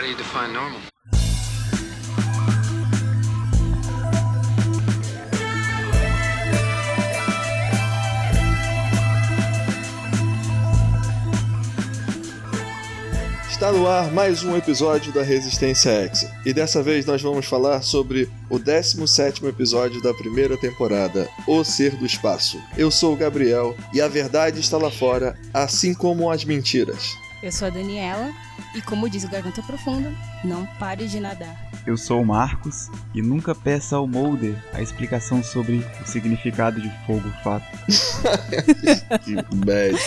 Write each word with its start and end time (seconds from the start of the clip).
how 0.00 0.06
do 0.06 0.10
you 0.10 0.16
define 0.16 0.54
normal? 0.54 0.80
Está 13.50 13.72
no 13.72 13.86
ar 13.86 14.10
mais 14.10 14.42
um 14.42 14.56
episódio 14.56 15.12
da 15.12 15.22
Resistência 15.22 15.90
X. 15.90 16.26
E 16.46 16.54
dessa 16.54 16.82
vez 16.82 17.04
nós 17.04 17.20
vamos 17.20 17.44
falar 17.44 17.82
sobre 17.82 18.30
o 18.48 18.58
17 18.58 19.44
episódio 19.44 20.00
da 20.00 20.14
primeira 20.14 20.56
temporada, 20.56 21.28
O 21.46 21.62
Ser 21.62 21.94
do 21.96 22.06
Espaço. 22.06 22.58
Eu 22.74 22.90
sou 22.90 23.12
o 23.12 23.16
Gabriel 23.16 23.76
e 23.92 24.00
a 24.00 24.08
verdade 24.08 24.60
está 24.60 24.78
lá 24.78 24.90
fora, 24.90 25.38
assim 25.52 25.92
como 25.92 26.30
as 26.30 26.42
mentiras. 26.42 27.14
Eu 27.42 27.50
sou 27.50 27.68
a 27.68 27.70
Daniela 27.70 28.30
e, 28.74 28.82
como 28.82 29.08
diz 29.08 29.24
o 29.24 29.28
Garganta 29.28 29.62
Profunda, 29.62 30.12
não 30.44 30.66
pare 30.78 31.06
de 31.06 31.18
nadar. 31.18 31.70
Eu 31.86 31.96
sou 31.96 32.20
o 32.20 32.26
Marcos 32.26 32.90
e 33.14 33.22
nunca 33.22 33.54
peça 33.54 33.96
ao 33.96 34.06
Mulder 34.06 34.54
a 34.74 34.82
explicação 34.82 35.42
sobre 35.42 35.78
o 36.02 36.06
significado 36.06 36.80
de 36.80 36.90
fogo 37.06 37.30
fato. 37.42 37.64
que 39.24 39.36
bad. 39.56 39.98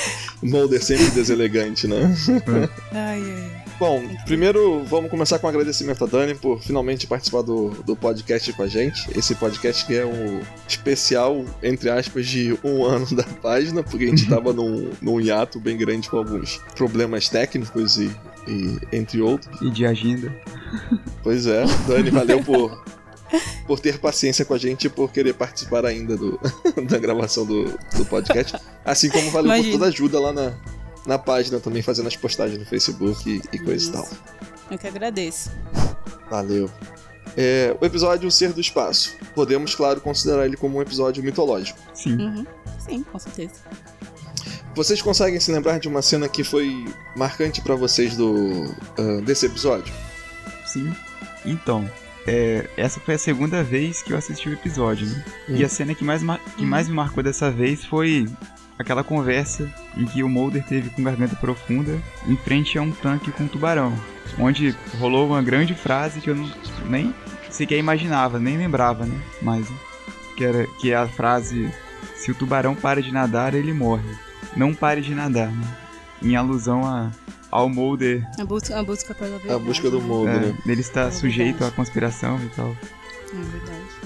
Mulder 0.44 0.84
sempre 0.84 1.10
deselegante, 1.10 1.88
né? 1.88 2.16
Ai, 2.92 3.22
ai. 3.22 3.63
Bom, 3.80 4.04
primeiro 4.26 4.84
vamos 4.84 5.10
começar 5.10 5.40
com 5.40 5.48
um 5.48 5.50
agradecimento 5.50 6.04
a 6.04 6.08
Dani 6.08 6.36
por 6.36 6.62
finalmente 6.62 7.08
participar 7.08 7.42
do, 7.42 7.70
do 7.84 7.96
podcast 7.96 8.54
com 8.54 8.64
a 8.64 8.68
gente. 8.68 9.10
Esse 9.18 9.34
podcast 9.36 9.86
que 9.86 9.96
é 9.96 10.06
um 10.06 10.42
especial, 10.68 11.44
entre 11.62 11.90
aspas, 11.90 12.28
de 12.28 12.58
um 12.64 12.86
ano 12.86 13.08
da 13.16 13.24
página, 13.24 13.82
porque 13.84 14.06
a 14.06 14.08
gente 14.10 14.30
tava 14.30 14.54
num, 14.54 14.92
num 15.02 15.20
hiato 15.20 15.60
bem 15.60 15.76
grande 15.76 16.10
com 16.10 16.18
alguns 16.18 16.58
problemas 16.76 17.30
técnicos 17.30 17.98
e, 17.98 18.12
e 18.48 18.80
entre 18.92 19.22
outros. 19.22 19.60
E 19.62 19.72
de 19.72 19.86
agenda. 19.86 20.34
Pois 21.24 21.48
é, 21.48 21.66
Dani, 21.88 22.12
valeu 22.12 22.44
por, 22.44 22.84
por 23.66 23.80
ter 23.80 23.98
paciência 23.98 24.46
com 24.46 24.54
a 24.54 24.58
gente 24.58 24.86
e 24.86 24.90
por 24.90 25.12
querer 25.12 25.34
participar 25.34 25.86
ainda 25.86 26.16
do, 26.16 26.40
da 26.88 27.00
gravação 27.00 27.46
do, 27.46 27.66
do 27.96 28.06
podcast. 28.06 28.56
Assim 28.86 29.10
como 29.10 29.32
valeu 29.32 29.48
Imagina. 29.48 29.72
por 29.72 29.80
toda 29.80 29.86
a 29.86 29.90
ajuda 29.90 30.20
lá 30.20 30.32
na, 30.32 30.54
na 31.06 31.18
página 31.18 31.60
também, 31.60 31.82
fazendo 31.82 32.08
as 32.08 32.16
postagens 32.16 32.60
no 32.60 32.66
Facebook 32.66 33.30
e, 33.30 33.56
e 33.56 33.60
coisa 33.60 33.90
e 33.90 33.92
tal. 33.92 34.08
Eu 34.72 34.78
que 34.78 34.88
agradeço. 34.88 35.52
Valeu. 36.30 36.70
É, 37.36 37.76
o 37.80 37.86
episódio 37.86 38.28
O 38.28 38.32
Ser 38.32 38.54
do 38.54 38.62
Espaço. 38.62 39.16
Podemos, 39.34 39.76
claro, 39.76 40.00
considerar 40.00 40.46
ele 40.46 40.56
como 40.58 40.78
um 40.78 40.82
episódio 40.82 41.24
mitológico. 41.24 41.80
Sim. 41.94 42.18
Uhum. 42.18 42.46
Sim, 42.80 43.04
com 43.04 43.20
certeza. 43.20 43.54
Vocês 44.76 45.02
conseguem 45.02 45.40
se 45.40 45.52
lembrar 45.52 45.80
de 45.80 45.88
uma 45.88 46.02
cena 46.02 46.28
que 46.28 46.44
foi 46.44 46.86
marcante 47.16 47.62
pra 47.62 47.76
vocês 47.76 48.16
do 48.16 48.74
ah, 48.98 49.22
desse 49.24 49.46
episódio? 49.46 49.94
Sim. 50.66 50.92
Então, 51.46 51.90
é, 52.26 52.68
essa 52.78 53.00
foi 53.00 53.16
a 53.16 53.18
segunda 53.18 53.64
vez 53.64 54.02
que 54.02 54.14
eu 54.14 54.18
assisti 54.18 54.50
o 54.50 54.54
episódio, 54.54 55.06
né? 55.08 55.26
Hum. 55.50 55.56
E 55.58 55.64
a 55.64 55.70
cena 55.70 55.94
que 55.94 56.04
mais, 56.04 56.22
que 56.58 56.66
mais 56.66 56.88
me 56.88 56.96
marcou 56.96 57.22
dessa 57.22 57.52
vez 57.52 57.86
foi 57.86 58.28
aquela 58.78 59.04
conversa 59.04 59.72
em 59.98 60.06
que 60.06 60.24
o 60.24 60.30
Mulder 60.30 60.64
teve 60.64 60.90
com 60.90 61.04
Garganta 61.04 61.36
Profunda 61.36 62.00
em 62.28 62.36
frente 62.36 62.78
a 62.78 62.82
um 62.82 62.92
tanque 62.92 63.32
com 63.32 63.44
um 63.44 63.48
tubarão. 63.48 63.94
Onde 64.40 64.76
rolou 65.00 65.28
uma 65.28 65.42
grande 65.42 65.74
frase 65.74 66.22
que 66.22 66.30
eu 66.30 66.36
não, 66.36 66.52
nem 66.86 67.14
sequer 67.50 67.78
imaginava, 67.78 68.40
nem 68.40 68.58
lembrava, 68.58 69.06
né? 69.06 69.20
Mas 69.42 69.68
que, 70.36 70.44
era, 70.44 70.68
que 70.80 70.92
é 70.92 70.96
a 70.96 71.08
frase: 71.08 71.72
Se 72.16 72.32
o 72.32 72.36
tubarão 72.36 72.76
para 72.76 73.02
de 73.02 73.12
nadar, 73.12 73.54
ele 73.54 73.74
morre. 73.74 74.10
Não 74.56 74.74
pare 74.74 75.02
de 75.02 75.14
nadar, 75.14 75.52
né? 75.52 75.78
Em 76.22 76.36
alusão 76.36 76.86
a, 76.86 77.12
ao 77.52 77.70
Mulder 77.70 78.26
A 78.40 78.46
busca, 78.46 78.80
a 78.80 78.84
busca 78.84 79.14
pela 79.14 79.38
verdade. 79.38 79.54
A 79.54 79.60
busca 79.60 79.90
do 79.90 80.00
né? 80.00 80.08
Mulder, 80.08 80.36
é, 80.36 80.40
né? 80.40 80.58
dele 80.66 80.82
estar 80.82 81.08
É 81.08 81.12
sujeito 81.12 81.64
à 81.64 81.72
conspiração 81.72 82.40
e 82.44 82.50
tal. 82.50 82.76
É 83.32 83.36
verdade. 83.36 84.03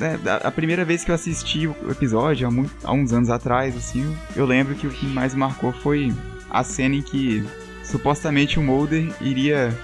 É, 0.00 0.18
a- 0.46 0.50
primeira 0.50 0.84
vez 0.84 1.04
que 1.04 1.10
eu 1.10 1.14
assisti 1.14 1.66
o 1.66 1.74
episódio, 1.90 2.46
há, 2.46 2.50
muito- 2.50 2.72
há 2.84 2.92
uns 2.92 3.12
anos 3.12 3.28
atrás, 3.30 3.76
assim, 3.76 4.16
eu 4.34 4.46
lembro 4.46 4.74
que 4.74 4.86
o 4.86 4.90
que 4.90 5.06
mais 5.06 5.34
marcou 5.34 5.72
foi 5.72 6.12
a 6.50 6.64
cena 6.64 6.94
em 6.96 7.02
que 7.02 7.44
supostamente 7.84 8.58
o 8.58 8.62
Mulder 8.62 9.12
iria 9.20 9.76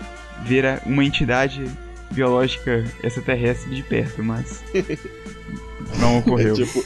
ver 0.44 0.80
uma 0.86 1.04
entidade 1.04 1.64
biológica 2.10 2.84
extraterrestre 3.02 3.74
de 3.74 3.82
perto, 3.82 4.22
mas 4.22 4.62
não 5.98 6.18
ocorreu. 6.18 6.54
É, 6.54 6.56
tipo, 6.64 6.84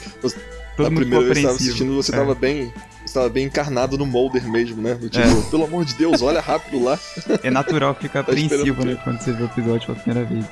Todo 0.75 0.87
a 0.87 0.89
mundo 0.89 0.99
primeira 1.01 1.25
vez 1.25 1.37
que 1.37 1.41
você 1.41 1.41
tava 1.41 1.51
compreensivo. 1.51 1.51
assistindo, 1.51 1.95
você 1.95 2.11
É. 2.13 2.17
tava 2.17 2.35
bem. 2.35 2.73
Você 3.05 3.13
tava 3.15 3.29
bem 3.29 3.45
encarnado 3.45 3.97
no 3.97 4.05
Mulder 4.05 4.47
mesmo, 4.49 4.81
né? 4.81 4.95
Tipo, 5.09 5.41
pelo 5.49 5.65
amor 5.65 5.83
de 5.83 5.93
Deus, 5.95 6.21
olha 6.21 6.39
rápido 6.39 6.81
lá. 6.83 6.97
É 7.43 7.49
natural 7.49 7.93
ficar 7.95 8.23
Tá 8.23 8.31
apreensivo, 8.31 8.85
né, 8.85 8.97
quando 9.03 9.19
você 9.19 9.33
vê 9.33 9.43
o 9.43 9.45
episódio 9.47 9.87
pela 9.87 9.99
primeira 9.99 10.27
vez. 10.29 10.45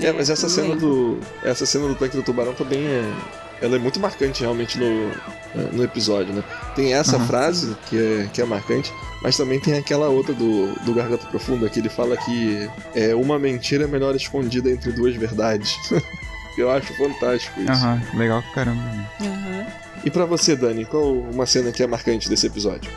É, 0.00 0.12
mas 0.12 0.30
essa 0.30 0.48
cena 0.48 0.68
lembro. 0.68 0.80
do. 0.80 1.20
Essa 1.42 1.66
cena 1.66 1.86
do 1.88 1.94
tanque 1.94 2.16
do 2.16 2.22
tubarão 2.22 2.54
também 2.54 2.84
é. 2.86 3.12
Ela 3.60 3.76
é 3.76 3.78
muito 3.78 4.00
marcante 4.00 4.40
realmente 4.40 4.76
no, 4.76 5.12
no 5.72 5.84
episódio, 5.84 6.34
né? 6.34 6.42
Tem 6.74 6.94
essa 6.94 7.14
Aham. 7.16 7.26
frase 7.28 7.76
que 7.88 7.96
é, 7.96 8.28
que 8.32 8.42
é 8.42 8.44
marcante, 8.44 8.92
mas 9.22 9.36
também 9.36 9.60
tem 9.60 9.74
aquela 9.78 10.08
outra 10.08 10.34
do, 10.34 10.74
do 10.80 10.92
Garganta 10.92 11.26
Profunda 11.28 11.68
que 11.68 11.78
ele 11.78 11.88
fala 11.88 12.16
que 12.16 12.68
é 12.92 13.14
uma 13.14 13.38
mentira 13.38 13.86
melhor 13.86 14.16
escondida 14.16 14.68
entre 14.68 14.90
duas 14.90 15.14
verdades. 15.14 15.76
Eu 16.58 16.70
acho 16.72 16.92
fantástico 16.98 17.60
isso. 17.60 17.70
Aham, 17.70 18.02
legal 18.14 18.42
pra 18.42 18.52
caramba. 18.52 18.82
Aham. 19.20 19.66
E 20.04 20.10
pra 20.10 20.24
você, 20.26 20.56
Dani, 20.56 20.84
qual 20.84 21.12
uma 21.12 21.46
cena 21.46 21.70
que 21.70 21.82
é 21.84 21.86
marcante 21.86 22.28
desse 22.28 22.48
episódio? 22.48 22.90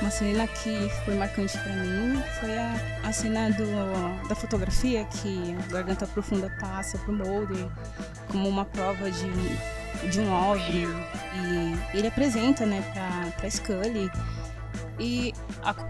Uma 0.00 0.10
cena 0.10 0.46
que 0.46 0.90
foi 1.04 1.14
marcante 1.14 1.56
pra 1.58 1.72
mim 1.72 2.22
foi 2.40 2.58
a, 2.58 2.74
a 3.04 3.12
cena 3.12 3.50
do, 3.50 4.28
da 4.28 4.34
fotografia 4.34 5.04
que 5.04 5.56
a 5.68 5.72
Garganta 5.72 6.06
Profunda 6.06 6.50
passa 6.60 6.98
pro 6.98 7.12
Mulder 7.12 7.66
como 8.28 8.48
uma 8.48 8.64
prova 8.64 9.10
de, 9.10 9.30
de 10.10 10.20
um 10.20 10.32
OVNI 10.32 10.86
e 11.94 11.96
ele 11.96 12.08
apresenta, 12.08 12.66
né, 12.66 12.82
pra, 12.92 13.30
pra 13.36 13.50
Scully. 13.50 14.10
E 14.98 15.32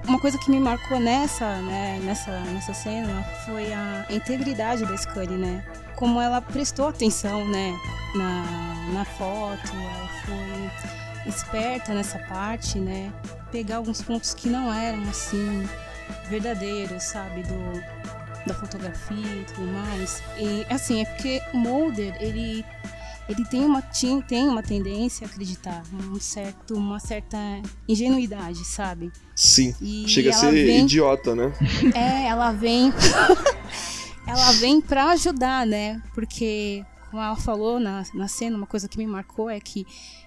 uma 0.07 0.19
coisa 0.19 0.39
que 0.39 0.51
me 0.51 0.61
marcou 0.61 0.99
nessa, 0.99 1.57
né, 1.63 2.01
nessa, 2.05 2.31
nessa 2.41 2.73
cena 2.73 3.23
foi 3.45 3.73
a 3.73 4.07
integridade 4.11 4.87
da 4.87 4.97
Scully, 4.97 5.37
né, 5.37 5.65
como 5.97 6.21
ela 6.21 6.41
prestou 6.41 6.89
atenção, 6.89 7.47
né, 7.49 7.75
na, 8.15 8.93
na 8.93 9.05
foto, 9.05 9.73
ela 9.75 10.09
foi 10.25 11.04
esperta 11.27 11.95
nessa 11.95 12.19
parte, 12.21 12.79
né, 12.79 13.13
pegar 13.51 13.77
alguns 13.77 14.03
pontos 14.03 14.35
que 14.35 14.49
não 14.49 14.73
eram 14.73 15.03
assim 15.09 15.69
verdadeiros, 16.29 17.03
sabe, 17.03 17.43
do 17.43 18.05
da 18.47 18.53
fotografia 18.55 19.17
e 19.41 19.45
tudo 19.55 19.67
mais. 19.73 20.23
E 20.39 20.67
assim, 20.73 21.01
é 21.01 21.05
porque 21.07 21.41
o 21.53 21.57
Mulder, 21.57 22.15
ele 22.21 22.65
ele 23.27 23.43
tem 23.47 23.65
uma 23.65 23.83
tem 24.29 24.47
uma 24.47 24.63
tendência 24.63 25.27
a 25.27 25.31
acreditar, 25.31 25.83
um 25.95 26.21
certo 26.21 26.75
uma 26.75 27.01
certa 27.01 27.39
ingenuidade, 27.89 28.65
sabe? 28.67 29.11
Sim. 29.35 29.75
E 29.81 30.07
Chega 30.07 30.31
a 30.31 30.33
ser 30.35 30.53
vem, 30.53 30.83
idiota, 30.83 31.35
né? 31.35 31.53
é, 31.95 32.27
ela 32.27 32.53
vem 32.53 32.93
ela 34.29 34.53
vem 34.53 34.81
pra 34.81 35.11
ajudar, 35.13 35.67
né? 35.67 36.03
Porque 36.15 36.85
como 37.15 37.25
ela 37.25 37.37
falou 37.37 37.79
na, 37.79 38.03
na 38.13 38.27
cena, 38.27 38.57
uma 38.57 38.67
coisa 38.67 38.89
que 38.89 38.99
me 38.99 39.07
marcou 39.07 39.49
é 39.49 39.61
que 39.61 39.87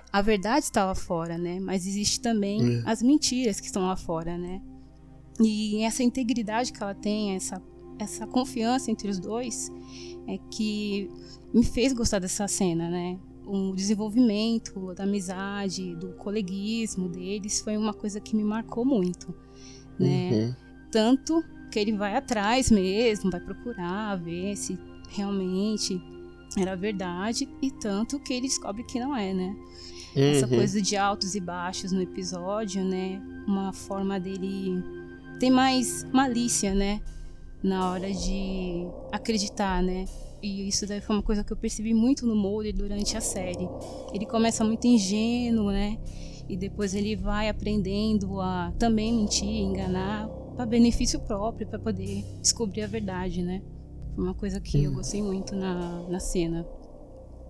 a 0.09 0.21
verdade 0.21 0.63
está 0.63 0.85
lá 0.85 0.95
fora, 0.95 1.37
né? 1.37 1.59
Mas 1.59 1.85
existe 1.85 2.21
também 2.21 2.77
É. 2.77 2.83
as 2.85 3.01
mentiras 3.01 3.59
que 3.59 3.65
estão 3.65 3.85
lá 3.85 3.97
fora, 3.97 4.37
né? 4.37 4.61
E 5.43 5.83
essa 5.83 6.01
integridade 6.01 6.71
que 6.71 6.81
ela 6.81 6.95
tem, 6.95 7.35
essa, 7.35 7.61
essa 7.99 8.25
confiança 8.25 8.89
entre 8.89 9.09
os 9.09 9.19
dois, 9.19 9.69
é 10.29 10.37
que 10.49 11.09
me 11.53 11.61
fez 11.65 11.91
gostar 11.91 12.19
dessa 12.19 12.47
cena, 12.47 12.89
né? 12.89 13.19
O 13.45 13.75
desenvolvimento 13.75 14.93
da 14.93 15.03
amizade, 15.03 15.93
do 15.97 16.13
coleguismo 16.13 17.09
deles 17.09 17.59
foi 17.59 17.75
uma 17.75 17.93
coisa 17.93 18.21
que 18.21 18.33
me 18.33 18.45
marcou 18.45 18.85
muito, 18.85 19.35
né? 19.99 20.31
Uhum. 20.31 20.55
Tanto 20.89 21.43
que 21.69 21.79
ele 21.79 21.97
vai 21.97 22.15
atrás 22.15 22.71
mesmo, 22.71 23.29
vai 23.29 23.41
procurar 23.41 24.15
ver 24.15 24.55
se 24.55 24.79
realmente 25.09 26.01
era 26.61 26.75
verdade, 26.75 27.47
e 27.61 27.71
tanto 27.71 28.19
que 28.19 28.33
ele 28.33 28.47
descobre 28.47 28.83
que 28.83 28.99
não 28.99 29.15
é, 29.15 29.33
né? 29.33 29.55
Essa 30.15 30.47
Uhum. 30.47 30.55
coisa 30.55 30.81
de 30.81 30.95
altos 30.97 31.35
e 31.35 31.39
baixos 31.39 31.91
no 31.91 32.01
episódio, 32.01 32.83
né? 32.83 33.21
Uma 33.47 33.71
forma 33.71 34.19
dele 34.19 34.81
ter 35.39 35.49
mais 35.49 36.03
malícia, 36.11 36.73
né? 36.73 36.99
Na 37.63 37.91
hora 37.91 38.11
de 38.11 38.87
acreditar, 39.11 39.81
né? 39.83 40.05
E 40.41 40.67
isso 40.67 40.85
daí 40.87 41.01
foi 41.01 41.15
uma 41.15 41.23
coisa 41.23 41.43
que 41.43 41.51
eu 41.51 41.57
percebi 41.57 41.93
muito 41.93 42.25
no 42.25 42.35
Mulder 42.35 42.75
durante 42.75 43.17
a 43.17 43.21
série. 43.21 43.67
Ele 44.13 44.25
começa 44.25 44.63
muito 44.63 44.85
ingênuo, 44.87 45.71
né? 45.71 45.97
E 46.49 46.55
depois 46.55 46.93
ele 46.95 47.15
vai 47.15 47.49
aprendendo 47.49 48.39
a 48.39 48.71
também 48.79 49.13
mentir, 49.13 49.49
enganar, 49.49 50.27
para 50.55 50.65
benefício 50.65 51.19
próprio, 51.19 51.67
para 51.67 51.77
poder 51.77 52.23
descobrir 52.41 52.83
a 52.83 52.87
verdade, 52.87 53.41
né? 53.43 53.61
Uma 54.17 54.33
coisa 54.33 54.59
que 54.59 54.83
eu 54.83 54.91
gostei 54.91 55.21
muito 55.21 55.55
na, 55.55 56.09
na 56.09 56.19
cena. 56.19 56.65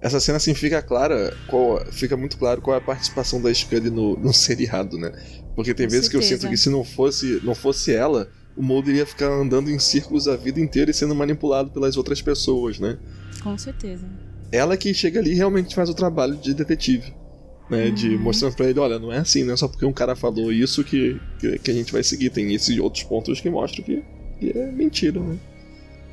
Essa 0.02 0.20
cena 0.20 0.38
assim 0.38 0.54
fica 0.54 0.82
clara, 0.82 1.36
qual, 1.48 1.84
fica 1.92 2.16
muito 2.18 2.38
claro 2.38 2.62
qual 2.62 2.76
é 2.76 2.78
a 2.78 2.82
participação 2.82 3.42
da 3.42 3.52
Scully 3.52 3.90
no, 3.90 4.16
no 4.18 4.32
seriado, 4.34 4.98
né? 4.98 5.12
Porque 5.56 5.74
tem 5.74 5.88
Com 5.88 5.92
vezes 5.92 6.10
que 6.10 6.16
eu 6.16 6.22
certeza. 6.22 6.42
sinto 6.42 6.52
que 6.52 6.58
se 6.58 6.70
não 6.70 6.84
fosse, 6.84 7.40
não 7.44 7.56
fosse 7.56 7.94
ela, 7.94 8.30
o 8.56 8.62
Mulder 8.62 8.96
ia 8.96 9.06
ficar 9.06 9.28
andando 9.28 9.72
em 9.72 9.80
círculos 9.80 10.28
a 10.28 10.36
vida 10.36 10.60
inteira 10.60 10.92
e 10.92 10.94
sendo 10.94 11.16
manipulado 11.16 11.72
pelas 11.72 11.96
outras 11.96 12.22
pessoas, 12.22 12.80
né? 12.80 13.00
Com 13.42 13.58
certeza. 13.58 14.06
Ela 14.52 14.76
que 14.76 14.94
chega 14.94 15.20
ali 15.20 15.34
realmente 15.34 15.74
faz 15.74 15.90
o 15.90 15.94
trabalho 15.94 16.36
de 16.36 16.54
detetive. 16.54 17.14
Né, 17.70 17.88
uhum. 17.88 17.94
De 17.94 18.18
mostrando 18.18 18.56
pra 18.56 18.70
ele, 18.70 18.80
olha, 18.80 18.98
não 18.98 19.12
é 19.12 19.18
assim, 19.18 19.44
não 19.44 19.54
é 19.54 19.58
só 19.58 19.68
porque 19.68 19.86
um 19.86 19.92
cara 19.92 20.16
falou 20.16 20.54
isso 20.54 20.84
que, 20.86 21.20
que, 21.38 21.60
que 21.60 21.72
a 21.72 21.74
gente 21.74 21.92
vai 21.92 22.04
seguir. 22.04 22.30
Tem 22.30 22.54
esses 22.54 22.78
outros 22.78 23.04
pontos 23.04 23.42
que 23.42 23.50
mostram 23.50 23.84
que, 23.84 24.04
que 24.40 24.58
é 24.58 24.72
mentira, 24.72 25.20
né? 25.20 25.38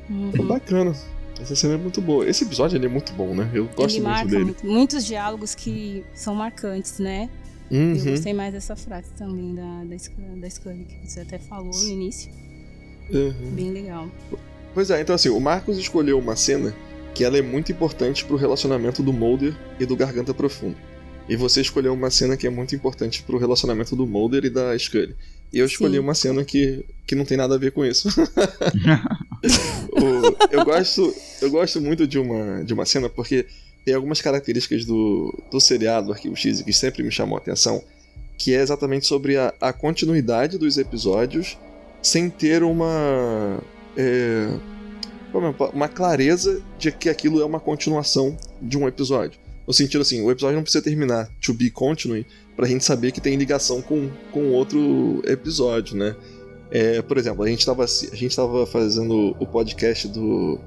Uhum. 0.09 0.31
É 0.33 0.41
bacana. 0.41 0.95
Essa 1.39 1.55
cena 1.55 1.73
é 1.73 1.77
muito 1.77 2.01
boa. 2.01 2.27
Esse 2.27 2.43
episódio 2.45 2.77
ele 2.77 2.85
é 2.85 2.89
muito 2.89 3.11
bom, 3.13 3.35
né? 3.35 3.49
Eu 3.53 3.65
gosto 3.65 3.97
ele 3.97 4.07
muito 4.07 4.27
dele. 4.27 4.43
Muito, 4.45 4.65
muitos 4.65 5.05
diálogos 5.05 5.53
que 5.53 6.03
são 6.13 6.33
marcantes, 6.33 6.99
né? 6.99 7.29
Uhum. 7.69 7.95
Eu 7.95 8.05
gostei 8.05 8.33
mais 8.33 8.53
dessa 8.53 8.75
frase 8.75 9.09
também 9.17 9.55
da, 9.55 9.83
da, 9.83 9.95
da 10.35 10.49
Scully, 10.49 10.85
que 10.85 11.09
você 11.09 11.21
até 11.21 11.37
falou 11.39 11.71
no 11.71 11.87
início. 11.87 12.31
Uhum. 13.11 13.51
Bem 13.51 13.71
legal. 13.71 14.07
Pois 14.73 14.89
é, 14.89 15.01
então 15.01 15.15
assim, 15.15 15.29
o 15.29 15.39
Marcos 15.39 15.77
escolheu 15.77 16.19
uma 16.19 16.35
cena 16.35 16.75
que 17.13 17.23
ela 17.23 17.37
é 17.37 17.41
muito 17.41 17.71
importante 17.71 18.25
pro 18.25 18.35
relacionamento 18.35 19.01
do 19.01 19.13
Mulder 19.13 19.55
e 19.79 19.85
do 19.85 19.95
Garganta 19.95 20.33
Profunda. 20.33 20.77
E 21.27 21.35
você 21.35 21.61
escolheu 21.61 21.93
uma 21.93 22.09
cena 22.11 22.37
que 22.37 22.45
é 22.45 22.49
muito 22.49 22.75
importante 22.75 23.23
pro 23.23 23.37
relacionamento 23.37 23.95
do 23.95 24.05
Mulder 24.05 24.45
e 24.45 24.49
da 24.49 24.77
Scully. 24.77 25.15
E 25.51 25.59
eu 25.59 25.65
escolhi 25.65 25.93
Sim. 25.93 25.99
uma 25.99 26.13
cena 26.13 26.43
que, 26.43 26.85
que 27.07 27.15
não 27.15 27.25
tem 27.25 27.37
nada 27.37 27.55
a 27.55 27.57
ver 27.57 27.71
com 27.71 27.85
isso. 27.85 28.09
o, 29.91 30.51
eu, 30.51 30.65
gosto, 30.65 31.13
eu 31.41 31.51
gosto 31.51 31.81
muito 31.81 32.07
de 32.07 32.19
uma, 32.19 32.63
de 32.63 32.73
uma 32.73 32.85
cena 32.85 33.09
porque 33.09 33.45
tem 33.83 33.93
algumas 33.93 34.21
características 34.21 34.85
do, 34.85 35.33
do 35.51 35.59
seriado 35.59 36.11
Arquivo 36.11 36.35
X 36.35 36.61
que 36.61 36.73
sempre 36.73 37.03
me 37.03 37.11
chamou 37.11 37.37
a 37.37 37.41
atenção, 37.41 37.83
que 38.37 38.53
é 38.53 38.61
exatamente 38.61 39.05
sobre 39.05 39.37
a, 39.37 39.53
a 39.61 39.71
continuidade 39.71 40.57
dos 40.57 40.77
episódios 40.77 41.57
sem 42.01 42.29
ter 42.29 42.63
uma. 42.63 43.59
É, 43.97 44.47
é 45.33 45.37
uma 45.73 45.89
clareza 45.89 46.61
de 46.79 46.91
que 46.91 47.09
aquilo 47.09 47.41
é 47.41 47.45
uma 47.45 47.59
continuação 47.59 48.37
de 48.61 48.77
um 48.77 48.87
episódio. 48.87 49.39
No 49.67 49.73
sentido 49.73 50.01
assim, 50.01 50.21
o 50.21 50.31
episódio 50.31 50.55
não 50.55 50.63
precisa 50.63 50.83
terminar 50.83 51.29
to 51.41 51.53
be 51.53 51.69
continuing 51.69 52.25
pra 52.55 52.67
gente 52.67 52.85
saber 52.85 53.11
que 53.11 53.19
tem 53.19 53.35
ligação 53.35 53.81
com, 53.81 54.09
com 54.31 54.51
outro 54.51 55.21
episódio, 55.25 55.97
né? 55.97 56.15
É, 56.75 57.01
por 57.01 57.17
exemplo, 57.17 57.41
a 57.41 57.47
gente 57.47 57.59
estava 57.59 57.85
a 57.85 58.15
gente 58.15 58.35
tava 58.35 58.65
fazendo 58.65 59.33
o 59.39 59.47
podcast 59.47 60.09
do 60.09 60.59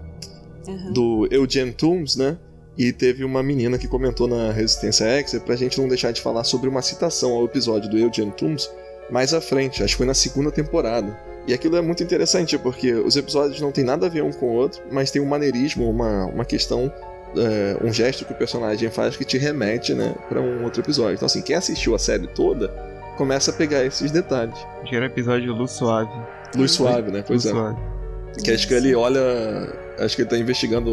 uhum. 0.67 0.93
do 0.95 1.29
Eugene 1.31 1.71
Toombs, 1.71 2.17
né? 2.17 2.39
E 2.79 2.95
teve 2.95 3.25
uma 3.25 3.43
menina 3.43 3.77
que 3.77 3.87
comentou 3.87 4.27
na 4.27 4.51
Resistência 4.51 5.05
X, 5.05 5.39
pra 5.45 5.55
gente 5.55 5.79
não 5.79 5.87
deixar 5.87 6.11
de 6.11 6.23
falar 6.23 6.45
sobre 6.45 6.67
uma 6.67 6.81
citação 6.81 7.33
ao 7.33 7.45
episódio 7.45 7.91
do 7.91 7.99
Eugene 7.99 8.33
Toombs 8.33 8.71
mais 9.11 9.35
à 9.35 9.41
frente, 9.43 9.83
acho 9.83 9.93
que 9.93 9.99
foi 9.99 10.07
na 10.07 10.15
segunda 10.15 10.51
temporada. 10.51 11.15
E 11.47 11.53
aquilo 11.53 11.77
é 11.77 11.83
muito 11.83 12.03
interessante, 12.03 12.57
porque 12.57 12.95
os 12.95 13.15
episódios 13.15 13.61
não 13.61 13.71
tem 13.71 13.85
nada 13.85 14.07
a 14.07 14.09
ver 14.09 14.23
um 14.23 14.33
com 14.33 14.47
o 14.47 14.55
outro, 14.55 14.81
mas 14.91 15.11
tem 15.11 15.21
um 15.21 15.27
maneirismo, 15.27 15.91
uma, 15.91 16.25
uma 16.25 16.45
questão, 16.45 16.91
é, 17.37 17.87
um 17.87 17.93
gesto 17.93 18.25
que 18.25 18.33
o 18.33 18.37
personagem 18.37 18.89
faz 18.91 19.15
que 19.15 19.27
te 19.27 19.37
remete, 19.37 19.93
né, 19.93 20.15
pra 20.27 20.41
um 20.41 20.65
outro 20.65 20.81
episódio. 20.81 21.17
Então, 21.17 21.27
assim, 21.27 21.43
quem 21.43 21.57
assistiu 21.57 21.95
a 21.95 21.99
série 21.99 22.27
toda 22.29 22.73
começa 23.19 23.51
a 23.51 23.55
pegar 23.55 23.85
esses 23.85 24.13
detalhes. 24.13 24.55
Acho 24.81 24.91
que 24.91 24.97
era 24.97 25.07
episódio 25.07 25.53
Luz 25.53 25.73
Suave. 25.73 26.11
Luz 26.57 26.71
Suave, 26.71 27.11
né? 27.11 27.25
Pois 27.27 27.45
Luz 27.45 27.47
é. 27.47 27.59
Suave. 27.59 27.81
Que 28.43 28.53
acho 28.53 28.69
que 28.69 28.75
ele 28.75 28.95
olha. 28.95 29.21
Acho 29.99 30.15
que 30.15 30.23
ele 30.23 30.31
tá 30.31 30.39
investigando 30.39 30.91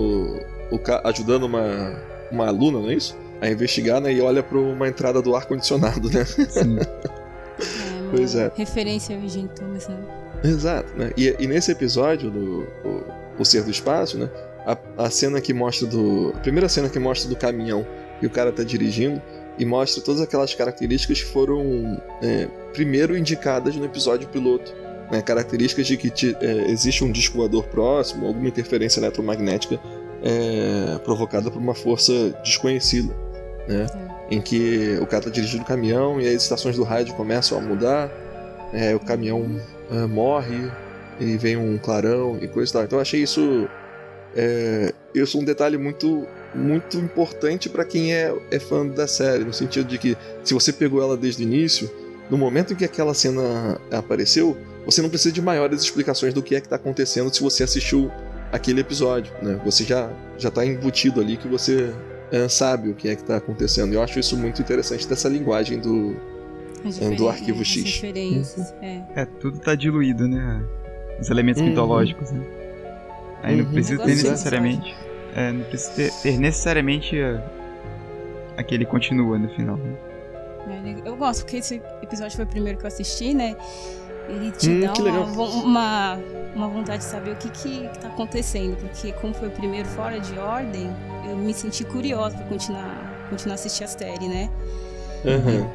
o, 0.72 0.80
ajudando 1.04 1.44
uma, 1.44 1.96
uma 2.32 2.48
aluna, 2.48 2.80
não 2.80 2.90
é 2.90 2.96
isso? 2.96 3.16
A 3.40 3.48
investigar, 3.48 4.02
né? 4.02 4.12
E 4.12 4.20
olha 4.20 4.42
para 4.42 4.58
uma 4.58 4.88
entrada 4.88 5.22
do 5.22 5.36
ar-condicionado, 5.36 6.10
né? 6.10 6.26
Sim. 6.26 6.80
é, 6.82 8.10
pois 8.10 8.36
é. 8.36 8.52
Referência 8.56 9.16
ao 9.16 9.22
Eugene 9.22 9.50
Thomas, 9.50 9.88
né? 9.88 9.98
Exato, 10.44 10.92
né? 10.98 11.12
E, 11.16 11.36
e 11.40 11.48
nesse 11.48 11.72
episódio 11.72 12.32
do 12.32 12.68
o, 12.84 13.04
o, 13.40 13.46
Ser 13.46 13.64
do 13.64 13.70
Espaço, 13.70 14.18
né? 14.18 14.30
A, 14.66 15.06
a 15.06 15.10
cena 15.12 15.40
que 15.40 15.54
mostra 15.54 15.88
do. 15.88 16.34
A 16.36 16.40
primeira 16.40 16.68
cena 16.68 16.90
que 16.90 16.98
mostra 16.98 17.30
do 17.30 17.36
caminhão 17.36 17.86
que 18.20 18.26
o 18.26 18.30
cara 18.30 18.52
tá 18.52 18.64
dirigindo 18.64 19.22
e 19.58 19.66
mostra 19.66 20.04
todas 20.04 20.22
aquelas 20.22 20.54
características 20.54 21.22
que 21.22 21.28
foram 21.28 22.02
é, 22.22 22.48
primeiro 22.74 23.18
indicadas 23.18 23.76
no 23.76 23.86
episódio 23.86 24.28
piloto. 24.28 24.74
Né? 25.12 25.22
Características 25.22 25.88
de 25.88 25.98
que 25.98 26.10
te, 26.10 26.36
é, 26.42 26.70
existe 26.70 27.04
um 27.04 27.12
disco 27.12 27.38
voador 27.38 27.64
próximo, 27.66 28.28
alguma 28.28 28.48
interferência 28.48 29.00
eletromagnética 29.00 29.80
é, 30.24 30.98
provocada 31.00 31.52
por 31.52 31.62
uma 31.62 31.76
força 31.76 32.32
desconhecida, 32.44 33.16
né? 33.68 33.86
É. 34.12 34.16
Em 34.28 34.42
que 34.42 34.98
o 35.00 35.06
cara 35.06 35.20
está 35.20 35.30
dirigindo 35.30 35.62
o 35.62 35.66
caminhão 35.68 36.20
e 36.20 36.28
as 36.28 36.42
estações 36.42 36.76
do 36.76 36.84
rádio 36.84 37.14
começam 37.14 37.60
a 37.60 37.62
mudar, 37.62 38.12
é, 38.74 38.96
o 38.96 39.00
caminhão 39.00 39.62
é, 39.92 40.08
morre 40.08 40.72
e 41.20 41.38
vem 41.38 41.56
um 41.56 41.78
clarão 41.78 42.38
e 42.42 42.48
coisa 42.48 42.72
e 42.72 42.74
tal. 42.74 42.84
Então 42.86 42.98
eu 42.98 43.02
achei 43.02 43.22
isso, 43.22 43.70
é, 44.36 44.92
isso 45.14 45.40
um 45.40 45.44
detalhe 45.44 45.78
muito 45.78 46.26
muito 46.56 46.98
importante 46.98 47.70
para 47.70 47.84
quem 47.84 48.14
é, 48.14 48.34
é 48.50 48.60
fã 48.60 48.86
da 48.88 49.08
série, 49.08 49.44
no 49.44 49.54
sentido 49.54 49.88
de 49.88 49.98
que 49.98 50.18
se 50.44 50.54
você 50.54 50.72
pegou 50.72 51.02
ela 51.02 51.18
desde 51.18 51.44
o 51.44 51.46
início, 51.46 51.90
no 52.30 52.38
momento 52.38 52.74
em 52.74 52.76
que 52.76 52.86
aquela 52.86 53.14
cena 53.14 53.80
apareceu, 53.92 54.58
você 54.86 55.02
não 55.02 55.10
precisa 55.10 55.34
de 55.34 55.42
maiores 55.42 55.82
explicações 55.82 56.34
do 56.34 56.42
que 56.42 56.56
é 56.56 56.60
que 56.60 56.68
está 56.68 56.76
acontecendo 56.76 57.34
se 57.34 57.42
você 57.42 57.64
assistiu 57.64 58.12
aquele 58.52 58.82
episódio, 58.82 59.34
né? 59.42 59.60
Você 59.66 59.84
já 59.84 60.12
já 60.38 60.50
está 60.50 60.66
embutido 60.66 61.20
ali 61.20 61.38
que 61.38 61.48
você 61.48 61.94
é, 62.32 62.48
sabe 62.48 62.90
o 62.90 62.96
que 62.96 63.10
é 63.10 63.16
que 63.16 63.22
está 63.22 63.38
acontecendo. 63.38 63.94
Eu 63.94 64.02
acho 64.02 64.20
isso 64.20 64.38
muito 64.38 64.62
interessante 64.62 65.08
dessa 65.08 65.28
linguagem 65.28 65.80
do 65.80 66.16
do 67.18 67.28
arquivo 67.28 67.62
é, 67.62 67.66
X. 67.66 68.04
É. 68.82 69.02
é. 69.16 69.26
tudo 69.26 69.58
está 69.58 69.74
diluído, 69.74 70.28
né? 70.28 70.64
Os 71.20 71.30
elementos 71.30 71.62
uhum. 71.62 71.70
mitológicos, 71.70 72.32
né? 72.32 72.46
Aí 73.42 73.56
não 73.56 73.66
uhum. 73.66 73.72
precisa 73.72 74.04
ter 74.04 74.16
necessariamente. 74.16 74.96
É, 75.36 75.52
não 75.52 75.64
precisa 75.66 75.92
ter, 75.92 76.12
ter 76.22 76.40
necessariamente 76.40 77.20
a, 77.22 77.44
aquele 78.58 78.86
continua 78.86 79.38
no 79.38 79.50
final. 79.50 79.76
Né? 79.76 79.96
É, 80.68 81.08
eu 81.08 81.16
gosto, 81.16 81.44
porque 81.44 81.58
esse 81.58 81.82
episódio 82.02 82.36
foi 82.36 82.46
o 82.46 82.48
primeiro 82.48 82.80
que 82.80 82.86
eu 82.86 82.88
assisti, 82.88 83.34
né? 83.34 83.56
Ele 84.28 84.52
te 84.52 84.70
hum, 84.70 84.80
dá 84.80 84.94
uma, 84.94 85.44
uma, 85.46 86.20
uma, 86.56 86.68
vontade 86.68 87.00
de 87.00 87.04
saber 87.04 87.32
o 87.32 87.36
que, 87.36 87.50
que 87.50 87.88
tá 88.00 88.08
acontecendo, 88.08 88.76
porque 88.78 89.12
como 89.14 89.34
foi 89.36 89.50
o 89.50 89.52
primeiro 89.52 89.88
fora 89.90 90.20
de 90.20 90.40
ordem, 90.40 90.90
eu 91.30 91.38
me 91.38 91.54
senti 91.54 91.84
curiosa 91.84 92.36
pra 92.36 92.48
continuar, 92.48 93.28
continuar 93.30 93.54
a 93.54 93.56
assistir 93.56 93.84
a 93.84 93.88
série, 93.88 94.28
né? 94.28 94.50
Uhum. 95.26 95.70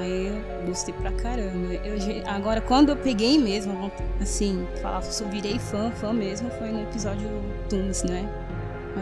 Aí 0.00 0.28
eu 0.28 0.66
gostei 0.66 0.94
pra 0.94 1.10
caramba. 1.12 1.74
Eu, 1.84 1.96
agora, 2.26 2.60
quando 2.60 2.90
eu 2.90 2.96
peguei 2.96 3.38
mesmo, 3.38 3.90
assim, 4.20 4.66
falar, 4.80 5.02
eu 5.20 5.28
virei 5.28 5.58
fã, 5.58 5.90
fã 5.90 6.12
mesmo, 6.12 6.48
foi 6.50 6.68
no 6.68 6.82
episódio 6.82 7.28
Toons, 7.68 8.04
né? 8.04 8.28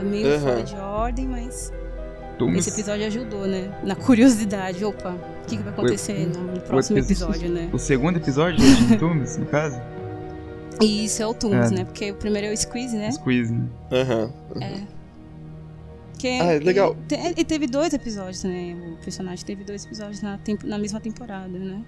Meio 0.02 0.34
uhum. 0.34 0.40
fora 0.40 0.62
de 0.62 0.76
ordem, 0.76 1.26
mas 1.26 1.72
esse 2.56 2.70
episódio 2.70 3.06
ajudou, 3.06 3.46
né? 3.46 3.70
Na 3.82 3.96
curiosidade, 3.96 4.84
opa, 4.84 5.10
o 5.10 5.46
que, 5.46 5.56
que 5.56 5.62
vai 5.62 5.72
acontecer 5.72 6.28
o, 6.28 6.38
no 6.38 6.60
próximo 6.60 6.98
episódio, 6.98 7.50
né? 7.50 7.68
O 7.72 7.78
segundo 7.78 8.16
episódio 8.16 8.58
de 8.58 8.96
Tumes, 8.98 9.36
no 9.36 9.46
caso? 9.46 9.80
E 10.80 11.04
isso 11.04 11.22
é 11.22 11.26
o 11.26 11.34
Tumes, 11.34 11.72
é. 11.72 11.74
né? 11.76 11.84
Porque 11.84 12.12
o 12.12 12.14
primeiro 12.14 12.46
é 12.46 12.52
o 12.52 12.56
Squeeze, 12.56 12.96
né? 12.96 13.10
Squeeze, 13.10 13.52
né? 13.52 13.68
Aham. 13.90 14.32
Uhum. 14.54 14.62
É. 14.62 14.98
Que, 16.18 16.28
ah, 16.28 16.52
é 16.54 16.58
legal. 16.58 16.96
E 17.36 17.44
teve 17.44 17.66
dois 17.66 17.92
episódios, 17.92 18.42
né? 18.42 18.76
O 18.92 19.04
personagem 19.04 19.44
teve 19.44 19.64
dois 19.64 19.84
episódios 19.84 20.20
na, 20.20 20.38
na 20.64 20.78
mesma 20.78 21.00
temporada, 21.00 21.48
né? 21.48 21.84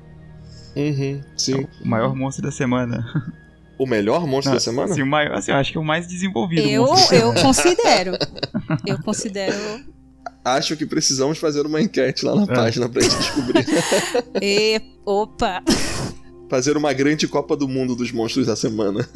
Uhum, 0.76 1.20
sim. 1.36 1.66
O 1.84 1.88
maior 1.88 2.14
monstro 2.14 2.44
da 2.44 2.52
semana. 2.52 3.04
O 3.80 3.86
melhor 3.86 4.26
monstro 4.26 4.50
Não, 4.50 4.56
da 4.56 4.60
semana? 4.60 4.92
Sim, 4.92 5.00
o 5.00 5.06
maior, 5.06 5.32
assim, 5.32 5.52
eu 5.52 5.56
acho 5.56 5.72
que 5.72 5.78
é 5.78 5.80
o 5.80 5.84
mais 5.84 6.06
desenvolvido. 6.06 6.68
Eu, 6.68 6.84
eu 7.12 7.32
considero. 7.40 8.12
Eu 8.86 9.02
considero 9.02 9.54
acho 10.44 10.76
que 10.76 10.84
precisamos 10.84 11.38
fazer 11.38 11.64
uma 11.64 11.80
enquete 11.80 12.24
lá 12.24 12.34
na 12.34 12.42
é. 12.42 12.46
página 12.46 12.88
pra 12.88 13.00
gente 13.00 13.16
descobrir. 13.16 13.66
e, 14.42 14.80
opa! 15.04 15.62
Fazer 16.50 16.76
uma 16.76 16.92
grande 16.92 17.26
Copa 17.26 17.56
do 17.56 17.66
Mundo 17.66 17.96
dos 17.96 18.12
monstros 18.12 18.46
da 18.46 18.56
semana. 18.56 19.08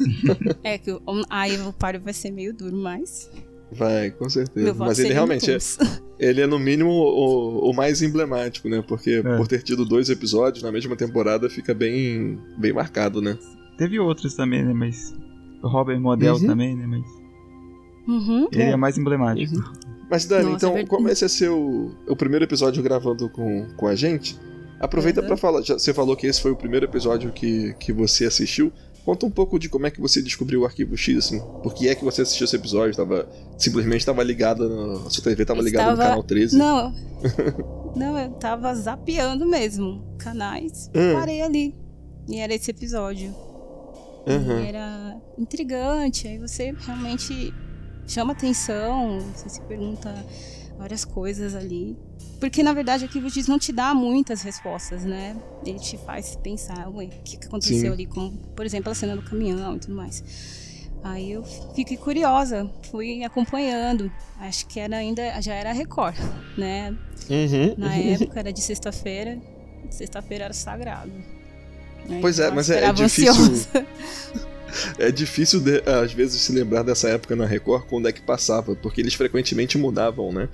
É 0.63 0.79
que 0.79 0.91
aí 1.29 1.59
o 1.61 1.73
páreo 1.73 2.01
vai 2.01 2.13
ser 2.13 2.31
meio 2.31 2.51
duro, 2.51 2.75
mas. 2.75 3.29
Vai, 3.71 4.09
com 4.09 4.27
certeza. 4.29 4.73
Mas 4.73 4.97
ele 4.97 5.13
realmente 5.13 5.51
é, 5.51 5.57
ele 6.17 6.41
é 6.41 6.47
no 6.47 6.57
mínimo 6.57 6.89
o, 6.89 7.69
o 7.69 7.73
mais 7.73 8.01
emblemático, 8.01 8.69
né? 8.69 8.83
Porque 8.87 9.21
é. 9.23 9.37
por 9.37 9.47
ter 9.47 9.61
tido 9.63 9.85
dois 9.85 10.09
episódios 10.09 10.63
na 10.63 10.71
mesma 10.71 10.95
temporada 10.95 11.49
fica 11.49 11.73
bem, 11.73 12.39
bem 12.57 12.73
marcado, 12.73 13.21
né? 13.21 13.37
Teve 13.77 13.99
outros 13.99 14.35
também, 14.35 14.63
né? 14.63 14.73
Mas. 14.73 15.13
O 15.63 15.67
Robert 15.67 15.99
Model 15.99 16.35
uhum. 16.35 16.45
também, 16.45 16.75
né? 16.75 16.85
Mas. 16.85 17.05
Uhum, 18.07 18.47
ele 18.51 18.63
é. 18.63 18.69
é 18.71 18.75
mais 18.75 18.97
emblemático. 18.97 19.55
Uhum. 19.55 19.63
Mas, 20.09 20.25
Dani, 20.25 20.51
Nossa, 20.51 20.67
então, 20.67 20.77
é 20.77 20.85
como 20.85 21.09
esse 21.09 21.25
é 21.25 21.27
seu 21.27 21.91
o 22.07 22.15
primeiro 22.15 22.45
episódio 22.45 22.81
gravando 22.83 23.27
com, 23.29 23.67
com 23.75 23.87
a 23.87 23.95
gente, 23.95 24.37
aproveita 24.79 25.21
uhum. 25.21 25.27
para 25.27 25.37
falar. 25.37 25.61
Já, 25.63 25.77
você 25.79 25.93
falou 25.93 26.15
que 26.15 26.27
esse 26.27 26.41
foi 26.41 26.51
o 26.51 26.55
primeiro 26.55 26.85
episódio 26.85 27.31
que, 27.31 27.73
que 27.79 27.91
você 27.91 28.25
assistiu. 28.25 28.71
Conta 29.03 29.25
um 29.25 29.31
pouco 29.31 29.59
de 29.59 29.69
como 29.69 29.85
é 29.85 29.91
que 29.91 30.01
você 30.01 30.19
descobriu 30.19 30.61
o 30.61 30.65
Arquivo 30.65 30.97
X, 30.97 31.17
assim. 31.17 31.39
Por 31.61 31.75
que 31.75 31.87
é 31.87 31.93
que 31.93 32.03
você 32.03 32.23
assistiu 32.23 32.45
esse 32.45 32.55
episódio? 32.55 32.95
Tava, 32.95 33.29
simplesmente 33.55 33.99
estava 33.99 34.23
ligada, 34.23 34.65
a 34.65 35.09
sua 35.11 35.23
TV 35.23 35.43
estava 35.43 35.61
ligada 35.61 35.91
no 35.91 35.97
canal 35.97 36.23
13? 36.23 36.57
Não. 36.57 36.93
Não, 37.95 38.19
eu 38.19 38.31
tava 38.31 38.73
zapeando 38.73 39.45
mesmo 39.45 40.03
canais. 40.17 40.89
Hum. 40.93 41.13
Parei 41.13 41.41
ali. 41.41 41.75
E 42.27 42.39
era 42.39 42.53
esse 42.53 42.71
episódio. 42.71 43.33
Uhum. 44.27 44.65
era 44.65 45.17
intrigante, 45.37 46.27
aí 46.27 46.37
você 46.37 46.73
realmente 46.85 47.53
chama 48.07 48.33
atenção, 48.33 49.19
você 49.19 49.49
se 49.49 49.61
pergunta 49.61 50.13
várias 50.77 51.05
coisas 51.05 51.55
ali. 51.55 51.97
Porque 52.39 52.61
na 52.61 52.73
verdade 52.73 53.05
o 53.05 53.29
Diz 53.29 53.47
não 53.47 53.57
te 53.57 53.71
dá 53.71 53.93
muitas 53.93 54.41
respostas, 54.41 55.03
né? 55.03 55.35
Ele 55.65 55.79
te 55.79 55.97
faz 55.97 56.35
pensar, 56.35 56.89
ué, 56.89 57.05
o 57.05 57.09
que, 57.23 57.37
que 57.37 57.47
aconteceu 57.47 57.79
Sim. 57.79 57.87
ali, 57.89 58.05
como, 58.05 58.31
por 58.55 58.65
exemplo, 58.65 58.91
a 58.91 58.95
cena 58.95 59.15
do 59.15 59.21
caminhão 59.21 59.75
e 59.75 59.79
tudo 59.79 59.95
mais. 59.95 60.23
Aí 61.03 61.31
eu 61.31 61.43
fiquei 61.75 61.95
curiosa, 61.95 62.69
fui 62.89 63.23
acompanhando. 63.23 64.11
Acho 64.39 64.65
que 64.65 64.79
era 64.79 64.97
ainda 64.97 65.39
já 65.39 65.53
era 65.53 65.71
Record, 65.71 66.15
né? 66.57 66.97
Uhum. 67.29 67.75
Na 67.77 67.95
época 67.95 68.39
era 68.39 68.51
de 68.51 68.61
sexta-feira. 68.61 69.39
Sexta-feira 69.89 70.45
era 70.45 70.53
sagrado. 70.53 71.13
Né? 72.07 72.19
Pois 72.21 72.39
é, 72.39 72.43
então, 72.43 72.55
mas 72.55 72.69
é, 72.69 72.85
é 72.85 72.93
difícil. 72.93 73.67
é 74.97 75.11
difícil, 75.11 75.59
de, 75.59 75.83
às 75.89 76.13
vezes, 76.13 76.41
se 76.41 76.51
lembrar 76.51 76.83
dessa 76.83 77.09
época 77.09 77.35
na 77.35 77.45
Record, 77.45 77.85
quando 77.87 78.07
é 78.07 78.11
que 78.11 78.21
passava, 78.21 78.75
porque 78.75 79.01
eles 79.01 79.13
frequentemente 79.13 79.77
mudavam, 79.77 80.31
né? 80.31 80.49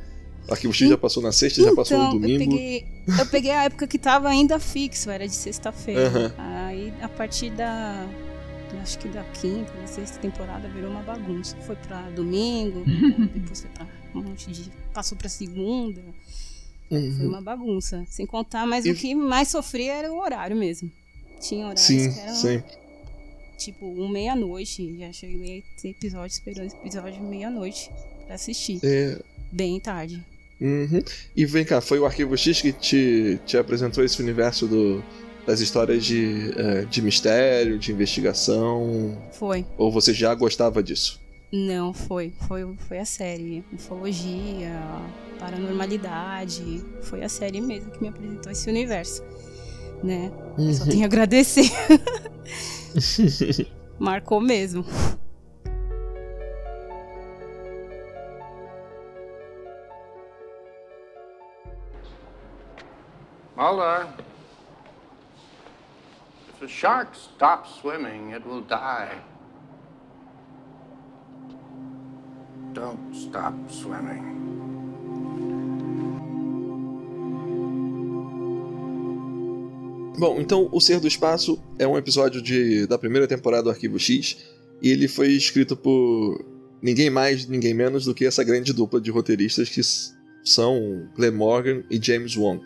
Arquivo 0.50 0.74
X 0.74 0.90
já 0.90 0.98
passou 0.98 1.22
na 1.22 1.32
sexta, 1.32 1.62
então, 1.62 1.72
já 1.72 1.76
passou 1.76 1.98
no 1.98 2.04
então, 2.06 2.20
domingo. 2.20 2.44
Eu 2.44 2.50
peguei, 2.50 2.86
eu 3.20 3.26
peguei 3.28 3.52
a 3.52 3.64
época 3.64 3.88
que 3.88 3.98
tava 3.98 4.28
ainda 4.28 4.60
fixo, 4.60 5.10
era 5.10 5.28
de 5.28 5.34
sexta-feira. 5.34 6.10
Uhum. 6.10 6.32
Aí, 6.38 6.94
a 7.02 7.10
partir 7.10 7.52
da. 7.52 8.08
Acho 8.82 8.98
que 9.00 9.10
da 9.10 9.24
quinta, 9.24 9.72
da 9.74 9.86
sexta 9.86 10.18
temporada 10.20 10.68
virou 10.70 10.90
uma 10.90 11.04
bagunça. 11.04 11.58
Foi 11.68 11.76
pra 11.76 12.02
domingo, 12.12 12.84
depois 13.36 13.62
foi 13.62 13.70
pra 13.72 13.88
um 14.16 14.24
monte 14.24 14.50
de. 14.50 14.72
Passou 14.94 15.18
pra 15.18 15.30
segunda. 15.30 16.02
Uhum. 16.90 17.16
Foi 17.18 17.28
uma 17.28 17.42
bagunça. 17.42 18.04
Sem 18.08 18.26
contar, 18.26 18.66
mas 18.66 18.86
e... 18.86 18.92
o 18.92 18.96
que 18.96 19.14
mais 19.14 19.50
sofria 19.50 19.94
era 19.94 20.12
o 20.12 20.20
horário 20.20 20.56
mesmo. 20.56 20.92
Tinha 21.42 21.66
horários 21.66 21.82
Sim, 21.82 22.14
que 22.14 22.20
eram. 22.20 22.36
Sempre. 22.36 22.72
Tipo, 23.58 23.86
um 23.86 24.08
meia-noite. 24.08 24.98
Já 24.98 25.12
cheguei 25.12 25.60
a 25.60 25.82
ter 25.82 25.90
episódio 25.90 26.34
esperando 26.34 26.72
episódio 26.72 27.22
meia-noite 27.22 27.92
pra 28.26 28.36
assistir. 28.36 28.80
É. 28.84 29.20
Bem 29.52 29.80
tarde. 29.80 30.24
Uhum. 30.60 31.02
E 31.36 31.46
vem 31.46 31.66
cá, 31.66 31.82
foi 31.82 32.00
o 32.00 32.06
Arquivo 32.06 32.38
X 32.38 32.62
que 32.62 32.72
te, 32.72 33.40
te 33.48 33.58
apresentou 33.58 34.04
esse 34.04 34.22
universo 34.22 34.68
do, 34.68 35.04
das 35.46 35.60
histórias 35.60 36.06
de, 36.06 36.54
uh, 36.56 36.86
de 36.86 37.02
mistério, 37.02 37.80
de 37.80 37.92
investigação? 37.92 39.18
Foi. 39.34 39.66
Ou 39.78 39.92
você 39.92 40.14
já 40.14 40.34
gostava 40.36 40.84
disso? 40.84 41.20
Não, 41.52 41.94
foi. 41.94 42.32
Foi, 42.48 42.76
foi 42.88 43.00
a 43.00 43.06
série. 43.06 43.64
Ufologia, 43.74 44.80
paranormalidade. 45.40 46.84
Foi 47.02 47.24
a 47.24 47.30
série 47.30 47.60
mesmo 47.60 47.92
que 47.92 48.02
me 48.02 48.10
apresentou 48.10 48.52
esse 48.52 48.70
universo. 48.70 49.24
Né? 50.04 50.32
Uhum. 50.58 50.74
Só 50.74 50.86
tenho 50.86 51.04
a 51.04 51.06
agradecer. 51.06 51.70
Marcou 54.00 54.42
mesmo. 54.42 54.86
Mulder, 63.56 64.08
if 66.50 66.64
a 66.64 66.68
shark 66.68 67.14
stops 67.14 67.76
swimming, 67.80 68.32
it 68.32 68.44
will 68.44 68.62
die. 68.62 69.16
Don't 72.74 73.14
stop 73.14 73.54
swimming. 73.70 74.61
Bom, 80.18 80.40
então 80.40 80.70
O 80.72 80.80
Ser 80.80 81.00
do 81.00 81.08
Espaço 81.08 81.62
é 81.80 81.88
um 81.88 81.98
episódio 81.98 82.42
de, 82.42 82.86
da 82.86 82.98
primeira 82.98 83.28
temporada 83.28 83.64
do 83.64 83.70
Arquivo 83.70 83.98
X 83.98 84.38
e 84.82 84.90
ele 84.90 85.08
foi 85.08 85.30
escrito 85.30 85.76
por 85.76 86.44
ninguém 86.82 87.10
mais, 87.10 87.48
ninguém 87.48 87.74
menos 87.74 88.06
do 88.06 88.14
que 88.14 88.26
essa 88.26 88.44
grande 88.44 88.74
dupla 88.74 89.00
de 89.00 89.10
roteiristas 89.10 89.70
que 89.70 89.82
são 90.44 91.08
Glenn 91.16 91.36
Morgan 91.36 91.84
e 91.90 92.00
James 92.04 92.36
Wong 92.36 92.62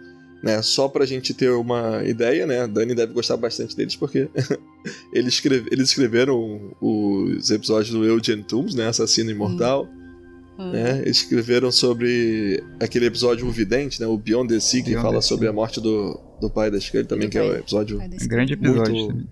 né? 0.45 0.61
Só 0.61 0.87
pra 0.87 1.07
gente 1.07 1.33
ter 1.33 1.49
uma 1.49 2.03
ideia, 2.05 2.45
né? 2.45 2.61
A 2.61 2.67
Dani 2.67 2.93
deve 2.93 3.13
gostar 3.13 3.35
bastante 3.35 3.75
deles 3.75 3.95
porque 3.95 4.29
eles, 5.11 5.33
escreve, 5.33 5.67
eles 5.71 5.89
escreveram 5.89 6.71
os 6.79 7.49
episódios 7.49 7.89
do 7.89 8.05
Eugene 8.05 8.43
Toombs, 8.43 8.75
né? 8.75 8.87
Assassino 8.87 9.31
Imortal. 9.31 9.89
Hum. 10.59 10.71
Né? 10.71 11.01
Eles 11.01 11.17
escreveram 11.17 11.71
sobre 11.71 12.63
aquele 12.79 13.07
episódio 13.07 13.47
O 13.47 13.51
Vidente, 13.51 13.99
né? 13.99 14.05
O 14.05 14.19
Beyond 14.19 14.53
the 14.53 14.59
Sea, 14.59 14.83
que 14.83 14.91
Beyond 14.91 15.03
fala 15.03 15.19
sobre 15.19 15.47
a 15.47 15.53
morte 15.53 15.81
do, 15.81 16.19
do 16.39 16.49
pai 16.49 16.69
da 16.69 16.79
Scully 16.79 17.05
também, 17.05 17.29
que 17.29 17.37
é 17.37 17.41
o 17.41 17.55
episódio. 17.55 17.99
Grande 18.27 18.53
episódio. 18.53 18.93
Muito, 18.93 19.27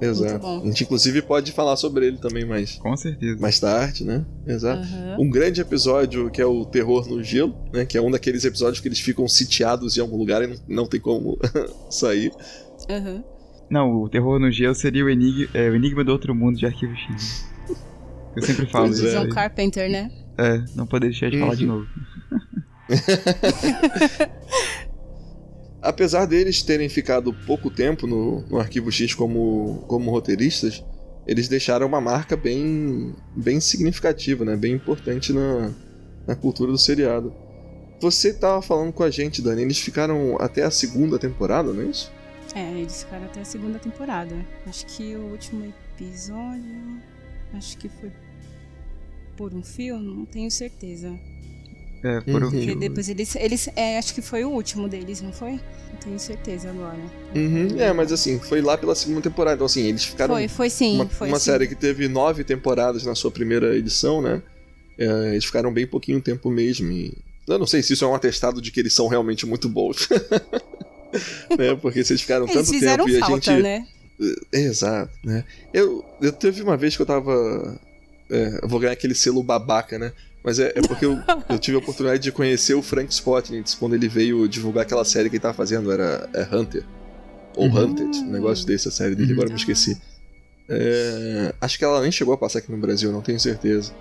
Exato. 0.00 0.46
A 0.46 0.66
gente, 0.66 0.84
inclusive, 0.84 1.22
pode 1.22 1.52
falar 1.52 1.76
sobre 1.76 2.06
ele 2.06 2.18
também 2.18 2.44
mais. 2.44 2.76
Com 2.76 2.96
certeza. 2.96 3.40
Mais 3.40 3.58
tarde, 3.58 4.04
né? 4.04 4.24
Exato. 4.46 4.86
Uhum. 4.86 5.26
Um 5.26 5.30
grande 5.30 5.60
episódio 5.60 6.30
que 6.30 6.40
é 6.40 6.46
o 6.46 6.64
Terror 6.64 7.08
no 7.08 7.22
Gelo, 7.22 7.56
né? 7.72 7.84
Que 7.84 7.96
é 7.96 8.02
um 8.02 8.10
daqueles 8.10 8.44
episódios 8.44 8.80
que 8.80 8.88
eles 8.88 9.00
ficam 9.00 9.26
sitiados 9.26 9.96
em 9.96 10.00
algum 10.00 10.16
lugar 10.16 10.42
e 10.42 10.46
não, 10.48 10.56
não 10.68 10.86
tem 10.86 11.00
como 11.00 11.38
sair. 11.88 12.30
Uhum. 12.90 13.24
Não, 13.70 14.02
o 14.02 14.08
Terror 14.08 14.38
no 14.38 14.50
Gelo 14.50 14.74
seria 14.74 15.04
o 15.04 15.08
enigma, 15.08 15.48
é, 15.54 15.68
o 15.70 15.74
enigma 15.74 16.04
do 16.04 16.12
Outro 16.12 16.34
Mundo 16.34 16.58
de 16.58 16.66
Arquivo 16.66 16.94
X. 16.94 17.46
Eu 18.36 18.42
sempre 18.42 18.66
falo 18.66 18.90
isso. 18.90 19.08
John 19.08 19.28
Carpenter, 19.30 19.90
né? 19.90 20.10
É, 20.36 20.62
não 20.74 20.86
poder 20.86 21.08
deixar 21.08 21.30
de 21.30 21.36
uhum. 21.36 21.42
falar 21.42 21.54
de 21.54 21.66
novo. 21.66 21.86
apesar 25.86 26.26
deles 26.26 26.62
terem 26.62 26.88
ficado 26.88 27.32
pouco 27.46 27.70
tempo 27.70 28.06
no, 28.06 28.42
no 28.48 28.58
Arquivo 28.58 28.90
X 28.90 29.14
como, 29.14 29.84
como 29.86 30.10
roteiristas, 30.10 30.84
eles 31.26 31.48
deixaram 31.48 31.86
uma 31.86 32.00
marca 32.00 32.36
bem, 32.36 33.14
bem 33.34 33.60
significativa, 33.60 34.44
né? 34.44 34.56
bem 34.56 34.74
importante 34.74 35.32
na, 35.32 35.72
na 36.26 36.36
cultura 36.36 36.70
do 36.70 36.78
seriado. 36.78 37.34
Você 38.00 38.28
estava 38.28 38.60
falando 38.60 38.92
com 38.92 39.02
a 39.02 39.10
gente, 39.10 39.40
Dani, 39.40 39.62
eles 39.62 39.78
ficaram 39.78 40.36
até 40.38 40.62
a 40.62 40.70
segunda 40.70 41.18
temporada, 41.18 41.72
não 41.72 41.82
é 41.82 41.86
isso? 41.86 42.12
É, 42.54 42.72
eles 42.72 43.02
ficaram 43.02 43.24
até 43.24 43.40
a 43.40 43.44
segunda 43.44 43.78
temporada. 43.78 44.34
Acho 44.66 44.86
que 44.86 45.16
o 45.16 45.30
último 45.30 45.72
episódio. 45.94 47.00
Acho 47.54 47.78
que 47.78 47.88
foi 47.88 48.12
por 49.36 49.54
um 49.54 49.62
fio, 49.62 49.98
não 49.98 50.24
tenho 50.26 50.50
certeza. 50.50 51.18
É, 52.02 52.20
por 52.20 52.42
uhum. 52.42 52.50
Porque 52.50 52.74
depois 52.74 53.08
eles. 53.08 53.34
eles 53.36 53.68
é, 53.74 53.98
acho 53.98 54.14
que 54.14 54.22
foi 54.22 54.44
o 54.44 54.50
último 54.50 54.88
deles, 54.88 55.20
não 55.20 55.32
foi? 55.32 55.52
Não 55.52 55.96
tenho 56.00 56.18
certeza 56.18 56.70
agora. 56.70 56.98
Uhum. 57.34 57.80
É, 57.80 57.92
mas 57.92 58.12
assim, 58.12 58.38
foi 58.38 58.60
lá 58.60 58.76
pela 58.76 58.94
segunda 58.94 59.20
temporada. 59.20 59.56
Então, 59.56 59.66
assim, 59.66 59.82
eles 59.82 60.04
ficaram. 60.04 60.34
Foi, 60.34 60.48
foi 60.48 60.70
sim. 60.70 60.96
Uma, 60.96 61.08
foi, 61.08 61.28
uma 61.28 61.38
sim. 61.38 61.46
série 61.46 61.66
que 61.66 61.74
teve 61.74 62.06
nove 62.08 62.44
temporadas 62.44 63.04
na 63.04 63.14
sua 63.14 63.30
primeira 63.30 63.76
edição, 63.76 64.20
né? 64.20 64.42
É, 64.98 65.30
eles 65.32 65.44
ficaram 65.44 65.72
bem 65.72 65.86
pouquinho 65.86 66.20
tempo 66.20 66.50
mesmo. 66.50 66.90
E... 66.90 67.12
Eu 67.48 67.58
não 67.58 67.66
sei 67.66 67.82
se 67.82 67.92
isso 67.92 68.04
é 68.04 68.08
um 68.08 68.14
atestado 68.14 68.60
de 68.60 68.70
que 68.70 68.80
eles 68.80 68.92
são 68.92 69.08
realmente 69.08 69.46
muito 69.46 69.68
bons. 69.68 70.08
né? 71.58 71.74
Porque 71.80 72.04
se 72.04 72.12
eles 72.12 72.22
ficaram 72.22 72.46
eles 72.46 72.68
tanto 72.68 72.80
tempo 72.80 73.08
e 73.08 73.16
a 73.16 73.20
falta, 73.20 73.52
gente. 73.52 73.62
Né? 73.62 73.86
É, 74.52 74.58
exato, 74.58 75.12
né? 75.24 75.44
Eu, 75.72 76.04
eu 76.20 76.32
teve 76.32 76.62
uma 76.62 76.76
vez 76.76 76.96
que 76.96 77.02
eu 77.02 77.06
tava. 77.06 77.78
É, 78.30 78.60
eu 78.62 78.68
vou 78.68 78.80
ganhar 78.80 78.92
aquele 78.92 79.14
selo 79.14 79.42
babaca, 79.42 79.98
né? 79.98 80.12
Mas 80.46 80.60
é, 80.60 80.72
é 80.76 80.80
porque 80.80 81.04
eu, 81.04 81.18
eu, 81.50 81.58
tive 81.58 81.76
a 81.76 81.80
oportunidade 81.80 82.22
de 82.22 82.30
conhecer 82.30 82.74
o 82.74 82.80
Frank 82.80 83.12
Spotnitz 83.12 83.74
quando 83.74 83.96
ele 83.96 84.06
veio 84.06 84.48
divulgar 84.48 84.84
aquela 84.84 85.04
série 85.04 85.28
que 85.28 85.34
ele 85.34 85.42
tava 85.42 85.54
fazendo, 85.54 85.90
era 85.90 86.30
é 86.32 86.42
Hunter. 86.42 86.84
Ou 87.56 87.66
uhum. 87.66 87.76
Hunted, 87.76 88.18
um 88.18 88.30
negócio 88.30 88.64
desse, 88.64 88.86
a 88.86 88.92
série 88.92 89.16
dele, 89.16 89.32
uhum. 89.32 89.38
agora 89.38 89.48
me 89.48 89.56
esqueci. 89.56 90.00
É, 90.68 91.52
acho 91.60 91.76
que 91.76 91.84
ela 91.84 92.00
nem 92.00 92.12
chegou 92.12 92.32
a 92.32 92.38
passar 92.38 92.60
aqui 92.60 92.70
no 92.70 92.78
Brasil, 92.78 93.10
não 93.10 93.22
tenho 93.22 93.40
certeza. 93.40 93.92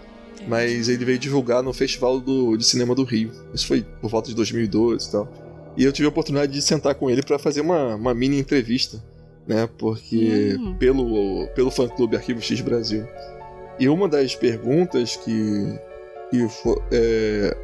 Mas 0.48 0.88
ele 0.88 1.04
veio 1.04 1.18
divulgar 1.18 1.64
no 1.64 1.74
Festival 1.74 2.20
do, 2.20 2.56
de 2.56 2.64
Cinema 2.64 2.94
do 2.94 3.04
Rio. 3.04 3.32
Isso 3.52 3.66
foi 3.66 3.82
por 4.00 4.12
volta 4.12 4.30
de 4.30 4.36
2012 4.36 5.08
e 5.08 5.12
tal. 5.12 5.74
E 5.76 5.84
eu 5.84 5.92
tive 5.92 6.06
a 6.06 6.10
oportunidade 6.10 6.52
de 6.52 6.62
sentar 6.62 6.94
com 6.94 7.10
ele 7.10 7.24
para 7.24 7.40
fazer 7.40 7.62
uma, 7.62 7.96
uma 7.96 8.14
mini 8.14 8.38
entrevista, 8.38 9.04
né? 9.48 9.68
Porque 9.80 10.58
uhum. 10.60 10.76
pelo, 10.76 11.48
pelo 11.56 11.72
fã 11.72 11.88
clube 11.88 12.16
Arquivo 12.16 12.40
X 12.40 12.62
Brasil. 12.62 13.08
E 13.80 13.90
uma 13.90 14.08
das 14.08 14.36
perguntas 14.36 15.16
que, 15.16 15.80
que 16.30 16.48
foi, 16.50 16.78
é, 16.92 17.56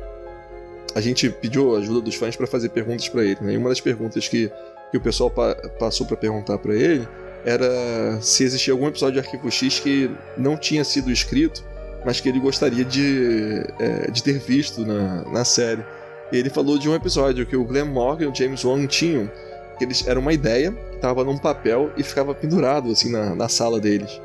a 0.93 1.01
gente 1.01 1.29
pediu 1.29 1.75
ajuda 1.75 2.01
dos 2.01 2.15
fãs 2.15 2.35
para 2.35 2.47
fazer 2.47 2.69
perguntas 2.69 3.07
para 3.07 3.23
ele. 3.23 3.37
Né? 3.41 3.53
E 3.53 3.57
uma 3.57 3.69
das 3.69 3.81
perguntas 3.81 4.27
que, 4.27 4.51
que 4.91 4.97
o 4.97 5.01
pessoal 5.01 5.29
pa 5.29 5.55
passou 5.79 6.05
para 6.05 6.17
perguntar 6.17 6.57
para 6.57 6.73
ele 6.73 7.07
era 7.45 8.19
se 8.21 8.43
existia 8.43 8.73
algum 8.73 8.87
episódio 8.87 9.19
de 9.19 9.27
Arquivo 9.27 9.49
X 9.49 9.79
que 9.79 10.11
não 10.37 10.55
tinha 10.55 10.83
sido 10.83 11.11
escrito, 11.11 11.63
mas 12.05 12.19
que 12.19 12.29
ele 12.29 12.39
gostaria 12.39 12.85
de, 12.85 13.63
é, 13.79 14.11
de 14.11 14.21
ter 14.21 14.37
visto 14.39 14.85
na, 14.85 15.23
na 15.23 15.45
série. 15.45 15.83
E 16.31 16.37
ele 16.37 16.49
falou 16.49 16.77
de 16.77 16.87
um 16.87 16.95
episódio 16.95 17.45
que 17.45 17.55
o 17.55 17.65
Glenn 17.65 17.85
Morgan 17.85 18.25
e 18.25 18.27
o 18.27 18.35
James 18.35 18.63
Wan 18.63 18.85
tinham, 18.85 19.29
que 19.77 19.83
eles 19.83 20.07
era 20.07 20.19
uma 20.19 20.33
ideia 20.33 20.71
que 20.71 20.95
estava 20.95 21.23
num 21.23 21.37
papel 21.37 21.91
e 21.97 22.03
ficava 22.03 22.33
pendurado 22.35 22.91
assim 22.91 23.11
na, 23.11 23.33
na 23.35 23.49
sala 23.49 23.79
deles 23.79 24.21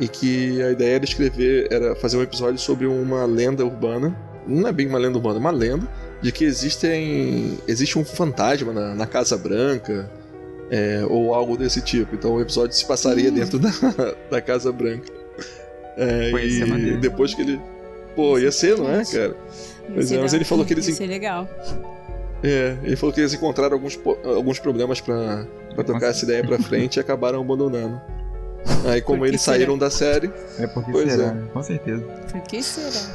e 0.00 0.06
que 0.08 0.62
a 0.62 0.70
ideia 0.70 0.96
era 0.96 1.04
escrever, 1.04 1.68
era 1.70 1.94
fazer 1.96 2.16
um 2.16 2.22
episódio 2.22 2.58
sobre 2.58 2.86
uma 2.86 3.24
lenda 3.24 3.64
urbana, 3.64 4.16
não 4.46 4.68
é 4.68 4.72
bem 4.72 4.86
uma 4.86 4.98
lenda 4.98 5.18
urbana, 5.18 5.36
é 5.36 5.40
uma 5.40 5.50
lenda 5.50 5.88
de 6.22 6.32
que 6.32 6.44
existem 6.44 7.58
existe 7.68 7.98
um 7.98 8.04
fantasma 8.04 8.72
na, 8.72 8.94
na 8.94 9.06
Casa 9.06 9.36
Branca 9.36 10.10
É, 10.70 11.02
ou 11.08 11.32
algo 11.34 11.56
desse 11.56 11.80
tipo. 11.80 12.14
Então 12.14 12.34
o 12.34 12.40
episódio 12.42 12.76
se 12.76 12.84
passaria 12.84 13.30
Hum. 13.30 13.34
dentro 13.34 13.58
da, 13.58 13.70
da 14.30 14.40
Casa 14.40 14.70
Branca. 14.70 15.10
É, 15.96 16.30
ser 16.30 16.68
e 16.68 16.96
depois 16.98 17.34
que 17.34 17.40
ele. 17.42 17.60
Pô, 18.14 18.38
ia 18.38 18.52
ser, 18.52 18.76
não 18.76 18.88
é, 18.90 19.02
cara? 19.04 19.34
Pois 19.94 20.12
é, 20.12 20.18
mas 20.20 20.34
ele 20.34 20.44
falou 20.44 20.64
que 20.66 20.74
eles 20.74 20.86
Ia 20.86 20.94
ser 20.94 21.06
legal. 21.06 21.48
É, 22.42 22.76
ele 22.84 22.96
falou 22.96 23.12
que 23.14 23.20
eles 23.20 23.32
encontraram 23.32 23.74
alguns, 23.74 23.98
alguns 24.24 24.58
problemas 24.58 25.00
pra 25.00 25.46
tocar 25.86 26.08
essa 26.08 26.24
ideia 26.24 26.44
pra 26.44 26.58
frente 26.58 26.96
e 26.96 27.00
acabaram 27.00 27.40
abandonando. 27.40 28.00
Aí, 28.86 29.00
como 29.02 29.26
eles 29.26 29.40
será? 29.42 29.56
saíram 29.56 29.76
da 29.76 29.90
série, 29.90 30.30
É 30.58 30.66
porque 30.66 30.90
Pois 30.92 31.10
será, 31.10 31.24
é. 31.28 31.34
né? 31.34 31.48
Com 31.52 31.62
certeza. 31.62 32.02
Por 32.30 32.40
que 32.42 32.62
será? 32.62 33.14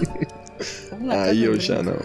Vamos 0.90 1.08
lá, 1.08 1.22
aí 1.24 1.44
eu 1.44 1.58
já 1.58 1.82
não. 1.82 1.96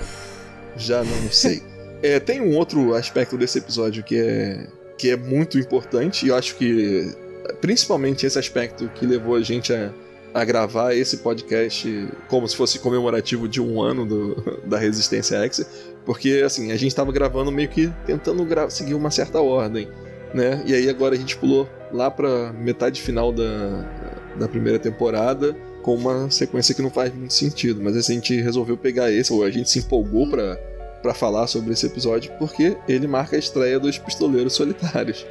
Já 0.77 1.03
não 1.03 1.31
sei. 1.31 1.61
É, 2.01 2.19
tem 2.19 2.41
um 2.41 2.55
outro 2.55 2.93
aspecto 2.95 3.37
desse 3.37 3.57
episódio 3.57 4.03
que 4.03 4.17
é, 4.17 4.67
que 4.97 5.09
é 5.09 5.17
muito 5.17 5.57
importante, 5.59 6.25
e 6.25 6.29
eu 6.29 6.35
acho 6.35 6.55
que 6.55 7.13
principalmente 7.61 8.25
esse 8.25 8.37
aspecto 8.39 8.89
que 8.95 9.05
levou 9.05 9.35
a 9.35 9.41
gente 9.41 9.73
a, 9.73 9.91
a 10.33 10.45
gravar 10.45 10.93
esse 10.93 11.17
podcast 11.17 12.07
como 12.27 12.47
se 12.47 12.55
fosse 12.55 12.79
comemorativo 12.79 13.47
de 13.47 13.59
um 13.61 13.81
ano 13.81 14.05
do- 14.05 14.61
da 14.65 14.77
Resistência 14.77 15.37
X, 15.45 15.65
porque 16.05 16.41
assim, 16.45 16.71
a 16.71 16.77
gente 16.77 16.95
tava 16.95 17.11
gravando 17.11 17.51
meio 17.51 17.69
que 17.69 17.91
tentando 18.05 18.47
seguir 18.69 18.93
uma 18.93 19.11
certa 19.11 19.41
ordem, 19.41 19.89
né? 20.33 20.61
E 20.65 20.73
aí 20.73 20.87
agora 20.89 21.15
a 21.15 21.17
gente 21.17 21.35
pulou 21.37 21.67
lá 21.91 22.09
pra 22.11 22.51
metade 22.53 23.01
final 23.01 23.31
da, 23.31 23.85
da 24.37 24.47
primeira 24.47 24.77
temporada 24.79 25.55
com 25.81 25.95
uma 25.95 26.29
sequência 26.29 26.75
que 26.75 26.81
não 26.81 26.89
faz 26.89 27.13
muito 27.13 27.33
sentido, 27.33 27.81
mas 27.81 27.95
assim, 27.95 28.13
a 28.13 28.15
gente 28.15 28.41
resolveu 28.41 28.75
pegar 28.77 29.11
esse, 29.11 29.31
ou 29.31 29.43
a 29.43 29.49
gente 29.49 29.69
se 29.69 29.79
empolgou 29.79 30.29
pra, 30.29 30.55
pra 31.01 31.13
falar 31.13 31.47
sobre 31.47 31.71
esse 31.71 31.85
episódio, 31.85 32.31
porque 32.37 32.75
ele 32.87 33.07
marca 33.07 33.35
a 33.35 33.39
estreia 33.39 33.79
dos 33.79 33.97
Pistoleiros 33.97 34.53
Solitários. 34.53 35.25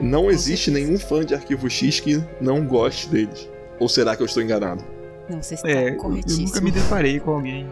Não 0.00 0.28
existe 0.30 0.70
nenhum 0.70 0.98
fã 0.98 1.24
de 1.24 1.34
Arquivo 1.34 1.70
X 1.70 2.00
que 2.00 2.22
não 2.40 2.66
goste 2.66 3.08
deles. 3.08 3.48
Ou 3.78 3.88
será 3.88 4.16
que 4.16 4.22
eu 4.22 4.26
estou 4.26 4.42
enganado? 4.42 4.82
Não, 5.28 5.40
você 5.40 5.54
está 5.54 5.68
É, 5.70 5.90
eu 5.90 5.96
corretíssimo. 5.96 6.46
nunca 6.46 6.60
me 6.60 6.70
deparei 6.72 7.20
com 7.20 7.30
alguém. 7.32 7.68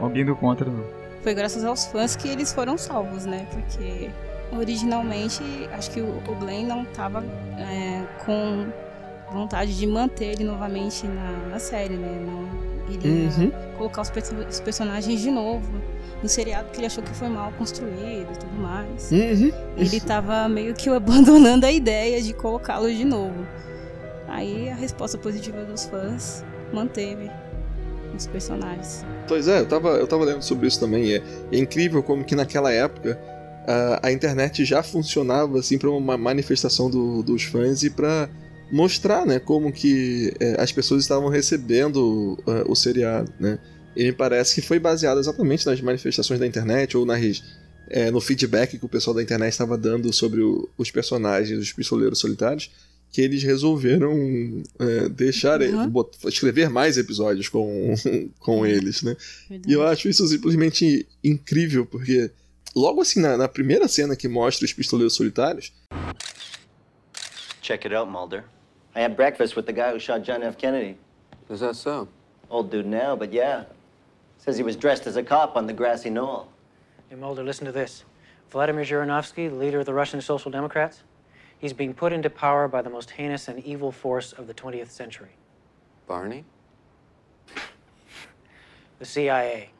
Alguém 0.00 0.24
do 0.24 0.34
contra, 0.34 0.68
não. 0.70 0.84
Foi 1.22 1.34
graças 1.34 1.64
aos 1.64 1.84
fãs 1.86 2.16
que 2.16 2.28
eles 2.28 2.52
foram 2.52 2.78
salvos, 2.78 3.26
né? 3.26 3.46
Porque 3.52 4.10
originalmente 4.56 5.42
acho 5.72 5.90
que 5.90 6.00
o, 6.00 6.22
o 6.28 6.34
Glenn 6.36 6.66
não 6.66 6.84
tava 6.84 7.24
é, 7.58 8.02
com 8.24 8.66
vontade 9.32 9.76
de 9.76 9.86
manter 9.86 10.32
ele 10.32 10.44
novamente 10.44 11.06
na, 11.06 11.48
na 11.50 11.58
série, 11.58 11.94
né? 11.96 12.18
Não 12.26 12.92
iria 12.92 13.28
Uhum. 13.30 13.50
colocar 13.78 14.02
os, 14.02 14.10
perso- 14.10 14.34
os 14.34 14.60
personagens 14.60 15.20
de 15.20 15.30
novo 15.30 15.70
no 16.22 16.28
seriado 16.28 16.68
que 16.70 16.78
ele 16.78 16.86
achou 16.86 17.02
que 17.02 17.10
foi 17.14 17.28
mal 17.28 17.50
construído 17.52 18.28
e 18.32 18.38
tudo 18.38 18.54
mais. 18.60 19.10
Uhum. 19.10 19.50
Ele 19.76 20.00
tava 20.00 20.48
meio 20.48 20.74
que 20.74 20.88
abandonando 20.90 21.64
a 21.66 21.72
ideia 21.72 22.20
de 22.20 22.32
colocá-los 22.34 22.94
de 22.96 23.04
novo. 23.04 23.46
Aí 24.28 24.68
a 24.68 24.74
resposta 24.74 25.16
positiva 25.18 25.64
dos 25.64 25.84
fãs 25.86 26.44
manteve 26.72 27.30
os 28.14 28.26
personagens. 28.26 29.04
Pois 29.26 29.48
é, 29.48 29.60
eu 29.60 29.66
tava, 29.66 29.88
eu 29.90 30.06
tava 30.06 30.24
lendo 30.24 30.42
sobre 30.42 30.66
isso 30.66 30.78
também. 30.80 31.14
É, 31.14 31.22
é 31.50 31.56
incrível 31.58 32.02
como 32.02 32.22
que 32.24 32.34
naquela 32.34 32.70
época 32.72 33.18
a, 33.66 34.08
a 34.08 34.12
internet 34.12 34.64
já 34.64 34.82
funcionava 34.82 35.58
assim 35.58 35.78
para 35.78 35.90
uma 35.90 36.16
manifestação 36.16 36.90
do- 36.90 37.22
dos 37.22 37.42
fãs 37.44 37.82
e 37.82 37.90
para 37.90 38.28
mostrar, 38.70 39.26
né, 39.26 39.38
como 39.38 39.70
que 39.72 40.32
é, 40.40 40.60
as 40.60 40.72
pessoas 40.72 41.02
estavam 41.02 41.28
recebendo 41.28 42.38
é, 42.46 42.64
o 42.66 42.74
seriado, 42.74 43.32
né? 43.38 43.58
E 43.94 44.04
me 44.04 44.12
parece 44.12 44.54
que 44.54 44.62
foi 44.66 44.78
baseado 44.78 45.18
exatamente 45.20 45.66
nas 45.66 45.78
manifestações 45.82 46.40
da 46.40 46.46
internet 46.46 46.96
ou 46.96 47.04
nas, 47.04 47.42
é, 47.90 48.10
no 48.10 48.20
feedback 48.22 48.78
que 48.78 48.84
o 48.86 48.88
pessoal 48.88 49.14
da 49.14 49.22
internet 49.22 49.52
estava 49.52 49.76
dando 49.76 50.10
sobre 50.12 50.40
o- 50.40 50.66
os 50.78 50.90
personagens 50.90 51.58
dos 51.58 51.72
pistoleiros 51.72 52.18
solitários 52.18 52.70
que 53.12 53.20
eles 53.20 53.42
resolveram 53.42 54.62
é, 54.78 55.08
deixar 55.10 55.60
Uhum. 55.60 55.90
bot- 55.90 56.16
escrever 56.26 56.70
mais 56.70 56.96
episódios 56.96 57.50
com, 57.50 57.94
com 58.40 58.64
eles, 58.66 59.02
né? 59.02 59.14
Verdade. 59.50 59.70
E 59.70 59.74
eu 59.76 59.82
acho 59.86 60.08
isso 60.08 60.26
simplesmente 60.26 61.06
incrível, 61.22 61.84
porque 61.84 62.30
logo 62.74 63.00
assim, 63.00 63.20
na, 63.20 63.36
na 63.36 63.48
primeira 63.48 63.86
cena 63.88 64.16
que 64.16 64.28
mostra 64.28 64.64
os 64.64 64.72
pistoleiros 64.72 65.14
solitários, 65.14 65.72
Check 67.60 67.84
it 67.86 67.94
out, 67.94 68.10
Mulder. 68.10 68.44
I 68.94 69.00
had 69.00 69.16
breakfast 69.16 69.54
with 69.54 69.66
the 69.66 69.72
guy 69.72 69.92
who 69.92 69.98
shot 70.00 70.22
John 70.24 70.42
F. 70.42 70.58
Kennedy. 70.58 70.98
Is 71.48 71.60
that 71.60 71.76
so? 71.76 72.08
Old 72.50 72.70
dude 72.70 72.86
now, 72.86 73.14
but 73.14 73.32
yeah. 73.32 73.64
Says 74.38 74.56
he 74.56 74.64
was 74.64 74.74
dressed 74.76 75.06
as 75.06 75.16
a 75.16 75.22
cop 75.22 75.56
on 75.56 75.66
the 75.66 75.72
grassy 75.72 76.10
knoll. 76.10 76.48
Hey, 77.08 77.14
Mulder, 77.16 77.44
listen 77.44 77.64
to 77.66 77.72
this. 77.72 78.04
Vladimir 78.50 78.84
Zhirinovsky, 78.84 79.48
the 79.48 79.54
leader 79.54 79.78
of 79.78 79.86
the 79.86 79.94
Russian 79.94 80.20
Social 80.20 80.50
Democrats, 80.50 81.02
he's 81.58 81.72
being 81.72 81.94
put 81.94 82.12
into 82.12 82.28
power 82.28 82.66
by 82.68 82.82
the 82.82 82.90
most 82.90 83.10
heinous 83.12 83.48
and 83.48 83.64
evil 83.64 83.92
force 83.92 84.32
of 84.32 84.46
the 84.46 84.54
20th 84.54 84.90
century 84.90 85.30
Barney? 86.06 86.44
the 88.98 89.04
CIA. 89.04 89.70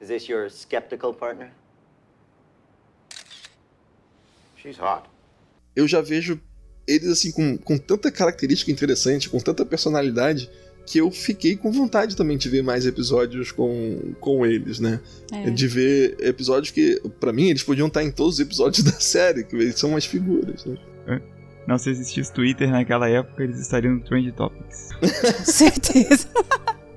Is 0.00 0.08
this 0.08 0.28
your 0.28 0.50
skeptical 0.50 1.12
partner? 1.12 1.50
She's 4.56 4.78
hot. 4.78 5.08
eu 5.74 5.88
já 5.88 6.00
vejo 6.00 6.40
eles 6.86 7.08
assim 7.08 7.32
com, 7.32 7.56
com 7.56 7.78
tanta 7.78 8.10
característica 8.10 8.70
interessante, 8.70 9.28
com 9.28 9.38
tanta 9.38 9.64
personalidade, 9.64 10.50
que 10.86 10.98
eu 10.98 11.10
fiquei 11.10 11.56
com 11.56 11.70
vontade 11.70 12.16
também 12.16 12.36
de 12.36 12.48
ver 12.48 12.62
mais 12.62 12.84
episódios 12.84 13.52
com, 13.52 14.14
com 14.20 14.44
eles, 14.44 14.80
né? 14.80 15.00
É. 15.32 15.50
De 15.50 15.68
ver 15.68 16.16
episódios 16.20 16.72
que, 16.72 17.00
pra 17.20 17.32
mim, 17.32 17.48
eles 17.48 17.62
podiam 17.62 17.86
estar 17.86 18.02
em 18.02 18.10
todos 18.10 18.34
os 18.34 18.40
episódios 18.40 18.82
da 18.84 18.92
série, 18.92 19.44
que 19.44 19.54
eles 19.54 19.78
são 19.78 19.90
umas 19.90 20.04
figuras, 20.04 20.64
né? 20.64 20.76
Não, 21.66 21.78
se 21.78 21.90
existisse 21.90 22.32
Twitter 22.32 22.68
naquela 22.68 23.08
época, 23.08 23.44
eles 23.44 23.60
estariam 23.60 23.94
no 23.94 24.00
Trend 24.00 24.32
Topics. 24.32 24.88
Com 24.98 25.44
certeza. 25.44 26.28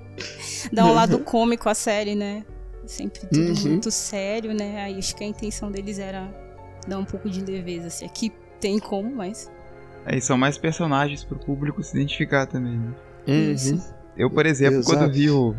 Dá 0.73 0.85
um 0.85 0.93
lado 0.93 1.19
cômico 1.19 1.69
à 1.69 1.75
série, 1.75 2.15
né? 2.15 2.43
Sempre 2.85 3.21
tudo 3.27 3.39
Uhum. 3.53 3.69
muito 3.71 3.89
sério, 3.91 4.53
né? 4.53 4.83
Aí 4.83 4.97
acho 4.97 5.15
que 5.15 5.23
a 5.23 5.27
intenção 5.27 5.71
deles 5.71 5.99
era 5.99 6.27
dar 6.87 6.99
um 6.99 7.05
pouco 7.05 7.29
de 7.29 7.43
leveza. 7.43 7.87
Assim. 7.87 8.05
Aqui 8.05 8.31
tem 8.59 8.77
como, 8.79 9.15
mas. 9.15 9.51
Aí 10.05 10.19
são 10.19 10.37
mais 10.37 10.57
personagens 10.57 11.23
pro 11.23 11.37
público 11.39 11.81
se 11.81 11.95
identificar 11.95 12.45
também, 12.45 12.77
né? 12.77 12.93
Isso. 13.25 13.81
Eu, 14.17 14.29
por 14.29 14.45
exemplo, 14.45 14.79
Exato. 14.79 14.97
quando 14.99 15.13
vi 15.13 15.29
o, 15.29 15.55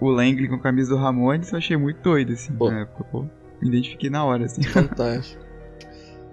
o 0.00 0.08
Langley 0.08 0.48
com 0.48 0.54
a 0.54 0.60
camisa 0.60 0.90
do 0.90 0.96
Ramones, 0.96 1.50
eu 1.50 1.58
achei 1.58 1.76
muito 1.76 2.00
doido, 2.02 2.32
assim, 2.32 2.52
Pô. 2.54 2.70
na 2.70 2.82
época. 2.82 3.04
Pô, 3.10 3.22
me 3.60 3.68
identifiquei 3.68 4.08
na 4.08 4.24
hora, 4.24 4.44
assim. 4.44 4.62
Fantástico. 4.62 5.42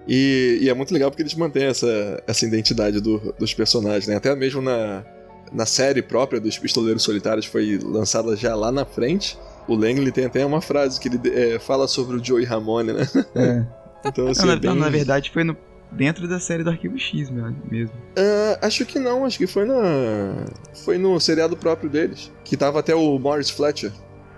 E, 0.06 0.58
e 0.62 0.68
é 0.68 0.74
muito 0.74 0.92
legal 0.94 1.10
porque 1.10 1.22
eles 1.22 1.34
mantêm 1.34 1.64
essa, 1.64 2.22
essa 2.26 2.46
identidade 2.46 3.00
do- 3.00 3.34
dos 3.38 3.52
personagens, 3.54 4.06
né? 4.06 4.16
Até 4.16 4.34
mesmo 4.34 4.62
na, 4.62 5.04
na 5.52 5.66
série 5.66 6.00
própria 6.02 6.40
dos 6.40 6.58
Pistoleiros 6.58 7.02
Solitários 7.02 7.46
foi 7.46 7.78
lançada 7.82 8.34
já 8.36 8.54
lá 8.54 8.72
na 8.72 8.84
frente. 8.84 9.38
O 9.68 9.74
Langley 9.74 10.10
tem 10.10 10.24
até 10.24 10.44
uma 10.44 10.60
frase 10.60 10.98
que 10.98 11.08
ele 11.08 11.20
é, 11.32 11.58
fala 11.58 11.86
sobre 11.86 12.16
o 12.16 12.24
Joey 12.24 12.44
Ramone, 12.44 12.92
né? 12.92 13.06
É. 13.34 13.80
Então, 14.02 14.28
assim, 14.28 14.40
Não, 14.40 14.46
na, 14.48 14.52
é 14.54 14.56
bem- 14.56 14.70
não, 14.70 14.76
na 14.76 14.88
verdade 14.88 15.30
foi 15.30 15.44
no, 15.44 15.54
dentro 15.92 16.26
da 16.26 16.40
série 16.40 16.64
do 16.64 16.70
Arquivo 16.70 16.98
X 16.98 17.28
meu- 17.28 17.54
mesmo. 17.70 17.94
Ah, 18.16 18.58
acho 18.66 18.86
que 18.86 18.98
não, 18.98 19.26
acho 19.26 19.36
que 19.36 19.46
foi 19.46 19.66
na. 19.66 20.46
Foi 20.86 20.96
no 20.96 21.20
seriado 21.20 21.54
próprio 21.54 21.90
deles. 21.90 22.32
Que 22.42 22.56
tava 22.56 22.80
até 22.80 22.94
o 22.94 23.18
Morris 23.18 23.50
Fletcher. 23.50 23.92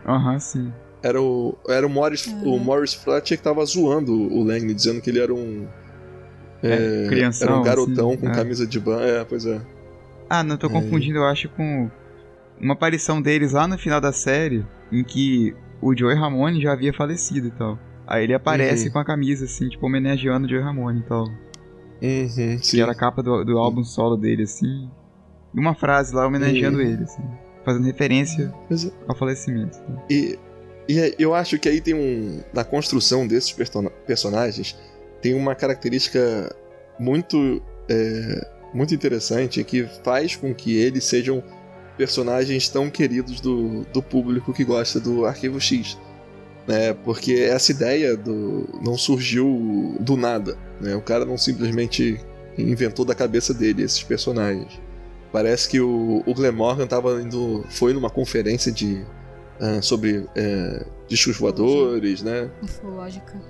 Aham, 0.05 0.41
sim. 0.41 0.73
Era 1.01 1.23
o, 1.23 1.57
era 1.69 1.87
o, 1.87 1.89
Morris, 1.89 2.27
o 2.43 2.59
Morris 2.59 2.93
Fletcher 2.93 3.39
que 3.39 3.45
tava 3.45 3.65
zoando 3.65 4.13
o 4.13 4.43
Langley, 4.43 4.75
dizendo 4.75 5.01
que 5.01 5.11
ele 5.11 5.21
era 5.21 5.33
um. 5.33 5.65
É, 6.61 7.07
crianção, 7.09 7.49
Era 7.49 7.57
um 7.59 7.63
garotão 7.63 8.11
assim, 8.11 8.19
com 8.19 8.29
é. 8.31 8.35
camisa 8.35 8.67
de 8.67 8.81
ban. 8.81 9.01
É, 9.01 9.25
pois 9.25 9.47
é. 9.47 9.61
Ah, 10.29 10.43
não, 10.43 10.57
tô 10.57 10.69
confundindo, 10.69 11.19
eu 11.19 11.25
acho, 11.25 11.49
com 11.51 11.89
uma 12.63 12.75
aparição 12.75 13.21
deles 13.21 13.53
lá 13.53 13.67
no 13.67 13.77
final 13.77 14.01
da 14.01 14.13
série, 14.13 14.65
em 14.91 15.03
que 15.03 15.55
o 15.81 15.97
Joey 15.97 16.15
Ramone 16.17 16.63
já 16.63 16.73
havia 16.73 16.93
falecido 16.95 17.49
e 17.49 17.51
tal. 17.51 17.79
Aí 18.07 18.25
ele 18.25 18.35
aparece 18.35 18.87
Uhum. 18.87 18.93
com 18.93 18.99
a 19.01 19.05
camisa, 19.05 19.45
assim, 19.45 19.69
tipo, 19.69 19.85
homenageando 19.87 20.47
o 20.47 20.49
Joey 20.49 20.63
Ramone 20.63 21.01
e 21.01 21.03
tal. 21.03 21.25
Uhum. 22.03 22.59
Que 22.63 22.81
era 22.81 22.93
a 22.93 22.95
capa 22.95 23.23
do, 23.23 23.45
do 23.45 23.59
álbum 23.59 23.85
solo 23.85 24.17
dele, 24.17 24.43
assim. 24.45 24.89
E 25.55 25.59
uma 25.61 25.75
frase 25.75 26.15
lá 26.15 26.27
homenageando 26.27 26.79
Uhum. 26.79 26.85
ele, 26.85 27.03
assim. 27.05 27.23
Fazendo 27.65 27.85
referência 27.85 28.53
é. 28.71 28.91
ao 29.09 29.17
falecimento. 29.17 29.77
assim. 29.79 29.97
E, 30.11 30.39
e 30.89 30.99
é- 30.99 31.15
eu 31.19 31.35
acho 31.35 31.59
que 31.59 31.69
aí 31.69 31.81
tem 31.81 31.95
um. 31.95 32.43
Na 32.53 32.65
construção 32.65 33.27
desses 33.27 33.53
persona- 33.53 33.91
personagens, 34.07 34.77
tem 35.21 35.35
uma 35.35 35.55
característica 35.55 36.55
muito. 36.99 37.63
é, 37.89 38.49
muito 38.75 38.95
interessante 38.95 39.63
que 39.65 39.85
faz 40.05 40.35
com 40.35 40.55
que 40.55 40.77
eles 40.77 41.05
sejam 41.05 41.43
personagens 41.97 42.69
tão 42.69 42.91
queridos 42.91 43.41
do, 43.41 43.85
do 43.93 44.03
público 44.03 44.53
que 44.53 44.65
gosta 44.65 44.99
do 44.99 45.25
Arquivo 45.25 45.61
X. 45.61 45.99
Né? 46.67 46.93
Porque 46.93 47.35
essa 47.35 47.73
ideia 47.73 48.17
do, 48.17 48.69
não 48.83 48.97
surgiu 48.97 49.97
do 50.01 50.17
nada. 50.17 50.57
Né? 50.81 50.95
O 50.95 51.03
cara 51.03 51.25
não 51.25 51.37
simplesmente 51.37 52.21
inventou 52.57 53.05
da 53.05 53.15
cabeça 53.15 53.53
dele 53.53 53.83
esses 53.83 54.03
personagens. 54.03 54.81
Parece 55.33 55.69
que 55.69 55.81
o, 55.81 56.23
o 56.27 56.35
Glenn 56.35 56.53
Morgan 56.53 56.87
tava 56.87 57.21
indo, 57.23 57.65
foi 57.71 57.95
numa 57.95 58.11
conferência 58.11 58.71
de, 58.71 59.03
ah, 59.59 59.81
sobre 59.81 60.27
é, 60.37 60.85
discos 61.09 61.39
voadores, 61.39 62.23
né? 62.23 62.51
Ufológica. 62.63 63.41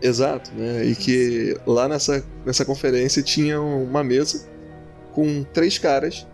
Exato, 0.00 0.52
né? 0.54 0.84
E 0.84 0.94
que 0.94 1.56
lá 1.66 1.88
nessa, 1.88 2.24
nessa 2.44 2.64
conferência 2.64 3.22
tinha 3.22 3.60
uma 3.60 4.04
mesa 4.04 4.46
com 5.12 5.42
três 5.42 5.78
caras 5.78 6.26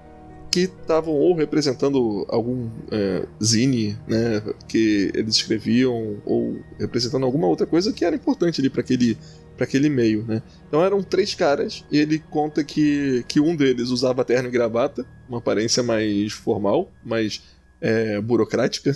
que 0.56 0.60
estavam 0.60 1.12
ou 1.12 1.34
representando 1.34 2.24
algum 2.30 2.70
é, 2.90 3.26
zine, 3.44 3.94
né, 4.08 4.42
que 4.66 5.12
eles 5.14 5.36
escreviam, 5.36 6.16
ou 6.24 6.58
representando 6.80 7.26
alguma 7.26 7.46
outra 7.46 7.66
coisa 7.66 7.92
que 7.92 8.06
era 8.06 8.16
importante 8.16 8.58
ali 8.62 8.70
para 8.70 8.80
aquele 8.80 9.18
para 9.54 9.64
aquele 9.64 9.88
meio, 9.90 10.22
né? 10.26 10.42
Então 10.68 10.84
eram 10.84 11.02
três 11.02 11.34
caras 11.34 11.82
e 11.90 11.98
ele 11.98 12.18
conta 12.18 12.62
que, 12.62 13.24
que 13.26 13.40
um 13.40 13.56
deles 13.56 13.88
usava 13.88 14.24
terno 14.24 14.48
e 14.48 14.52
gravata, 14.52 15.06
uma 15.28 15.38
aparência 15.38 15.82
mais 15.82 16.32
formal, 16.32 16.90
mais 17.04 17.42
é, 17.80 18.18
burocrática, 18.20 18.92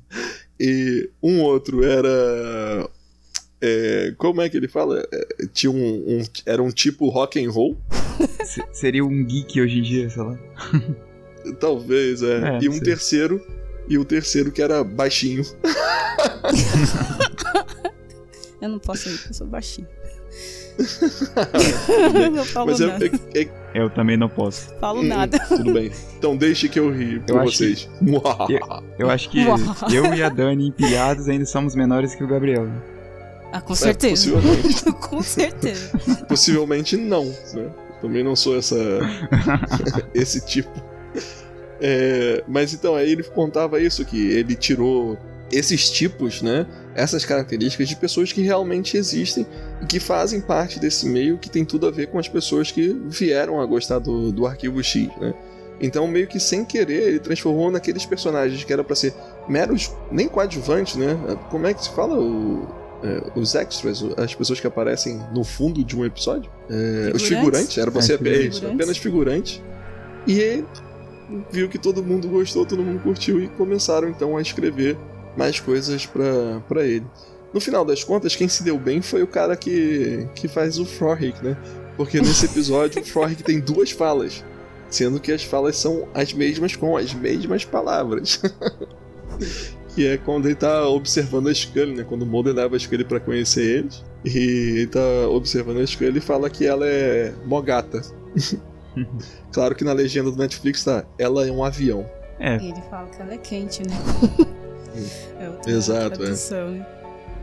e 0.60 1.08
um 1.22 1.42
outro 1.42 1.82
era 1.84 2.90
é, 3.60 4.14
como 4.18 4.42
é 4.42 4.50
que 4.50 4.56
ele 4.58 4.68
fala? 4.68 5.06
É, 5.10 5.46
tinha 5.52 5.70
um, 5.70 6.18
um, 6.18 6.22
era 6.44 6.62
um 6.62 6.70
tipo 6.70 7.08
rock 7.08 7.42
and 7.42 7.50
roll. 7.50 7.76
seria 8.72 9.04
um 9.04 9.24
geek 9.24 9.60
hoje 9.60 9.78
em 9.78 9.82
dia, 9.82 10.10
sei 10.10 10.22
lá. 10.22 10.38
Talvez, 11.58 12.22
é. 12.22 12.56
é 12.56 12.58
e 12.62 12.68
um 12.68 12.72
sei. 12.72 12.80
terceiro, 12.80 13.44
e 13.88 13.98
o 13.98 14.04
terceiro 14.04 14.50
que 14.50 14.62
era 14.62 14.82
baixinho. 14.82 15.42
eu 18.60 18.68
não 18.68 18.78
posso 18.78 19.08
ir, 19.08 19.20
eu 19.28 19.34
sou 19.34 19.46
baixinho. 19.46 19.86
não 22.32 22.44
falo 22.44 22.66
Mas 22.66 22.80
nada. 22.80 23.06
É, 23.06 23.42
é, 23.42 23.48
eu 23.74 23.90
também 23.90 24.16
não 24.16 24.28
posso. 24.28 24.74
Falo 24.80 25.00
hum, 25.00 25.04
nada. 25.04 25.38
Tudo 25.46 25.72
bem. 25.72 25.92
Então 26.18 26.36
deixe 26.36 26.68
que 26.68 26.80
eu 26.80 26.90
ri 26.90 27.20
por 27.20 27.44
vocês. 27.44 27.88
Que, 28.46 28.54
eu, 28.54 28.60
eu, 28.98 29.10
acho 29.10 29.30
que 29.30 29.38
eu 29.92 30.14
e 30.14 30.22
a 30.22 30.28
Dani 30.28 30.68
empilhados 30.68 31.28
ainda 31.28 31.46
somos 31.46 31.76
menores 31.76 32.14
que 32.14 32.24
o 32.24 32.26
Gabriel. 32.26 32.68
Ah, 33.52 33.60
com 33.60 33.74
certeza. 33.74 34.30
É, 34.30 34.32
possivelmente. 34.32 34.84
com 35.08 35.22
certeza. 35.22 35.98
Possivelmente 36.26 36.96
não, 36.96 37.26
né? 37.26 37.70
Também 38.04 38.22
não 38.22 38.36
sou 38.36 38.54
essa 38.54 38.76
esse 40.12 40.44
tipo. 40.44 40.70
É, 41.80 42.44
mas 42.46 42.74
então, 42.74 42.94
aí 42.94 43.10
ele 43.10 43.22
contava 43.22 43.80
isso, 43.80 44.04
que 44.04 44.30
ele 44.30 44.54
tirou 44.54 45.16
esses 45.50 45.88
tipos, 45.88 46.42
né? 46.42 46.66
Essas 46.94 47.24
características 47.24 47.88
de 47.88 47.96
pessoas 47.96 48.30
que 48.30 48.42
realmente 48.42 48.98
existem 48.98 49.46
e 49.80 49.86
que 49.86 49.98
fazem 49.98 50.38
parte 50.42 50.78
desse 50.78 51.06
meio 51.06 51.38
que 51.38 51.48
tem 51.48 51.64
tudo 51.64 51.86
a 51.86 51.90
ver 51.90 52.08
com 52.08 52.18
as 52.18 52.28
pessoas 52.28 52.70
que 52.70 52.94
vieram 53.06 53.58
a 53.58 53.64
gostar 53.64 54.00
do, 54.00 54.30
do 54.30 54.46
arquivo 54.46 54.82
X, 54.84 55.08
né? 55.18 55.32
Então, 55.80 56.06
meio 56.06 56.26
que 56.26 56.38
sem 56.38 56.62
querer, 56.62 57.08
ele 57.08 57.18
transformou 57.18 57.70
naqueles 57.70 58.04
personagens 58.04 58.62
que 58.62 58.72
era 58.72 58.84
para 58.84 58.94
ser 58.94 59.14
meros, 59.48 59.90
nem 60.12 60.28
coadjuvantes, 60.28 60.96
né? 60.96 61.18
Como 61.50 61.66
é 61.66 61.72
que 61.72 61.84
se 61.84 61.90
fala? 61.90 62.20
O, 62.20 62.68
é, 63.04 63.38
os 63.38 63.54
extras, 63.54 64.02
as 64.16 64.34
pessoas 64.34 64.58
que 64.58 64.66
aparecem 64.66 65.20
no 65.34 65.44
fundo 65.44 65.84
de 65.84 65.94
um 65.94 66.04
episódio. 66.04 66.50
É, 66.70 67.12
os 67.14 67.22
figurantes, 67.22 67.76
era 67.76 67.90
você 67.90 68.14
é, 68.14 68.18
figurantes. 68.18 68.64
apenas 68.64 68.96
figurante. 68.96 69.62
E 70.26 70.38
ele 70.38 70.66
viu 71.50 71.68
que 71.68 71.78
todo 71.78 72.02
mundo 72.02 72.28
gostou, 72.28 72.64
todo 72.64 72.82
mundo 72.82 73.00
curtiu 73.02 73.42
e 73.42 73.48
começaram 73.48 74.08
então 74.08 74.36
a 74.36 74.42
escrever 74.42 74.96
mais 75.36 75.60
coisas 75.60 76.06
para 76.06 76.86
ele. 76.86 77.06
No 77.52 77.60
final 77.60 77.84
das 77.84 78.02
contas, 78.02 78.34
quem 78.34 78.48
se 78.48 78.64
deu 78.64 78.78
bem 78.78 79.02
foi 79.02 79.22
o 79.22 79.26
cara 79.26 79.54
que, 79.54 80.26
que 80.34 80.48
faz 80.48 80.78
o 80.78 80.86
Frohik, 80.86 81.44
né? 81.44 81.56
Porque 81.96 82.20
nesse 82.20 82.46
episódio 82.46 83.02
o 83.02 83.04
Frohik 83.04 83.42
tem 83.42 83.60
duas 83.60 83.90
falas, 83.90 84.42
sendo 84.90 85.20
que 85.20 85.30
as 85.30 85.44
falas 85.44 85.76
são 85.76 86.08
as 86.14 86.32
mesmas 86.32 86.74
com 86.74 86.96
as 86.96 87.12
mesmas 87.12 87.64
palavras. 87.64 88.40
que 89.94 90.06
é 90.06 90.16
quando 90.16 90.46
ele 90.46 90.54
tá 90.54 90.86
observando 90.88 91.48
a 91.48 91.54
Scully, 91.54 91.94
né? 91.94 92.04
Quando 92.04 92.22
o 92.22 92.26
Mulder 92.26 92.54
leva 92.54 92.76
a 92.76 92.78
Scully 92.78 93.04
pra 93.04 93.20
conhecer 93.20 93.78
eles. 93.78 94.04
E 94.24 94.38
ele 94.78 94.86
tá 94.86 95.28
observando 95.28 95.78
a 95.78 95.86
Scully 95.86 96.18
e 96.18 96.20
fala 96.20 96.50
que 96.50 96.66
ela 96.66 96.86
é 96.86 97.32
mogata. 97.46 98.02
claro 99.52 99.74
que 99.74 99.84
na 99.84 99.92
legenda 99.92 100.30
do 100.30 100.36
Netflix 100.36 100.84
tá, 100.84 101.04
ela 101.18 101.46
é 101.46 101.50
um 101.50 101.62
avião. 101.62 102.08
É. 102.38 102.56
E 102.56 102.70
ele 102.70 102.82
fala 102.90 103.08
que 103.08 103.22
ela 103.22 103.34
é 103.34 103.38
quente, 103.38 103.82
né? 103.86 103.94
é 105.66 105.70
Exato, 105.70 106.18
tradução, 106.18 106.68
é. 106.68 106.70
Né? 106.70 106.86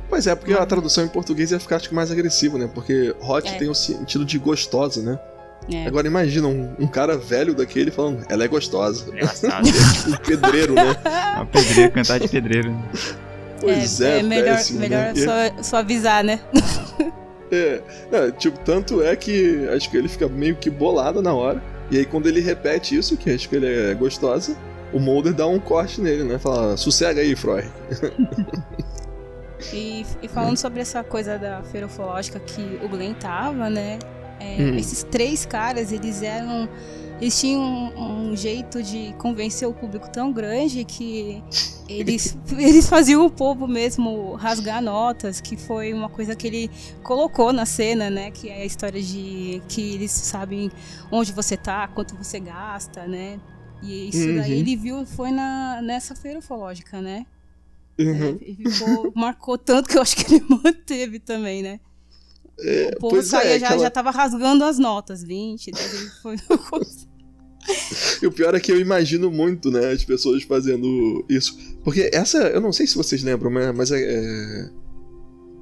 Pois 0.09 0.27
é, 0.27 0.35
porque 0.35 0.53
a 0.53 0.65
tradução 0.65 1.05
em 1.05 1.07
português 1.07 1.51
ia 1.51 1.59
ficar 1.59 1.77
acho, 1.77 1.95
mais 1.95 2.11
agressivo, 2.11 2.57
né? 2.57 2.69
Porque 2.73 3.15
hot 3.21 3.47
é. 3.47 3.57
tem 3.57 3.69
o 3.69 3.73
sentido 3.73 4.25
de 4.25 4.37
gostosa, 4.37 5.01
né? 5.01 5.17
É. 5.69 5.85
Agora 5.85 6.07
imagina 6.07 6.47
um, 6.47 6.73
um, 6.79 6.87
cara 6.87 7.17
velho 7.17 7.53
daquele 7.53 7.91
falando, 7.91 8.25
ela 8.29 8.43
é 8.43 8.47
gostosa. 8.47 9.11
É, 9.15 9.25
um 9.25 10.17
pedreiro, 10.25 10.73
né? 10.73 10.95
É 11.37 11.41
um 11.41 11.45
pedreiro, 11.45 11.91
cantar 11.91 12.19
de 12.19 12.27
pedreiro. 12.27 12.75
Pois 13.59 14.01
é, 14.01 14.17
é, 14.17 14.19
é 14.19 14.23
melhor, 14.23 14.55
péssimo, 14.55 14.79
melhor 14.79 15.13
né? 15.13 15.15
só, 15.15 15.63
só 15.63 15.77
avisar, 15.77 16.23
né? 16.23 16.39
é, 17.51 17.81
é, 18.11 18.31
tipo, 18.31 18.59
tanto 18.59 19.03
é 19.03 19.15
que 19.15 19.67
acho 19.69 19.89
que 19.89 19.97
ele 19.97 20.07
fica 20.07 20.27
meio 20.27 20.55
que 20.55 20.69
bolado 20.69 21.21
na 21.21 21.33
hora. 21.33 21.61
E 21.91 21.97
aí 21.97 22.05
quando 22.05 22.27
ele 22.27 22.41
repete 22.41 22.95
isso, 22.97 23.15
que 23.15 23.29
acho 23.29 23.47
que 23.47 23.55
ele 23.55 23.91
é 23.91 23.93
gostosa, 23.93 24.55
o 24.91 24.99
Mulder 24.99 25.33
dá 25.33 25.45
um 25.45 25.59
corte 25.59 26.01
nele, 26.01 26.23
né? 26.23 26.39
Fala, 26.39 26.75
sossega 26.75 27.21
aí, 27.21 27.35
Freud. 27.35 27.69
e, 29.71 30.05
e 30.21 30.27
falando 30.27 30.57
sobre 30.57 30.81
essa 30.81 31.03
coisa 31.03 31.37
da 31.37 31.61
feira 31.63 31.85
ufológica 31.85 32.39
que 32.39 32.79
o 32.83 32.89
Glenn 32.89 33.13
tava, 33.13 33.69
né? 33.69 33.99
É, 34.41 34.57
hum. 34.59 34.77
Esses 34.77 35.03
três 35.03 35.45
caras, 35.45 35.91
eles 35.91 36.21
eram. 36.21 36.67
Eles 37.19 37.39
tinham 37.39 37.61
um, 37.61 38.31
um, 38.31 38.35
jeito 38.35 38.81
de 38.81 39.13
convencer 39.19 39.67
o 39.67 39.73
público 39.73 40.09
tão 40.09 40.33
grande 40.33 40.83
que 40.83 41.43
eles, 41.87 42.35
eles 42.57 42.89
faziam 42.89 43.23
o 43.23 43.29
povo 43.29 43.67
mesmo 43.67 44.33
rasgar 44.33 44.81
notas, 44.81 45.39
que 45.39 45.55
foi 45.55 45.93
uma 45.93 46.09
coisa 46.09 46.35
que 46.35 46.47
ele 46.47 46.71
colocou 47.03 47.53
na 47.53 47.63
cena, 47.63 48.09
né? 48.09 48.31
Que 48.31 48.49
é 48.49 48.63
a 48.63 48.65
história 48.65 48.99
de 48.99 49.61
que 49.69 49.93
eles 49.93 50.09
sabem 50.09 50.71
onde 51.11 51.31
você 51.31 51.55
tá, 51.55 51.87
quanto 51.89 52.15
você 52.15 52.39
gasta, 52.39 53.05
né? 53.05 53.39
E 53.83 54.09
isso 54.09 54.27
uhum. 54.27 54.37
daí 54.37 54.59
ele 54.59 54.75
viu, 54.75 55.05
foi 55.05 55.29
na, 55.29 55.79
nessa 55.81 56.15
feira 56.15 56.39
ufológica, 56.39 57.01
né? 57.01 57.25
Uhum. 57.99 58.39
É, 58.41 58.69
ficou, 58.69 59.11
marcou 59.15 59.57
tanto 59.59 59.89
que 59.89 59.97
eu 59.97 60.01
acho 60.01 60.15
que 60.15 60.35
ele 60.35 60.45
manteve 60.49 61.19
também, 61.19 61.61
né? 61.61 61.79
É, 62.59 62.91
o 62.95 62.99
povo 62.99 63.21
saía, 63.23 63.55
é, 63.55 63.59
já, 63.59 63.67
aquela... 63.67 63.81
já 63.83 63.89
tava 63.89 64.11
rasgando 64.11 64.63
as 64.63 64.77
notas, 64.77 65.23
20, 65.23 65.71
foi... 66.21 66.35
E 68.21 68.25
o 68.25 68.31
pior 68.31 68.55
é 68.55 68.59
que 68.59 68.71
eu 68.71 68.79
imagino 68.79 69.29
muito, 69.29 69.69
né, 69.69 69.91
as 69.91 70.03
pessoas 70.03 70.43
fazendo 70.43 71.23
isso. 71.29 71.55
Porque 71.83 72.09
essa, 72.11 72.39
eu 72.49 72.59
não 72.59 72.73
sei 72.73 72.87
se 72.87 72.95
vocês 72.95 73.23
lembram, 73.23 73.51
mas 73.75 73.91
é, 73.91 74.69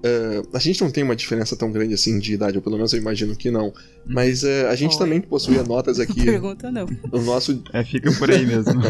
é, 0.01 0.41
a 0.53 0.59
gente 0.59 0.81
não 0.81 0.89
tem 0.89 1.03
uma 1.03 1.15
diferença 1.15 1.57
tão 1.57 1.71
grande 1.71 1.93
assim 1.93 2.19
de 2.19 2.33
idade, 2.33 2.57
ou 2.57 2.63
pelo 2.63 2.77
menos 2.77 2.93
eu 2.93 2.99
imagino 2.99 3.35
que 3.35 3.51
não. 3.51 3.73
Mas 4.05 4.45
é, 4.45 4.67
a 4.69 4.75
gente 4.75 4.93
Oi. 4.93 4.97
também 4.97 5.19
possuía 5.19 5.61
notas 5.63 5.99
aqui. 6.01 6.23
Pergunta 6.23 6.71
não. 6.71 6.87
O 7.11 7.19
nosso. 7.19 7.61
É, 7.71 7.83
fica 7.83 8.11
por 8.13 8.31
aí 8.31 8.45
mesmo. 8.45 8.73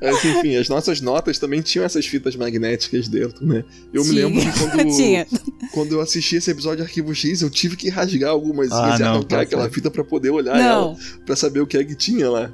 Mas, 0.00 0.24
enfim, 0.24 0.56
as 0.56 0.68
nossas 0.68 1.00
notas 1.00 1.38
também 1.38 1.60
tinham 1.60 1.84
essas 1.84 2.06
fitas 2.06 2.34
magnéticas 2.34 3.08
dentro, 3.08 3.46
né? 3.46 3.62
Eu 3.92 4.04
me 4.04 4.12
lembro 4.12 4.40
que 4.40 4.50
quando, 4.58 5.70
quando 5.72 5.92
eu 5.92 6.00
assisti 6.00 6.36
esse 6.36 6.50
episódio 6.50 6.78
de 6.78 6.82
Arquivo 6.84 7.14
X, 7.14 7.42
eu 7.42 7.50
tive 7.50 7.76
que 7.76 7.88
rasgar 7.88 8.30
algumas 8.30 8.72
ah, 8.72 8.96
e 8.98 9.02
arrancar 9.02 9.40
aquela 9.40 9.68
fita 9.70 9.90
para 9.90 10.02
poder 10.02 10.30
olhar 10.30 10.56
não. 10.56 10.62
ela, 10.62 10.96
pra 11.24 11.36
saber 11.36 11.60
o 11.60 11.66
que 11.66 11.76
é 11.76 11.84
que 11.84 11.94
tinha 11.94 12.28
lá. 12.28 12.50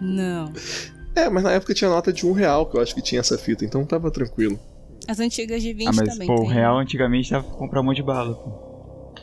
Não. 0.00 0.52
É, 1.14 1.30
mas 1.30 1.44
na 1.44 1.52
época 1.52 1.72
tinha 1.72 1.88
nota 1.88 2.12
de 2.12 2.26
um 2.26 2.32
real 2.32 2.66
que 2.66 2.76
eu 2.76 2.82
acho 2.82 2.94
que 2.94 3.00
tinha 3.00 3.20
essa 3.20 3.38
fita, 3.38 3.64
então 3.64 3.84
tava 3.86 4.10
tranquilo. 4.10 4.60
As 5.08 5.20
antigas 5.20 5.62
de 5.62 5.72
20 5.72 5.86
ah, 5.88 5.92
mas, 5.94 6.08
também. 6.08 6.26
Pô, 6.26 6.42
o 6.42 6.46
real 6.46 6.78
antigamente 6.78 7.30
dava 7.30 7.44
pra 7.44 7.56
comprar 7.56 7.80
um 7.80 7.84
monte 7.84 7.96
de 7.96 8.02
bala, 8.02 8.34
pô. 8.34 9.14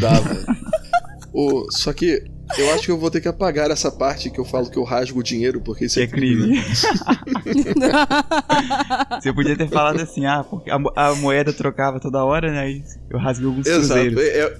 Dava. 0.00 0.44
o, 1.32 1.66
só 1.70 1.92
que 1.92 2.24
eu 2.58 2.72
acho 2.72 2.84
que 2.84 2.90
eu 2.90 2.98
vou 2.98 3.10
ter 3.10 3.20
que 3.20 3.26
apagar 3.26 3.70
essa 3.70 3.90
parte 3.90 4.30
que 4.30 4.38
eu 4.38 4.44
falo 4.44 4.70
que 4.70 4.76
eu 4.76 4.84
rasgo 4.84 5.18
o 5.18 5.22
dinheiro, 5.22 5.60
porque 5.60 5.86
isso 5.86 5.98
é, 5.98 6.02
é 6.02 6.06
crime. 6.06 6.62
Você 9.20 9.32
podia 9.32 9.56
ter 9.56 9.68
falado 9.68 10.00
assim, 10.00 10.26
ah, 10.26 10.44
porque 10.44 10.70
a, 10.70 10.78
a 10.94 11.14
moeda 11.14 11.52
trocava 11.52 11.98
toda 11.98 12.24
hora, 12.24 12.52
né? 12.52 12.70
E 12.70 12.84
eu 13.10 13.18
rasguei 13.18 13.48
alguns 13.48 13.66
Exato. 13.66 14.00
cruzeiros. 14.00 14.20
É, 14.20 14.40
é, 14.40 14.58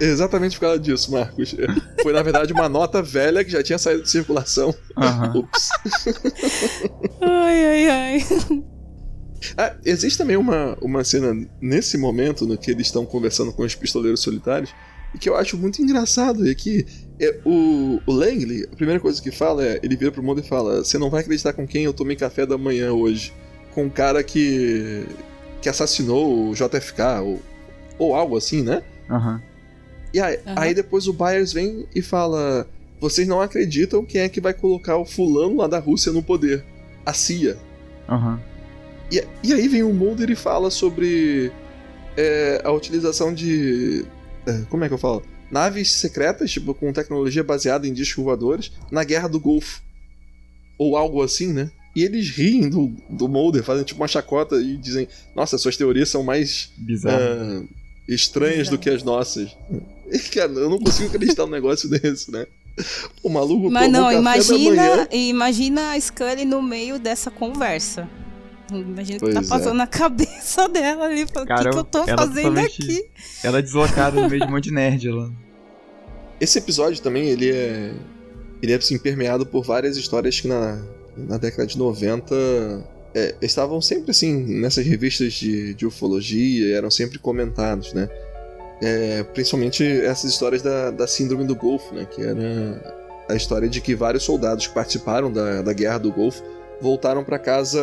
é, 0.00 0.04
exatamente 0.04 0.56
por 0.56 0.62
causa 0.62 0.80
disso, 0.80 1.12
Marcos. 1.12 1.54
Foi, 2.02 2.12
na 2.12 2.22
verdade, 2.22 2.52
uma 2.52 2.68
nota 2.68 3.02
velha 3.02 3.44
que 3.44 3.50
já 3.50 3.62
tinha 3.62 3.78
saído 3.78 4.02
de 4.02 4.10
circulação. 4.10 4.74
Uhum. 4.96 5.40
Ups. 5.40 5.68
ai, 7.20 7.66
ai, 7.66 7.90
ai. 7.90 8.24
Ah, 9.56 9.74
existe 9.84 10.18
também 10.18 10.36
uma, 10.36 10.76
uma 10.80 11.04
cena 11.04 11.34
nesse 11.60 11.98
momento 11.98 12.46
no 12.46 12.56
que 12.56 12.70
eles 12.70 12.86
estão 12.86 13.04
conversando 13.04 13.52
com 13.52 13.62
os 13.62 13.74
pistoleiros 13.74 14.20
solitários 14.20 14.72
e 15.14 15.18
que 15.18 15.28
eu 15.28 15.36
acho 15.36 15.58
muito 15.58 15.82
engraçado 15.82 16.48
é 16.48 16.54
que 16.54 16.86
é, 17.20 17.38
o, 17.44 18.00
o 18.06 18.12
Langley, 18.12 18.66
a 18.70 18.76
primeira 18.76 19.00
coisa 19.00 19.20
que 19.20 19.30
fala 19.30 19.64
é, 19.64 19.78
ele 19.82 19.96
vira 19.96 20.10
pro 20.10 20.22
mundo 20.22 20.40
e 20.40 20.42
fala, 20.42 20.82
você 20.82 20.98
não 20.98 21.10
vai 21.10 21.20
acreditar 21.20 21.52
com 21.52 21.66
quem 21.66 21.84
eu 21.84 21.92
tomei 21.92 22.16
café 22.16 22.46
da 22.46 22.56
manhã 22.56 22.92
hoje. 22.92 23.32
Com 23.74 23.84
um 23.84 23.90
cara 23.90 24.22
que 24.22 25.06
que 25.60 25.68
assassinou 25.68 26.50
o 26.50 26.54
JFK, 26.54 27.20
ou, 27.22 27.40
ou 27.96 28.14
algo 28.16 28.36
assim, 28.36 28.62
né? 28.62 28.82
Uhum. 29.08 29.40
E 30.12 30.20
aí, 30.20 30.36
uhum. 30.38 30.54
aí 30.56 30.74
depois 30.74 31.06
o 31.06 31.12
Byers 31.12 31.52
vem 31.52 31.86
e 31.94 32.02
fala, 32.02 32.66
vocês 33.00 33.28
não 33.28 33.40
acreditam 33.40 34.04
quem 34.04 34.22
é 34.22 34.28
que 34.28 34.40
vai 34.40 34.52
colocar 34.52 34.96
o 34.96 35.06
fulano 35.06 35.58
lá 35.58 35.68
da 35.68 35.78
Rússia 35.78 36.10
no 36.10 36.20
poder. 36.20 36.64
A 37.06 37.12
CIA. 37.12 37.56
Uhum. 38.08 38.38
E, 39.12 39.22
e 39.44 39.52
aí 39.52 39.68
vem 39.68 39.82
o 39.82 39.92
Mulder 39.92 40.30
e 40.30 40.34
fala 40.34 40.70
sobre 40.70 41.52
é, 42.16 42.62
a 42.64 42.72
utilização 42.72 43.32
de. 43.34 44.06
é, 44.46 44.62
como 44.70 44.84
é 44.84 44.88
que 44.88 44.94
eu 44.94 44.98
falo? 44.98 45.22
Naves 45.50 45.92
secretas, 45.92 46.50
tipo, 46.50 46.72
com 46.72 46.90
tecnologia 46.94 47.44
baseada 47.44 47.86
em 47.86 47.92
discos 47.92 48.24
voadores, 48.24 48.72
na 48.90 49.04
Guerra 49.04 49.28
do 49.28 49.38
Golfo. 49.38 49.82
Ou 50.78 50.96
algo 50.96 51.22
assim, 51.22 51.52
né? 51.52 51.70
E 51.94 52.02
eles 52.02 52.30
riem 52.30 52.70
do, 52.70 52.90
do 53.10 53.28
Mulder, 53.28 53.62
fazem 53.62 53.84
tipo 53.84 54.00
uma 54.00 54.08
chacota 54.08 54.56
e 54.56 54.78
dizem: 54.78 55.06
Nossa, 55.36 55.58
suas 55.58 55.76
teorias 55.76 56.08
são 56.08 56.22
mais 56.22 56.72
Bizarro. 56.78 57.18
ah, 57.20 57.62
estranhas 58.08 58.70
do 58.70 58.78
que 58.78 58.88
as 58.88 59.02
nossas. 59.02 59.54
E, 60.12 60.18
cara, 60.18 60.52
eu 60.52 60.68
não 60.68 60.78
consigo 60.78 61.08
acreditar 61.08 61.46
num 61.46 61.52
negócio 61.52 61.88
desse, 61.88 62.30
né? 62.30 62.46
O 63.22 63.30
maluco 63.30 63.70
Mas 63.70 63.90
tomou 63.90 63.92
não, 63.92 64.02
café 64.02 64.14
da 64.14 64.20
imagina, 64.20 64.74
manhã. 64.76 65.08
imagina 65.10 65.92
a 65.92 65.98
Scully 65.98 66.44
no 66.44 66.60
meio 66.60 66.98
dessa 66.98 67.30
conversa. 67.30 68.06
Imagina 68.78 69.18
o 69.18 69.26
que 69.26 69.32
tá 69.32 69.40
é. 69.40 69.46
passando 69.46 69.74
na 69.74 69.86
cabeça 69.88 70.68
dela 70.68 71.04
ali. 71.04 71.26
falando, 71.26 71.50
O 71.50 71.70
que, 71.70 71.78
eu 71.78 71.84
tô 71.84 72.04
ela 72.06 72.26
fazendo 72.26 72.58
aqui? 72.58 73.04
Ela 73.42 73.58
é 73.58 73.62
deslocada 73.62 74.20
no 74.20 74.28
meio 74.28 74.42
de 74.42 74.48
um 74.48 74.50
monte 74.50 74.64
de 74.64 74.74
nerd 74.74 75.10
lá. 75.10 75.30
Esse 76.40 76.58
episódio 76.58 77.00
também, 77.02 77.28
ele 77.28 77.50
é. 77.50 77.94
Ele 78.62 78.72
é 78.72 78.76
assim, 78.76 78.98
permeado 78.98 79.44
por 79.44 79.64
várias 79.64 79.96
histórias 79.96 80.40
que 80.40 80.46
na, 80.46 80.80
na 81.16 81.36
década 81.36 81.66
de 81.66 81.76
90 81.76 82.34
é, 83.14 83.34
estavam 83.42 83.80
sempre 83.80 84.12
assim, 84.12 84.60
nessas 84.60 84.86
revistas 84.86 85.32
de, 85.32 85.74
de 85.74 85.84
ufologia, 85.84 86.76
eram 86.76 86.90
sempre 86.90 87.18
comentados, 87.18 87.92
né? 87.92 88.08
É, 88.80 89.22
principalmente 89.22 89.84
essas 89.84 90.32
histórias 90.32 90.62
da, 90.62 90.90
da 90.90 91.06
Síndrome 91.06 91.44
do 91.44 91.54
Golfo, 91.54 91.94
né? 91.94 92.06
Que 92.06 92.22
era 92.22 93.02
a 93.28 93.34
história 93.34 93.68
de 93.68 93.80
que 93.80 93.94
vários 93.94 94.24
soldados 94.24 94.66
que 94.66 94.74
participaram 94.74 95.32
da, 95.32 95.62
da 95.62 95.72
Guerra 95.72 95.98
do 95.98 96.12
Golfo 96.12 96.42
voltaram 96.82 97.22
para 97.22 97.38
casa 97.38 97.80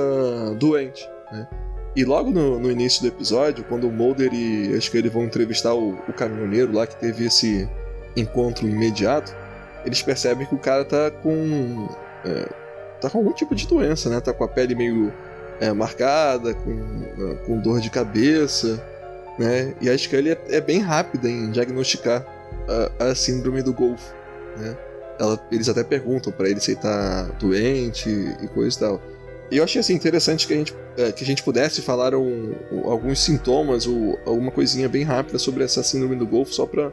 doente, 0.60 1.10
né? 1.32 1.48
E 1.96 2.06
logo 2.06 2.30
no, 2.30 2.60
no 2.60 2.70
início 2.70 3.02
do 3.02 3.08
episódio, 3.08 3.64
quando 3.64 3.88
o 3.88 3.92
Mulder 3.92 4.32
e 4.32 4.76
acho 4.78 4.92
que 4.92 4.98
eles 4.98 5.12
vão 5.12 5.24
entrevistar 5.24 5.74
o, 5.74 5.94
o 6.08 6.14
caminhoneiro 6.14 6.72
lá 6.72 6.86
que 6.86 6.96
teve 6.96 7.26
esse 7.26 7.68
encontro 8.16 8.68
imediato, 8.68 9.36
eles 9.84 10.02
percebem 10.02 10.46
que 10.46 10.54
o 10.54 10.60
cara 10.60 10.86
tá 10.86 11.10
com. 11.10 11.88
é, 12.26 12.48
tá 13.02 13.10
com 13.10 13.20
algum 13.20 13.34
tipo 13.34 13.56
de 13.56 13.68
doença, 13.68 14.10
né? 14.10 14.20
Tá 14.20 14.34
com 14.34 14.44
a 14.44 14.48
pele 14.48 14.76
meio 14.76 15.12
é, 15.60 15.72
marcada, 15.72 16.54
com, 16.54 16.72
é, 16.72 17.36
com 17.46 17.58
dor 17.58 17.80
de 17.80 17.90
cabeça, 17.90 18.82
né? 19.38 19.74
E 19.82 19.90
a 19.90 19.98
Scully 19.98 20.32
é, 20.32 20.38
é 20.50 20.62
bem 20.62 20.80
rápida 20.80 21.28
em 21.28 21.50
diagnosticar 21.50 22.26
a, 23.00 23.06
a 23.06 23.16
síndrome 23.16 23.64
do 23.64 23.74
Golfo, 23.74 24.14
né? 24.58 24.78
Ela- 25.20 25.40
eles 25.52 25.68
até 25.68 25.84
perguntam 25.84 26.32
pra 26.32 26.50
ele 26.50 26.60
se 26.60 26.72
ele 26.72 26.80
tá 26.80 27.24
doente 27.40 28.10
e 28.10 28.48
coisa 28.48 28.76
e 28.76 28.80
tal. 28.80 29.02
E 29.52 29.58
eu 29.58 29.64
achei 29.64 29.82
assim, 29.82 29.94
interessante 29.94 30.48
que 30.48 30.54
a 30.54 30.58
gente, 30.58 30.74
é, 30.96 31.12
que 31.12 31.24
a 31.24 31.28
gente 31.28 31.44
pudesse 31.44 31.82
falar 31.82 32.14
um- 32.16 32.54
um- 32.72 32.90
alguns 32.90 33.20
sintomas 33.20 33.86
ou 33.88 34.18
alguma 34.26 34.52
coisinha 34.52 34.88
bem 34.88 35.04
rápida 35.04 35.40
sobre 35.40 35.64
essa 35.64 35.82
síndrome 35.84 36.16
do 36.16 36.26
Golfo, 36.26 36.54
só 36.54 36.66
pra 36.66 36.92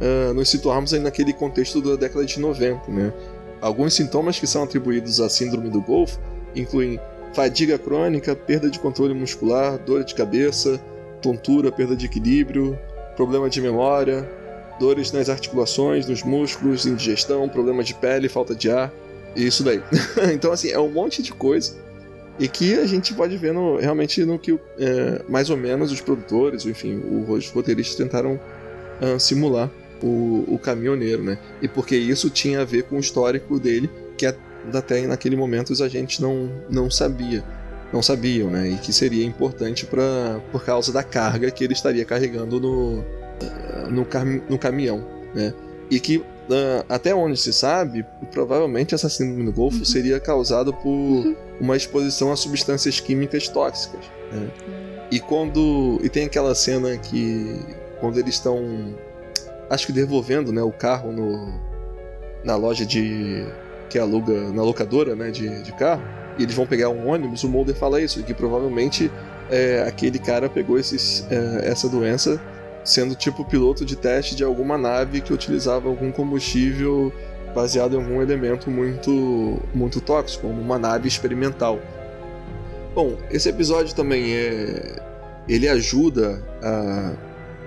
ah, 0.00 0.32
nos 0.34 0.48
situarmos 0.50 0.92
aí 0.92 0.98
naquele 0.98 1.32
contexto 1.32 1.80
da 1.80 1.94
década 1.94 2.24
de 2.26 2.40
90, 2.40 2.90
né? 2.90 3.12
Alguns 3.60 3.94
sintomas 3.94 4.40
que 4.40 4.46
são 4.46 4.64
atribuídos 4.64 5.20
à 5.20 5.28
síndrome 5.28 5.70
do 5.70 5.80
Golfo 5.80 6.18
incluem 6.54 6.98
fadiga 7.32 7.78
crônica, 7.78 8.34
perda 8.34 8.68
de 8.68 8.80
controle 8.80 9.14
muscular, 9.14 9.78
dor 9.78 10.02
de 10.02 10.12
cabeça, 10.16 10.80
tontura, 11.22 11.70
perda 11.70 11.94
de 11.94 12.06
equilíbrio, 12.06 12.76
problema 13.16 13.48
de 13.48 13.60
memória, 13.60 14.28
dores 14.78 15.12
nas 15.12 15.28
articulações, 15.28 16.06
nos 16.06 16.22
músculos, 16.22 16.86
indigestão, 16.86 17.48
problema 17.48 17.82
de 17.82 17.94
pele, 17.94 18.28
falta 18.28 18.54
de 18.54 18.70
ar, 18.70 18.92
e 19.36 19.46
isso 19.46 19.62
daí. 19.62 19.82
então, 20.32 20.52
assim, 20.52 20.70
é 20.70 20.78
um 20.78 20.90
monte 20.90 21.22
de 21.22 21.32
coisa 21.32 21.74
e 22.38 22.48
que 22.48 22.74
a 22.74 22.86
gente 22.86 23.14
pode 23.14 23.36
ver 23.36 23.52
no- 23.52 23.76
realmente 23.76 24.24
no 24.24 24.38
que 24.38 24.58
é, 24.78 25.22
mais 25.28 25.50
ou 25.50 25.56
menos 25.56 25.92
os 25.92 26.00
produtores, 26.00 26.66
enfim, 26.66 27.00
os 27.28 27.48
roteiristas 27.50 27.96
tentaram 27.96 28.40
ah, 29.00 29.18
simular 29.18 29.70
o, 30.02 30.44
o 30.48 30.58
caminhoneiro, 30.58 31.22
né? 31.22 31.38
E 31.62 31.68
porque 31.68 31.96
isso 31.96 32.28
tinha 32.28 32.60
a 32.62 32.64
ver 32.64 32.84
com 32.84 32.96
o 32.96 33.00
histórico 33.00 33.58
dele, 33.58 33.88
que 34.16 34.26
até 34.26 35.06
naquele 35.06 35.36
momento 35.36 35.70
os 35.70 35.80
agentes 35.80 36.18
não, 36.18 36.50
não 36.68 36.90
sabia, 36.90 37.44
não 37.92 38.02
sabiam, 38.02 38.50
né? 38.50 38.70
E 38.70 38.76
que 38.78 38.92
seria 38.92 39.24
importante 39.24 39.86
para 39.86 40.40
por 40.50 40.64
causa 40.64 40.92
da 40.92 41.02
carga 41.02 41.50
que 41.50 41.62
ele 41.62 41.72
estaria 41.72 42.04
carregando 42.04 42.58
no, 42.58 43.04
no, 43.90 44.04
cam- 44.04 44.42
no 44.48 44.58
caminhão, 44.58 45.04
né? 45.34 45.52
E 45.90 46.00
que 46.00 46.24
ah, 46.50 46.84
até 46.88 47.14
onde 47.14 47.36
se 47.38 47.52
sabe, 47.52 48.04
provavelmente 48.30 48.94
essa 48.94 49.08
síndrome 49.08 49.44
do 49.44 49.52
Golfo 49.52 49.84
seria 49.84 50.20
causada 50.20 50.72
por 50.72 51.36
uma 51.60 51.76
exposição 51.76 52.32
a 52.32 52.36
substâncias 52.36 53.00
químicas 53.00 53.48
tóxicas. 53.48 54.00
né? 54.32 54.48
E 55.10 55.20
quando 55.20 56.00
e 56.02 56.08
tem 56.08 56.24
aquela 56.24 56.54
cena 56.54 56.96
que 56.96 57.60
quando 58.00 58.18
eles 58.18 58.34
estão 58.34 58.94
acho 59.70 59.86
que 59.86 59.92
devolvendo, 59.92 60.52
né, 60.52 60.62
o 60.62 60.72
carro 60.72 61.12
no 61.12 61.52
na 62.44 62.56
loja 62.56 62.84
de 62.84 63.44
que 63.88 63.98
aluga 63.98 64.50
na 64.50 64.62
locadora, 64.62 65.14
né, 65.14 65.30
de, 65.30 65.62
de 65.62 65.72
carro, 65.72 66.02
e 66.38 66.42
eles 66.42 66.54
vão 66.54 66.66
pegar 66.66 66.88
um 66.90 67.08
ônibus, 67.08 67.44
o 67.44 67.48
Mulder 67.48 67.74
fala 67.74 68.00
isso, 68.02 68.22
que 68.22 68.34
provavelmente 68.34 69.10
é, 69.50 69.84
aquele 69.86 70.18
cara 70.18 70.48
pegou 70.48 70.78
esses, 70.78 71.26
é, 71.30 71.70
essa 71.70 71.88
doença 71.88 72.40
sendo 72.84 73.14
tipo 73.14 73.44
piloto 73.44 73.84
de 73.84 73.96
teste 73.96 74.36
de 74.36 74.44
alguma 74.44 74.76
nave 74.76 75.20
que 75.20 75.32
utilizava 75.32 75.88
algum 75.88 76.12
combustível 76.12 77.12
baseado 77.54 77.94
em 77.94 77.96
algum 77.96 78.20
elemento 78.20 78.70
muito 78.70 79.60
muito 79.74 80.00
tóxico, 80.00 80.48
como 80.48 80.60
uma 80.60 80.78
nave 80.78 81.08
experimental. 81.08 81.80
Bom, 82.94 83.16
esse 83.30 83.48
episódio 83.48 83.94
também 83.94 84.34
é 84.34 85.02
ele 85.48 85.68
ajuda 85.68 86.42
a 86.62 87.12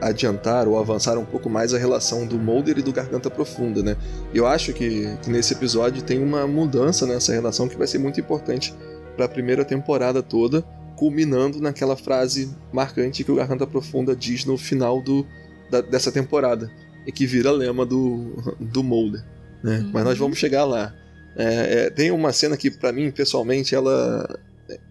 adiantar 0.02 0.68
ou 0.68 0.80
avançar 0.80 1.18
um 1.18 1.26
pouco 1.26 1.50
mais 1.50 1.74
a 1.74 1.78
relação 1.78 2.26
do 2.26 2.38
Mulder 2.38 2.78
e 2.78 2.82
do 2.82 2.92
Garganta 2.92 3.30
Profunda, 3.30 3.82
né? 3.82 3.96
Eu 4.34 4.46
acho 4.46 4.74
que, 4.74 5.08
que 5.22 5.30
nesse 5.30 5.54
episódio 5.54 6.04
tem 6.04 6.22
uma 6.22 6.46
mudança 6.48 7.06
nessa 7.06 7.34
relação 7.34 7.68
que 7.68 7.76
vai 7.76 7.88
ser 7.88 7.98
muito 7.98 8.20
importante 8.20 8.74
para 9.16 9.26
a 9.26 9.30
primeira 9.30 9.66
temporada 9.66 10.22
toda, 10.22 10.64
culminando 10.98 11.62
naquela 11.62 11.96
frase 11.96 12.50
marcante 12.74 13.24
que 13.24 13.32
o 13.32 13.36
Garganta 13.36 13.68
Profunda 13.68 14.16
diz 14.16 14.44
no 14.44 14.58
final 14.58 15.02
do, 15.02 15.26
da- 15.70 15.82
dessa 15.82 16.12
temporada 16.12 16.70
e 17.06 17.12
que 17.12 17.26
vira 17.26 17.52
lema 17.52 17.86
do, 17.86 18.34
do 18.60 18.84
Mulder, 18.84 19.24
né? 19.64 19.90
Mas 19.94 20.04
nós 20.04 20.18
vamos 20.18 20.38
chegar 20.38 20.66
lá. 20.66 20.94
É, 21.38 21.86
é, 21.86 21.90
tem 21.92 22.12
uma 22.12 22.34
cena 22.34 22.58
que, 22.58 22.72
para 22.72 22.92
mim, 22.92 23.12
pessoalmente, 23.12 23.76
ela. 23.76 24.28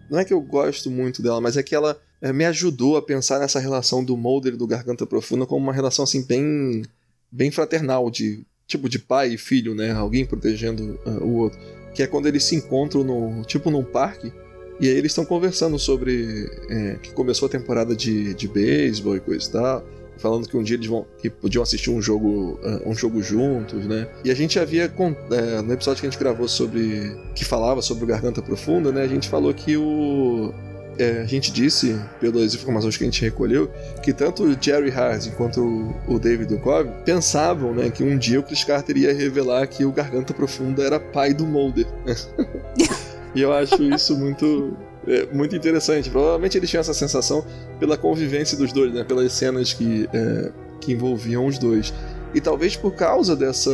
Não 0.08 0.18
é 0.18 0.24
que 0.24 0.32
eu 0.32 0.40
gosto 0.40 0.90
muito 0.90 1.20
dela, 1.20 1.40
mas 1.40 1.56
é 1.56 1.62
que 1.62 1.74
ela 1.74 1.98
é, 2.22 2.32
me 2.32 2.44
ajudou 2.44 2.96
a 2.96 3.02
pensar 3.02 3.40
nessa 3.40 3.58
relação 3.58 4.04
do 4.04 4.16
Mulder 4.16 4.54
e 4.54 4.56
do 4.56 4.66
Garganta 4.66 5.04
Profunda 5.04 5.44
como 5.44 5.64
uma 5.64 5.72
relação 5.72 6.04
assim 6.04 6.24
bem 6.24 6.82
bem 7.30 7.50
fraternal 7.50 8.08
de 8.10 8.46
tipo 8.66 8.88
de 8.88 8.98
pai 8.98 9.34
e 9.34 9.38
filho, 9.38 9.74
né? 9.74 9.90
Alguém 9.92 10.24
protegendo 10.24 10.98
ah, 11.04 11.22
o 11.22 11.34
outro. 11.38 11.58
Que 11.94 12.02
é 12.04 12.06
quando 12.06 12.26
eles 12.26 12.44
se 12.44 12.54
encontram 12.54 13.02
no 13.02 13.42
tipo 13.44 13.70
num 13.70 13.84
parque 13.84 14.32
e 14.80 14.88
aí 14.88 14.96
eles 14.96 15.12
estão 15.12 15.24
conversando 15.24 15.78
sobre 15.78 16.50
é, 16.68 16.96
que 17.02 17.12
começou 17.12 17.46
a 17.46 17.48
temporada 17.48 17.94
de, 17.94 18.34
de 18.34 18.48
beisebol 18.48 19.16
e 19.16 19.20
coisa 19.20 19.48
e 19.48 19.52
tal. 19.52 19.84
Falando 20.18 20.48
que 20.48 20.56
um 20.56 20.62
dia 20.62 20.76
eles 20.76 20.86
vão 20.86 21.06
que 21.18 21.28
podiam 21.28 21.62
assistir 21.62 21.90
um 21.90 22.00
jogo 22.00 22.58
ah, 22.64 22.80
um 22.86 22.94
jogo 22.94 23.22
juntos, 23.22 23.84
né? 23.84 24.08
E 24.24 24.30
a 24.30 24.34
gente 24.34 24.58
havia 24.58 24.84
é, 24.84 25.62
no 25.62 25.72
episódio 25.72 26.00
que 26.00 26.06
a 26.06 26.10
gente 26.10 26.18
gravou 26.18 26.48
sobre 26.48 27.14
que 27.34 27.44
falava 27.44 27.82
sobre 27.82 28.04
o 28.04 28.06
Garganta 28.06 28.40
Profunda, 28.40 28.90
né? 28.90 29.02
A 29.02 29.08
gente 29.08 29.28
falou 29.28 29.52
que 29.52 29.76
o 29.76 30.54
é, 30.98 31.20
a 31.20 31.26
gente 31.26 31.52
disse, 31.52 32.00
pelas 32.20 32.54
informações 32.54 32.96
que 32.96 33.04
a 33.04 33.06
gente 33.06 33.20
recolheu, 33.22 33.70
que 34.02 34.12
tanto 34.12 34.44
o 34.44 34.56
Jerry 34.58 34.90
Harding 34.90 35.30
quanto 35.32 35.60
o, 35.60 36.14
o 36.14 36.18
David 36.18 36.56
Duchovny 36.56 36.90
pensavam 37.04 37.74
né, 37.74 37.90
que 37.90 38.02
um 38.02 38.16
dia 38.16 38.40
o 38.40 38.42
Chris 38.42 38.64
Carter 38.64 38.96
ia 38.96 39.12
revelar 39.12 39.66
que 39.66 39.84
o 39.84 39.92
Garganta 39.92 40.32
Profunda 40.32 40.82
era 40.82 40.98
pai 40.98 41.34
do 41.34 41.46
Mulder. 41.46 41.86
e 43.36 43.42
eu 43.42 43.52
acho 43.52 43.82
isso 43.82 44.16
muito, 44.16 44.74
é, 45.06 45.26
muito 45.26 45.54
interessante. 45.54 46.08
Provavelmente 46.08 46.56
eles 46.56 46.70
tinham 46.70 46.80
essa 46.80 46.94
sensação 46.94 47.44
pela 47.78 47.98
convivência 47.98 48.56
dos 48.56 48.72
dois, 48.72 48.94
né, 48.94 49.04
pelas 49.04 49.30
cenas 49.32 49.74
que, 49.74 50.08
é, 50.10 50.50
que 50.80 50.92
envolviam 50.92 51.44
os 51.44 51.58
dois. 51.58 51.92
E 52.34 52.40
talvez 52.40 52.76
por 52.76 52.94
causa 52.94 53.36
dessa. 53.36 53.70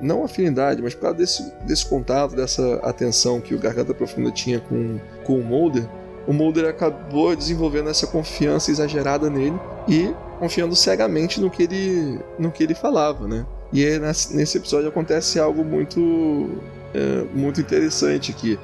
Não 0.00 0.24
afinidade, 0.24 0.82
mas 0.82 0.94
por 0.94 1.02
causa 1.02 1.16
desse, 1.16 1.52
desse 1.64 1.86
contato, 1.86 2.36
dessa 2.36 2.74
atenção 2.76 3.40
que 3.40 3.54
o 3.54 3.58
Garganta 3.58 3.94
Profunda 3.94 4.30
tinha 4.30 4.60
com, 4.60 5.00
com 5.24 5.40
o 5.40 5.42
Mulder, 5.42 5.88
o 6.26 6.34
Mulder 6.34 6.68
acabou 6.68 7.34
desenvolvendo 7.34 7.88
essa 7.88 8.06
confiança 8.06 8.70
exagerada 8.70 9.30
nele 9.30 9.58
e 9.88 10.14
confiando 10.38 10.76
cegamente 10.76 11.40
no 11.40 11.50
que 11.50 11.62
ele, 11.62 12.20
no 12.38 12.52
que 12.52 12.62
ele 12.62 12.74
falava, 12.74 13.26
né? 13.26 13.46
E 13.72 13.84
aí, 13.84 13.98
nesse 13.98 14.36
nesse 14.36 14.58
episódio 14.58 14.88
acontece 14.88 15.40
algo 15.40 15.64
muito, 15.64 16.60
é, 16.92 17.24
muito 17.34 17.60
interessante 17.60 18.32
que 18.34 18.58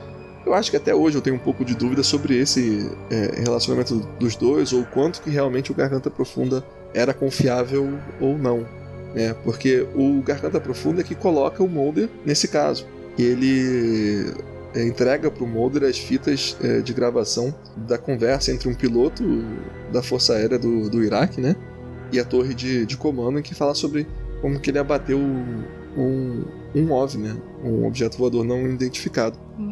eu 0.44 0.54
acho 0.54 0.70
que 0.70 0.76
até 0.76 0.94
hoje 0.94 1.16
eu 1.16 1.22
tenho 1.22 1.36
um 1.36 1.38
pouco 1.38 1.64
de 1.64 1.74
dúvida 1.74 2.02
sobre 2.02 2.36
esse 2.36 2.90
é, 3.10 3.40
relacionamento 3.40 3.96
dos 4.18 4.36
dois 4.36 4.72
ou 4.72 4.84
quanto 4.84 5.22
que 5.22 5.30
realmente 5.30 5.70
o 5.70 5.74
Garganta 5.74 6.10
Profunda 6.10 6.64
era 6.94 7.14
confiável 7.14 7.98
ou 8.20 8.36
não, 8.36 8.66
né? 9.14 9.34
Porque 9.44 9.86
o 9.94 10.20
Garganta 10.22 10.60
Profunda 10.60 11.00
é 11.00 11.04
que 11.04 11.14
coloca 11.14 11.62
o 11.62 11.68
Mulder 11.68 12.08
nesse 12.24 12.48
caso. 12.48 12.86
Ele 13.18 14.32
é, 14.74 14.84
entrega 14.84 15.30
para 15.30 15.44
o 15.44 15.46
Mulder 15.46 15.84
as 15.84 15.98
fitas 15.98 16.56
é, 16.62 16.80
de 16.80 16.92
gravação 16.92 17.54
da 17.76 17.98
conversa 17.98 18.50
entre 18.50 18.68
um 18.68 18.74
piloto 18.74 19.22
da 19.92 20.02
Força 20.02 20.34
Aérea 20.34 20.58
do, 20.58 20.90
do 20.90 21.04
Iraque, 21.04 21.40
né? 21.40 21.54
E 22.10 22.18
a 22.18 22.24
torre 22.24 22.52
de, 22.52 22.84
de 22.84 22.96
comando, 22.96 23.38
em 23.38 23.42
que 23.42 23.54
fala 23.54 23.74
sobre 23.74 24.06
como 24.40 24.58
que 24.58 24.70
ele 24.70 24.78
abateu 24.78 25.18
um, 25.18 26.44
um 26.74 26.92
OVNI, 26.92 27.28
né? 27.28 27.36
Um 27.62 27.86
objeto 27.86 28.18
voador 28.18 28.44
não 28.44 28.66
identificado. 28.66 29.38
Uhum. 29.58 29.71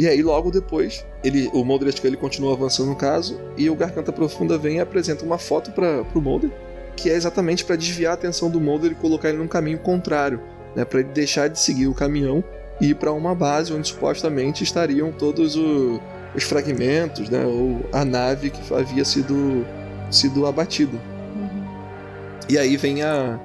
E 0.00 0.08
aí, 0.08 0.22
logo 0.22 0.50
depois, 0.50 1.04
ele, 1.22 1.50
o 1.52 1.62
Mulder 1.62 1.88
e 1.88 1.90
a 1.90 1.92
Scully 1.92 2.16
continuam 2.16 2.54
avançando 2.54 2.88
no 2.88 2.96
caso, 2.96 3.38
e 3.54 3.68
o 3.68 3.76
Garganta 3.76 4.10
Profunda 4.10 4.56
vem 4.56 4.78
e 4.78 4.80
apresenta 4.80 5.26
uma 5.26 5.36
foto 5.36 5.72
para 5.72 6.02
o 6.14 6.20
Mulder, 6.22 6.50
que 6.96 7.10
é 7.10 7.12
exatamente 7.12 7.66
para 7.66 7.76
desviar 7.76 8.12
a 8.12 8.14
atenção 8.14 8.48
do 8.48 8.58
Mulder 8.58 8.92
e 8.92 8.94
colocar 8.94 9.28
ele 9.28 9.36
num 9.36 9.46
caminho 9.46 9.78
contrário, 9.78 10.40
né? 10.74 10.86
Para 10.86 11.00
ele 11.00 11.10
deixar 11.10 11.48
de 11.48 11.60
seguir 11.60 11.86
o 11.86 11.92
caminhão 11.92 12.42
e 12.80 12.92
ir 12.92 12.94
para 12.94 13.12
uma 13.12 13.34
base 13.34 13.74
onde 13.74 13.88
supostamente 13.88 14.64
estariam 14.64 15.12
todos 15.12 15.54
o, 15.54 16.00
os 16.34 16.44
fragmentos, 16.44 17.28
né? 17.28 17.44
Ou 17.44 17.84
a 17.92 18.02
nave 18.02 18.48
que 18.48 18.72
havia 18.72 19.04
sido, 19.04 19.66
sido 20.10 20.46
abatida. 20.46 20.96
Uhum. 21.36 21.66
E 22.48 22.56
aí 22.56 22.74
vem 22.78 23.02
a, 23.02 23.38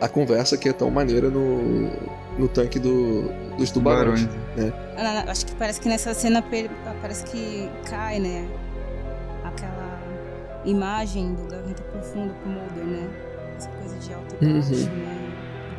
a 0.00 0.08
conversa 0.08 0.56
que 0.56 0.70
é 0.70 0.72
tão 0.72 0.90
maneira 0.90 1.28
no, 1.28 1.90
no 2.38 2.48
tanque 2.48 2.78
do, 2.78 3.30
dos 3.58 3.70
tubarões. 3.70 4.26
Né? 4.58 5.24
Acho 5.28 5.46
que 5.46 5.54
parece 5.54 5.80
que 5.80 5.88
nessa 5.88 6.12
cena 6.14 6.42
parece 7.00 7.24
que 7.24 7.70
cai, 7.88 8.18
né? 8.18 8.48
Aquela 9.44 9.98
imagem 10.64 11.34
do 11.34 11.44
Garganta 11.48 11.82
Profunda 11.84 12.34
pro 12.34 12.50
Mulder, 12.50 12.84
né? 12.84 13.10
Essa 13.56 13.70
coisa 13.70 13.96
de 13.98 14.12
alto 14.14 14.36
e 14.40 14.44
Uhum. 14.46 14.54
baixo, 14.60 14.90
né? 14.90 15.34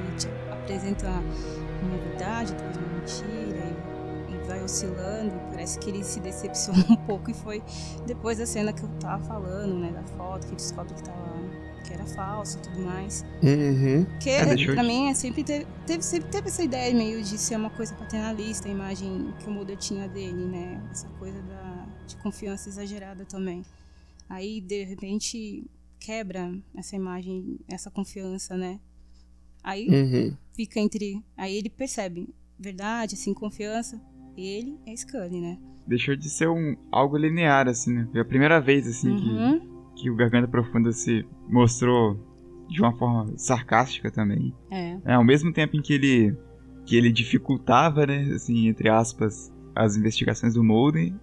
Ele 0.07 0.17
te 0.17 0.27
apresenta 0.51 1.07
uma 1.07 1.97
verdade, 1.97 2.53
depois 2.53 2.77
uma 2.77 2.87
mentira 2.97 3.65
e, 4.29 4.33
e 4.33 4.47
vai 4.47 4.61
oscilando. 4.63 5.33
E 5.35 5.51
parece 5.51 5.79
que 5.79 5.89
ele 5.89 6.03
se 6.03 6.19
decepciona 6.19 6.85
um 6.89 6.95
pouco 6.95 7.29
e 7.31 7.33
foi 7.33 7.63
depois 8.05 8.37
da 8.37 8.45
cena 8.45 8.73
que 8.73 8.83
eu 8.83 8.89
tava 8.99 9.23
falando, 9.23 9.75
né? 9.79 9.91
Da 9.91 10.03
foto, 10.17 10.47
que 10.47 10.55
descobre 10.55 10.93
que 10.93 11.03
tava 11.03 11.17
que 11.89 11.93
era 11.95 12.05
falso 12.05 12.59
e 12.59 12.61
tudo 12.61 12.79
mais. 12.81 13.25
Uhum. 13.41 14.05
Porque 14.05 14.29
É, 14.29 14.65
pra 14.73 14.83
mim 14.83 15.09
é 15.09 15.13
sempre 15.15 15.43
teve, 15.43 15.65
teve- 15.87 16.03
sempre 16.03 16.29
teve 16.29 16.47
essa 16.47 16.63
ideia 16.63 16.93
meio 16.93 17.21
de 17.23 17.35
ser 17.37 17.55
uma 17.55 17.71
coisa 17.71 17.95
paternalista, 17.95 18.67
a 18.69 18.71
imagem 18.71 19.33
que 19.39 19.49
o 19.49 19.51
Mulder 19.51 19.75
tinha 19.77 20.07
dele, 20.07 20.45
né? 20.45 20.79
Essa 20.91 21.07
coisa 21.17 21.41
da, 21.41 21.87
de 22.07 22.15
confiança 22.17 22.69
exagerada 22.69 23.25
também. 23.25 23.63
Aí, 24.29 24.61
de 24.61 24.83
repente, 24.83 25.65
quebra 25.99 26.53
essa 26.77 26.95
imagem, 26.95 27.59
essa 27.67 27.89
confiança, 27.89 28.55
né? 28.55 28.79
Aí 29.63 29.87
Uhum. 29.89 30.37
fica 30.55 30.79
entre. 30.79 31.23
Aí 31.35 31.57
ele 31.57 31.69
percebe, 31.69 32.29
verdade, 32.57 33.15
assim, 33.15 33.33
confiança. 33.33 33.99
Ele 34.37 34.77
é 34.85 34.95
Scully, 34.95 35.41
né? 35.41 35.57
Deixou 35.87 36.15
de 36.15 36.29
ser 36.29 36.47
um, 36.47 36.77
algo 36.91 37.17
linear, 37.17 37.67
assim, 37.67 37.91
né? 37.91 38.07
Foi 38.11 38.21
a 38.21 38.25
primeira 38.25 38.61
vez, 38.61 38.87
assim, 38.87 39.13
que, 39.15 39.25
Uhum. 39.25 39.59
que 39.59 39.68
o 40.07 40.15
Garganta 40.15 40.47
Profunda 40.47 40.91
se 40.91 41.25
mostrou 41.49 42.15
de 42.69 42.79
uma 42.79 42.95
forma 42.95 43.33
sarcástica 43.35 44.11
também. 44.11 44.53
É. 44.69 44.97
É, 45.05 45.13
ao 45.15 45.23
mesmo 45.23 45.51
tempo 45.51 45.75
em 45.75 45.81
que 45.81 45.93
ele 45.93 46.37
que 46.85 46.95
ele 46.95 47.11
dificultava, 47.11 48.05
né, 48.05 48.31
assim, 48.35 48.67
entre 48.67 48.87
aspas, 48.89 49.51
as 49.75 49.95
investigações 49.95 50.53
do 50.53 50.63
Mulder, 50.63 51.13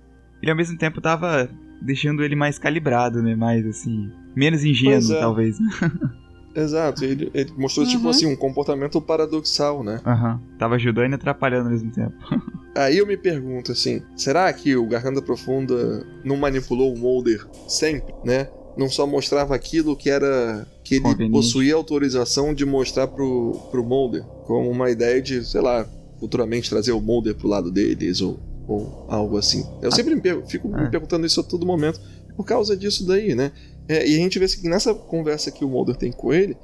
ele 0.43 0.51
ao 0.51 0.57
mesmo 0.57 0.77
tempo 0.79 1.01
tava 1.01 1.49
deixando 1.83 2.23
ele 2.25 2.37
mais 2.37 2.59
calibrado, 2.59 3.23
né, 3.23 3.35
mais 3.35 3.65
assim, 3.67 4.11
menos 4.35 4.65
ingênuo, 4.65 5.13
é. 5.13 5.21
talvez. 5.21 5.57
Exato, 6.55 7.05
ele, 7.05 7.31
ele 7.35 7.53
mostrou 7.59 7.87
tipo 7.87 8.05
Uhum. 8.05 8.11
assim 8.11 8.27
um 8.33 8.37
comportamento 8.37 8.99
paradoxal, 9.01 9.85
né? 9.85 10.01
Aham. 10.07 10.41
Tava 10.59 10.77
ajudando 10.77 11.13
e 11.13 11.15
atrapalhando 11.17 11.67
ao 11.67 11.73
mesmo 11.73 11.93
tempo. 11.93 12.15
Aí 12.75 12.97
eu 12.99 13.07
me 13.07 13.17
pergunto 13.17 13.73
assim, 13.73 14.03
será 14.17 14.51
que 14.53 14.75
o 14.77 14.87
Garganta 14.87 15.21
Profunda 15.21 16.07
não 16.25 16.37
manipulou 16.37 16.95
o 16.95 16.99
Mulder 16.99 17.47
sempre, 17.69 18.15
né? 18.25 18.49
Não 18.77 18.89
só 18.91 19.07
mostrava 19.07 19.55
aquilo 19.55 19.97
que 19.97 20.11
era 20.11 20.67
que 20.85 20.97
ele 20.97 21.31
possuía 21.31 21.75
autorização 21.75 22.53
de 22.53 22.65
mostrar 22.67 23.07
pro, 23.09 23.59
pro 23.71 23.85
Mulder, 23.85 24.23
como 24.47 24.71
uma 24.71 24.91
ideia 24.91 25.21
de, 25.21 25.45
sei 25.45 25.61
lá, 25.61 25.87
futuramente 26.21 26.69
trazer 26.69 26.93
o 26.93 27.01
Mulder 27.01 27.35
pro 27.35 27.49
lado 27.49 27.71
deles 27.71 28.21
ou, 28.21 28.39
ou 28.69 29.07
algo 29.09 29.39
assim. 29.39 29.65
Eu 29.81 29.91
sempre 29.91 30.15
me 30.15 30.23
fico 30.47 30.69
me 30.69 30.83
É. 30.83 30.89
perguntando 30.89 31.27
isso 31.27 31.41
a 31.41 31.43
todo 31.45 31.65
momento 31.67 32.01
por 32.37 32.45
causa 32.45 32.77
disso 32.77 33.07
daí, 33.07 33.35
né? 33.35 33.51
É, 33.89 34.07
e 34.07 34.15
a 34.15 34.19
gente 34.19 34.39
vê 34.39 34.47
que 34.47 34.69
nessa 34.69 34.93
conversa 34.95 35.51
que 35.51 35.65
o 35.65 35.69
Mulder 35.69 35.97
tem 35.97 36.13
com 36.13 36.33
ele, 36.35 36.57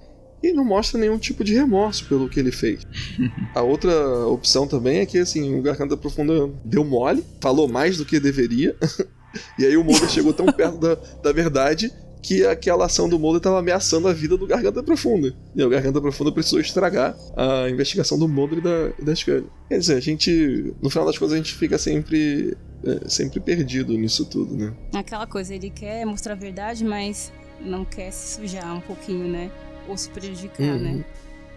ele 0.42 0.52
não 0.54 0.64
mostra 0.64 0.98
nenhum 1.00 1.16
tipo 1.18 1.42
de 1.44 1.54
remorso 1.54 2.04
pelo 2.08 2.28
que 2.28 2.38
ele 2.38 2.50
fez. 2.52 2.80
A 3.54 3.62
outra 3.62 4.26
opção 4.26 4.66
também 4.66 4.98
é 4.98 5.06
que 5.06 5.18
assim, 5.18 5.58
o 5.58 5.62
Garganta 5.62 5.96
Profunda 5.96 6.50
deu 6.64 6.84
mole, 6.84 7.24
falou 7.40 7.68
mais 7.68 7.96
do 7.96 8.04
que 8.04 8.18
deveria, 8.20 8.76
e 9.58 9.64
aí 9.64 9.76
o 9.76 9.84
Mulder 9.84 10.10
chegou 10.10 10.32
tão 10.32 10.46
perto 10.46 10.78
da, 10.78 10.94
da 11.22 11.32
verdade 11.32 11.92
que 12.22 12.46
aquela 12.46 12.86
ação 12.86 13.08
do 13.08 13.18
Mulder 13.18 13.38
estava 13.38 13.58
ameaçando 13.58 14.06
a 14.06 14.12
vida 14.12 14.36
do 14.36 14.46
Garganta 14.46 14.80
Profunda. 14.82 15.34
E 15.56 15.62
o 15.64 15.68
Garganta 15.68 16.00
Profunda 16.00 16.30
precisou 16.30 16.60
estragar 16.60 17.16
a 17.36 17.68
investigação 17.68 18.16
do 18.16 18.28
Mulder 18.28 18.58
e 18.58 18.60
da, 18.60 18.88
da 19.04 19.14
Scully. 19.16 19.46
Quer 19.68 19.78
dizer, 19.78 19.96
a 19.96 20.00
gente, 20.00 20.72
no 20.80 20.88
final 20.88 21.04
das 21.04 21.18
contas, 21.18 21.34
a 21.34 21.36
gente 21.36 21.52
fica 21.54 21.76
sempre, 21.78 22.56
é, 22.84 23.08
sempre 23.08 23.40
perdido 23.40 23.92
nisso 23.98 24.24
tudo, 24.24 24.56
né? 24.56 24.72
Aquela 24.94 25.26
coisa, 25.26 25.52
ele 25.52 25.68
quer 25.68 26.04
mostrar 26.06 26.34
a 26.34 26.36
verdade, 26.36 26.84
mas 26.84 27.32
não 27.60 27.84
quer 27.84 28.12
se 28.12 28.36
sujar 28.40 28.72
um 28.76 28.80
pouquinho, 28.80 29.26
né? 29.26 29.50
Ou 29.88 29.96
se 29.96 30.08
prejudicar, 30.10 30.62
Uhum. 30.76 30.78
né? 30.98 31.04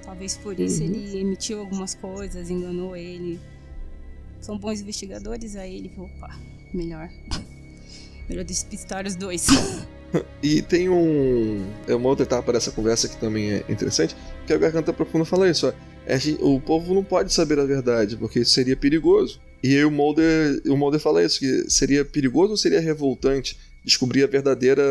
Talvez 0.04 0.36
por 0.38 0.60
isso 0.60 0.82
Uhum. 0.84 0.90
ele 0.90 1.20
emitiu 1.20 1.60
algumas 1.60 1.94
coisas, 1.94 2.50
enganou 2.50 2.96
ele. 2.96 3.40
São 4.42 4.58
bons 4.58 4.82
investigadores, 4.82 5.56
aí 5.56 5.78
ele, 5.78 5.92
opa, 5.98 6.36
melhor. 6.74 7.08
Melhor 8.28 8.44
despistar 8.44 9.06
os 9.06 9.16
dois. 9.16 9.46
E 10.42 10.62
tem 10.62 10.88
um. 10.90 11.66
É 11.88 11.96
uma 11.96 12.10
outra 12.10 12.24
etapa 12.26 12.54
dessa 12.54 12.72
conversa 12.72 13.08
que 13.10 13.18
também 13.18 13.52
é 13.52 13.66
interessante, 13.68 14.16
que 14.46 14.54
a 14.54 14.58
Garganta 14.58 14.94
Profunda 14.94 15.26
fala 15.26 15.50
isso, 15.50 15.68
ó. 15.68 15.74
É, 16.08 16.18
o 16.40 16.60
povo 16.62 16.94
não 16.94 17.04
pode 17.04 17.34
saber 17.34 17.60
a 17.60 17.66
verdade, 17.66 18.16
porque 18.16 18.40
isso 18.40 18.52
seria 18.52 18.76
perigoso. 18.78 19.40
E 19.64 19.76
aí 19.76 19.84
o 19.84 19.90
Mulder, 19.90 20.62
o 20.68 20.78
Mulder 20.78 21.00
fala 21.00 21.24
isso, 21.24 21.40
que 21.40 21.70
seria 21.70 22.06
perigoso 22.06 22.52
ou 22.52 22.58
seria 22.58 22.80
revoltante 22.80 23.58
descobrir 23.84 24.24
a 24.24 24.28
verdadeira 24.28 24.84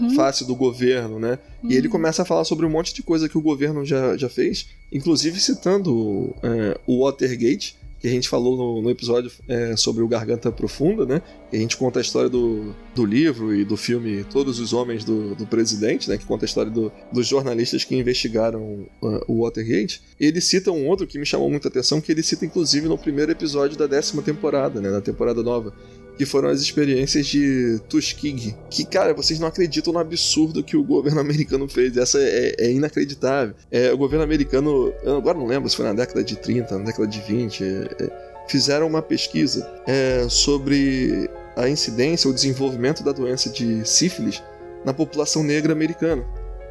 Uhum. 0.00 0.10
face 0.14 0.44
do 0.46 0.54
governo, 0.54 1.18
né? 1.18 1.38
E 1.64 1.74
ele 1.74 1.88
começa 1.88 2.22
a 2.22 2.24
falar 2.24 2.44
sobre 2.44 2.66
um 2.66 2.70
monte 2.70 2.94
de 2.94 3.02
coisa 3.02 3.28
que 3.28 3.38
o 3.38 3.40
governo 3.40 3.84
já, 3.84 4.16
já 4.16 4.28
fez, 4.28 4.66
inclusive 4.92 5.40
citando 5.40 6.34
é, 6.42 6.78
o 6.86 7.04
Watergate, 7.04 7.76
que 8.00 8.06
a 8.06 8.10
gente 8.10 8.28
falou 8.28 8.56
no, 8.56 8.82
no 8.82 8.90
episódio 8.90 9.30
é, 9.48 9.74
sobre 9.76 10.02
o 10.02 10.08
Garganta 10.08 10.52
Profunda, 10.52 11.04
né? 11.04 11.20
Que 11.50 11.56
a 11.56 11.60
gente 11.60 11.76
conta 11.76 11.98
a 11.98 12.02
história 12.02 12.28
do, 12.30 12.74
do 12.94 13.04
livro 13.04 13.54
e 13.54 13.64
do 13.64 13.76
filme 13.76 14.24
Todos 14.24 14.60
os 14.60 14.72
Homens 14.72 15.04
do, 15.04 15.34
do 15.34 15.46
Presidente, 15.46 16.08
né? 16.08 16.16
Que 16.16 16.24
conta 16.24 16.44
a 16.44 16.46
história 16.46 16.70
do- 16.70 16.92
dos 17.12 17.26
jornalistas 17.26 17.84
que 17.84 17.96
investigaram 17.96 18.86
uh, 19.02 19.20
o 19.26 19.42
Watergate. 19.42 20.00
Ele 20.20 20.40
cita 20.40 20.70
um 20.70 20.86
outro 20.86 21.06
que 21.06 21.18
me 21.18 21.26
chamou 21.26 21.50
muita 21.50 21.68
atenção, 21.68 22.00
que 22.00 22.12
ele 22.12 22.22
cita 22.22 22.44
inclusive 22.44 22.86
no 22.88 22.96
primeiro 22.96 23.32
episódio 23.32 23.76
da 23.76 23.86
décima 23.86 24.22
temporada, 24.22 24.80
né? 24.80 24.90
Na 24.90 25.00
temporada 25.00 25.42
nova 25.42 25.72
que 26.18 26.26
foram 26.26 26.48
as 26.48 26.60
experiências 26.60 27.26
de 27.28 27.80
Tuskegee. 27.88 28.56
Que, 28.68 28.84
cara, 28.84 29.14
vocês 29.14 29.38
não 29.38 29.46
acreditam 29.46 29.92
no 29.92 30.00
absurdo 30.00 30.64
que 30.64 30.76
o 30.76 30.82
governo 30.82 31.20
americano 31.22 31.68
fez. 31.68 31.96
Essa 31.96 32.18
é, 32.18 32.56
é 32.58 32.72
inacreditável. 32.72 33.54
É, 33.70 33.92
o 33.92 33.96
governo 33.96 34.24
americano, 34.24 34.92
eu 35.04 35.16
agora 35.16 35.38
não 35.38 35.46
lembro 35.46 35.70
se 35.70 35.76
foi 35.76 35.86
na 35.86 35.92
década 35.92 36.24
de 36.24 36.36
30, 36.36 36.76
na 36.76 36.84
década 36.86 37.06
de 37.06 37.20
20, 37.20 37.62
é, 37.62 37.66
é, 37.66 38.10
fizeram 38.48 38.88
uma 38.88 39.00
pesquisa 39.00 39.64
é, 39.86 40.26
sobre 40.28 41.30
a 41.56 41.68
incidência, 41.68 42.28
o 42.28 42.34
desenvolvimento 42.34 43.04
da 43.04 43.12
doença 43.12 43.48
de 43.48 43.88
sífilis 43.88 44.42
na 44.84 44.92
população 44.92 45.44
negra 45.44 45.72
americana. 45.72 46.24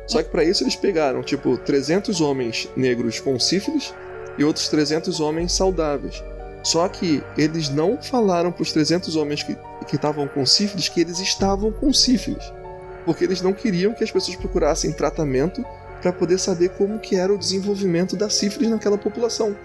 Só 0.08 0.22
que 0.22 0.30
para 0.30 0.44
isso 0.44 0.64
eles 0.64 0.76
pegaram, 0.76 1.24
tipo, 1.24 1.58
300 1.58 2.20
homens 2.20 2.70
negros 2.76 3.22
com 3.22 3.40
sífilis 3.40 3.94
e 4.38 4.44
outros 4.44 4.68
300 4.68 5.22
homens 5.22 5.54
saudáveis. 5.54 6.22
Só 6.64 6.88
que 6.88 7.24
eles 7.38 7.70
não 7.70 8.02
falaram 8.02 8.52
para 8.52 8.64
os 8.64 8.72
300 8.72 9.16
homens 9.16 9.44
que 9.44 9.56
estavam 9.94 10.28
com 10.28 10.46
sífilis 10.46 10.90
que 10.90 11.00
eles 11.00 11.20
estavam 11.20 11.72
com 11.72 11.94
sífilis, 11.94 12.44
porque 13.06 13.24
eles 13.24 13.42
não 13.42 13.54
queriam 13.54 13.94
que 13.94 14.04
as 14.04 14.12
pessoas 14.12 14.36
procurassem 14.36 14.92
tratamento 14.92 15.64
para 16.02 16.12
poder 16.12 16.38
saber 16.38 16.70
como 16.70 17.00
que 17.00 17.16
era 17.16 17.34
o 17.34 17.38
desenvolvimento 17.38 18.16
da 18.16 18.30
sífilis 18.30 18.70
naquela 18.70 18.98
população. 18.98 19.56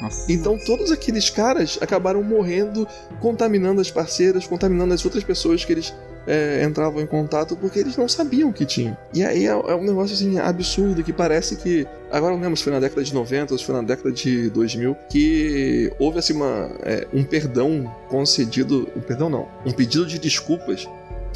Nossa. 0.00 0.30
Então 0.30 0.56
todos 0.64 0.92
aqueles 0.92 1.28
caras 1.28 1.76
acabaram 1.80 2.22
morrendo, 2.22 2.86
contaminando 3.20 3.80
as 3.80 3.90
parceiras, 3.90 4.46
contaminando 4.46 4.94
as 4.94 5.04
outras 5.04 5.24
pessoas 5.24 5.64
que 5.64 5.72
eles 5.72 5.92
é, 6.28 6.62
entravam 6.62 7.00
em 7.00 7.06
contato 7.06 7.56
porque 7.56 7.78
eles 7.78 7.96
não 7.96 8.06
sabiam 8.06 8.52
que 8.52 8.66
tinham. 8.66 8.96
E 9.14 9.24
aí 9.24 9.46
é, 9.46 9.50
é 9.50 9.74
um 9.74 9.82
negócio 9.82 10.14
assim 10.14 10.38
absurdo 10.38 11.02
que 11.02 11.12
parece 11.12 11.56
que. 11.56 11.86
Agora 12.10 12.34
não 12.34 12.40
lembro 12.40 12.56
se 12.56 12.64
foi 12.64 12.72
na 12.72 12.80
década 12.80 13.02
de 13.02 13.12
90 13.12 13.54
ou 13.54 13.58
se 13.58 13.64
foi 13.64 13.74
na 13.74 13.82
década 13.82 14.12
de 14.12 14.48
2000 14.50 14.96
que 15.10 15.92
houve 15.98 16.18
assim 16.18 16.34
uma, 16.34 16.70
é, 16.82 17.06
um 17.12 17.24
perdão 17.24 17.90
concedido. 18.08 18.88
Um 18.94 19.00
perdão 19.00 19.30
não. 19.30 19.48
Um 19.64 19.72
pedido 19.72 20.06
de 20.06 20.18
desculpas 20.18 20.86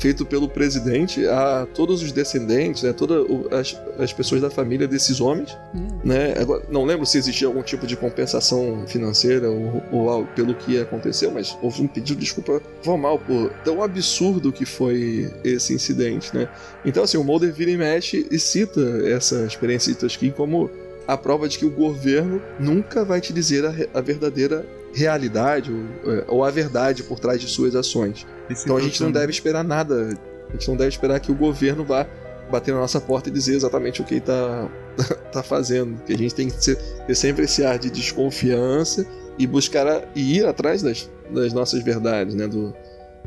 feito 0.02 0.26
pelo 0.26 0.48
presidente 0.48 1.24
a 1.28 1.64
todos 1.72 2.02
os 2.02 2.10
descendentes, 2.10 2.82
né, 2.82 2.92
todas 2.92 3.24
as, 3.52 3.80
as 4.00 4.12
pessoas 4.12 4.40
da 4.40 4.50
família 4.50 4.88
desses 4.88 5.20
homens. 5.20 5.56
Né? 6.02 6.34
Agora, 6.40 6.64
não 6.68 6.84
lembro 6.84 7.06
se 7.06 7.18
existia 7.18 7.46
algum 7.46 7.62
tipo 7.62 7.86
de 7.86 7.96
compensação 7.96 8.84
financeira 8.88 9.48
ou, 9.48 9.80
ou 9.92 10.10
algo 10.10 10.28
pelo 10.34 10.56
que 10.56 10.80
aconteceu, 10.80 11.30
mas 11.30 11.56
houve 11.62 11.82
um 11.82 11.86
pedido 11.86 12.18
de 12.18 12.24
desculpa 12.24 12.60
formal 12.82 13.16
por 13.16 13.50
tão 13.64 13.80
absurdo 13.80 14.50
que 14.50 14.64
foi 14.64 15.32
esse 15.44 15.72
incidente. 15.72 16.34
Né? 16.34 16.48
Então, 16.84 17.04
assim, 17.04 17.16
o 17.16 17.22
Mulder 17.22 17.52
vira 17.52 17.70
e 17.70 17.76
mexe 17.76 18.26
e 18.28 18.40
cita 18.40 18.80
essa 19.06 19.44
experiência 19.44 19.92
de 19.92 20.00
Tuskegee 20.00 20.32
como 20.32 20.68
a 21.06 21.16
prova 21.16 21.48
de 21.48 21.58
que 21.58 21.64
o 21.64 21.70
governo 21.70 22.42
nunca 22.58 23.04
vai 23.04 23.20
te 23.20 23.32
dizer 23.32 23.64
a, 23.64 23.72
a 23.94 24.00
verdadeira 24.00 24.66
realidade 24.94 25.72
ou, 25.72 26.12
é, 26.12 26.24
ou, 26.28 26.44
a 26.44 26.50
verdade 26.50 27.02
por 27.02 27.18
trás 27.18 27.40
de 27.40 27.48
suas 27.48 27.74
ações. 27.74 28.26
Esse 28.48 28.64
então 28.64 28.76
a 28.76 28.80
gente 28.80 29.02
não 29.02 29.10
deve 29.10 29.30
esperar 29.30 29.64
nada. 29.64 30.10
A 30.48 30.52
gente 30.52 30.68
não 30.68 30.76
deve 30.76 30.90
esperar 30.90 31.18
que 31.20 31.32
o 31.32 31.34
governo 31.34 31.84
vá 31.84 32.06
bater 32.50 32.74
na 32.74 32.80
nossa 32.80 33.00
porta 33.00 33.28
e 33.28 33.32
dizer 33.32 33.54
exatamente 33.54 34.02
o 34.02 34.04
que 34.04 34.14
ele 34.14 34.20
está 34.20 34.68
tá 35.32 35.42
fazendo. 35.42 36.00
Que 36.04 36.12
a 36.12 36.18
gente 36.18 36.34
tem 36.34 36.48
que 36.48 36.62
ser, 36.62 36.76
ter 37.06 37.14
sempre 37.14 37.44
esse 37.44 37.64
ar 37.64 37.78
de 37.78 37.90
desconfiança 37.90 39.06
e 39.38 39.46
buscar 39.46 39.86
a, 39.86 40.02
e 40.14 40.38
ir 40.38 40.46
atrás 40.46 40.82
das, 40.82 41.10
das 41.30 41.52
nossas 41.52 41.82
verdades, 41.82 42.34
né? 42.34 42.46
Do, 42.46 42.74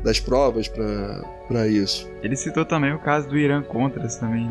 das 0.04 0.20
provas 0.20 0.68
para 0.68 1.66
isso. 1.66 2.08
Ele 2.22 2.36
citou 2.36 2.64
também 2.64 2.92
o 2.92 2.98
caso 2.98 3.28
do 3.28 3.36
Irã 3.36 3.62
Contras 3.62 4.16
também. 4.16 4.48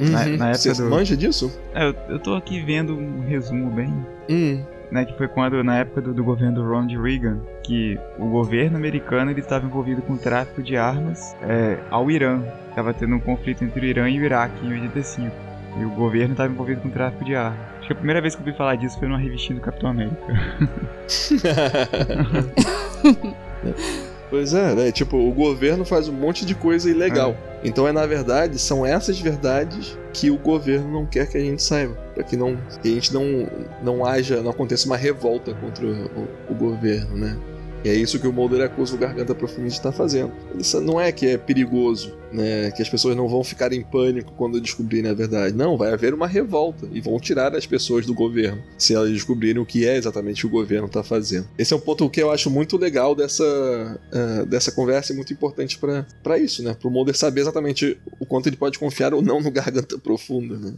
Uhum. 0.00 0.10
Na, 0.10 0.24
na 0.24 0.48
época 0.50 0.74
Você 0.74 0.82
do... 0.82 0.88
manja 0.88 1.16
disso? 1.16 1.52
É, 1.74 1.88
eu, 1.88 1.94
eu 2.08 2.18
tô 2.18 2.34
aqui 2.34 2.60
vendo 2.64 2.96
um 2.96 3.20
resumo 3.20 3.70
bem. 3.70 3.92
Hum 4.30 4.73
né, 4.90 5.04
que 5.04 5.16
foi 5.16 5.28
quando 5.28 5.62
na 5.62 5.78
época 5.78 6.00
do, 6.00 6.14
do 6.14 6.24
governo 6.24 6.56
do 6.56 6.68
Ronald 6.68 6.96
Reagan, 6.96 7.38
que 7.62 7.98
o 8.18 8.26
governo 8.26 8.76
americano 8.76 9.30
ele 9.30 9.40
estava 9.40 9.66
envolvido 9.66 10.02
com 10.02 10.14
o 10.14 10.18
tráfico 10.18 10.62
de 10.62 10.76
armas 10.76 11.36
é, 11.42 11.78
ao 11.90 12.10
Irã. 12.10 12.42
Estava 12.68 12.92
tendo 12.92 13.14
um 13.14 13.20
conflito 13.20 13.64
entre 13.64 13.80
o 13.80 13.84
Irã 13.84 14.08
e 14.08 14.20
o 14.20 14.24
Iraque 14.24 14.66
em 14.66 14.72
85. 14.72 15.30
E 15.78 15.84
o 15.84 15.90
governo 15.90 16.32
estava 16.32 16.52
envolvido 16.52 16.80
com 16.80 16.88
o 16.88 16.92
tráfico 16.92 17.24
de 17.24 17.34
armas. 17.34 17.58
Acho 17.78 17.88
que 17.88 17.92
a 17.92 17.96
primeira 17.96 18.20
vez 18.20 18.34
que 18.34 18.42
eu 18.42 18.46
ouvi 18.46 18.56
falar 18.56 18.76
disso 18.76 18.98
foi 18.98 19.08
numa 19.08 19.18
revistinha 19.18 19.58
do 19.58 19.62
Capitão 19.62 19.90
América. 19.90 20.16
Pois 24.34 24.52
é, 24.52 24.74
né? 24.74 24.90
Tipo, 24.90 25.16
o 25.16 25.30
governo 25.30 25.84
faz 25.84 26.08
um 26.08 26.12
monte 26.12 26.44
de 26.44 26.56
coisa 26.56 26.90
ilegal. 26.90 27.36
É. 27.62 27.68
Então 27.68 27.86
é 27.86 27.92
na 27.92 28.04
verdade, 28.04 28.58
são 28.58 28.84
essas 28.84 29.20
verdades 29.20 29.96
que 30.12 30.28
o 30.28 30.36
governo 30.36 30.90
não 30.90 31.06
quer 31.06 31.28
que 31.28 31.38
a 31.38 31.40
gente 31.40 31.62
saiba. 31.62 31.94
Para 32.12 32.24
que, 32.24 32.36
não, 32.36 32.58
que 32.82 32.88
a 32.88 32.94
gente 32.94 33.14
não, 33.14 33.48
não 33.80 34.04
haja, 34.04 34.42
não 34.42 34.50
aconteça 34.50 34.86
uma 34.86 34.96
revolta 34.96 35.54
contra 35.54 35.86
o, 35.86 36.28
o 36.50 36.54
governo, 36.54 37.16
né? 37.16 37.38
E 37.84 37.88
é 37.90 37.94
isso 37.94 38.18
que 38.18 38.26
o 38.26 38.32
Mulder 38.32 38.62
acusa 38.62 38.96
o 38.96 38.98
Garganta 38.98 39.36
Profunda 39.36 39.68
de 39.68 39.74
estar 39.74 39.92
fazendo. 39.92 40.32
Isso 40.58 40.80
não 40.80 41.00
é 41.00 41.12
que 41.12 41.28
é 41.28 41.38
perigoso, 41.38 42.18
né? 42.34 42.70
Que 42.72 42.82
as 42.82 42.88
pessoas 42.88 43.16
não 43.16 43.28
vão 43.28 43.44
ficar 43.44 43.72
em 43.72 43.82
pânico 43.82 44.32
quando 44.36 44.60
descobrirem 44.60 45.10
a 45.10 45.14
verdade. 45.14 45.56
Não, 45.56 45.76
vai 45.76 45.92
haver 45.92 46.12
uma 46.12 46.26
revolta 46.26 46.88
e 46.92 47.00
vão 47.00 47.18
tirar 47.18 47.54
as 47.54 47.66
pessoas 47.66 48.04
do 48.04 48.12
governo 48.12 48.62
se 48.76 48.94
elas 48.94 49.10
descobrirem 49.10 49.62
o 49.62 49.66
que 49.66 49.86
é 49.86 49.96
exatamente 49.96 50.46
o 50.46 50.50
governo 50.50 50.86
está 50.86 51.02
fazendo. 51.02 51.48
Esse 51.56 51.72
é 51.72 51.76
um 51.76 51.80
ponto 51.80 52.08
que 52.10 52.22
eu 52.22 52.30
acho 52.30 52.50
muito 52.50 52.76
legal 52.76 53.14
dessa, 53.14 53.44
uh, 53.44 54.46
dessa 54.46 54.72
conversa 54.72 55.12
e 55.12 55.16
muito 55.16 55.32
importante 55.32 55.78
para 56.22 56.38
isso, 56.38 56.62
né? 56.62 56.74
Para 56.74 56.88
o 56.88 56.90
Mulder 56.90 57.16
saber 57.16 57.42
exatamente 57.42 57.98
o 58.18 58.26
quanto 58.26 58.48
ele 58.48 58.56
pode 58.56 58.78
confiar 58.78 59.14
ou 59.14 59.22
não 59.22 59.40
no 59.40 59.50
Garganta 59.50 59.98
Profunda, 59.98 60.56
né? 60.56 60.74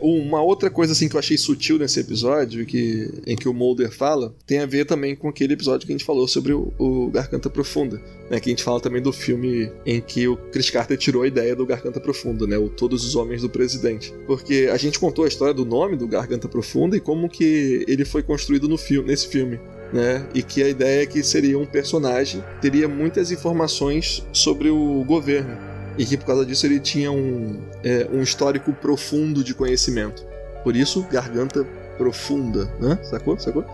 Uma 0.00 0.42
outra 0.42 0.68
coisa 0.70 0.92
assim 0.92 1.08
que 1.08 1.14
eu 1.14 1.20
achei 1.20 1.38
sutil 1.38 1.78
nesse 1.78 2.00
episódio, 2.00 2.66
que, 2.66 3.22
em 3.24 3.36
que 3.36 3.48
o 3.48 3.54
Mulder 3.54 3.92
fala, 3.92 4.34
tem 4.44 4.58
a 4.58 4.66
ver 4.66 4.84
também 4.86 5.14
com 5.14 5.28
aquele 5.28 5.54
episódio 5.54 5.86
que 5.86 5.92
a 5.92 5.96
gente 5.96 6.04
falou 6.04 6.26
sobre 6.26 6.52
o, 6.52 6.72
o 6.78 7.10
Garganta 7.10 7.48
Profunda, 7.48 8.02
né? 8.28 8.40
Que 8.40 8.48
a 8.48 8.52
gente 8.52 8.64
fala 8.64 8.80
também 8.80 9.00
do 9.00 9.12
filme 9.12 9.70
em 9.86 10.00
que 10.00 10.26
o 10.26 10.36
Chris 10.36 10.68
Carter 10.68 10.98
tirou 10.98 11.22
a 11.22 11.28
ideia 11.28 11.54
do 11.54 11.64
Garganta 11.64 12.00
Profunda, 12.00 12.44
né? 12.44 12.58
O 12.58 12.68
Todos 12.68 13.04
os 13.04 13.14
Homens 13.14 13.42
do 13.42 13.48
Presidente. 13.48 14.12
Porque 14.26 14.68
a 14.70 14.76
gente 14.76 14.98
contou 14.98 15.24
a 15.24 15.28
história 15.28 15.54
do 15.54 15.64
nome 15.64 15.96
do 15.96 16.08
Garganta 16.08 16.48
Profunda 16.48 16.96
e 16.96 17.00
como 17.00 17.28
que 17.28 17.84
ele 17.86 18.04
foi 18.04 18.22
construído 18.22 18.68
no 18.68 18.76
filme, 18.76 19.08
nesse 19.08 19.28
filme. 19.28 19.60
Né? 19.92 20.26
E 20.34 20.42
que 20.42 20.60
a 20.60 20.68
ideia 20.68 21.02
é 21.04 21.06
que 21.06 21.22
seria 21.22 21.56
um 21.56 21.64
personagem, 21.64 22.42
teria 22.60 22.88
muitas 22.88 23.30
informações 23.30 24.26
sobre 24.32 24.68
o 24.68 25.04
governo 25.04 25.73
e 25.98 26.04
que 26.04 26.16
por 26.16 26.26
causa 26.26 26.44
disso 26.44 26.66
ele 26.66 26.80
tinha 26.80 27.10
um, 27.10 27.60
é, 27.82 28.06
um 28.12 28.22
histórico 28.22 28.72
profundo 28.72 29.44
de 29.44 29.54
conhecimento. 29.54 30.24
Por 30.62 30.74
isso, 30.74 31.06
garganta 31.10 31.64
profunda, 31.96 32.68
né? 32.80 32.98
Sacou? 33.02 33.38
Sacou? 33.38 33.64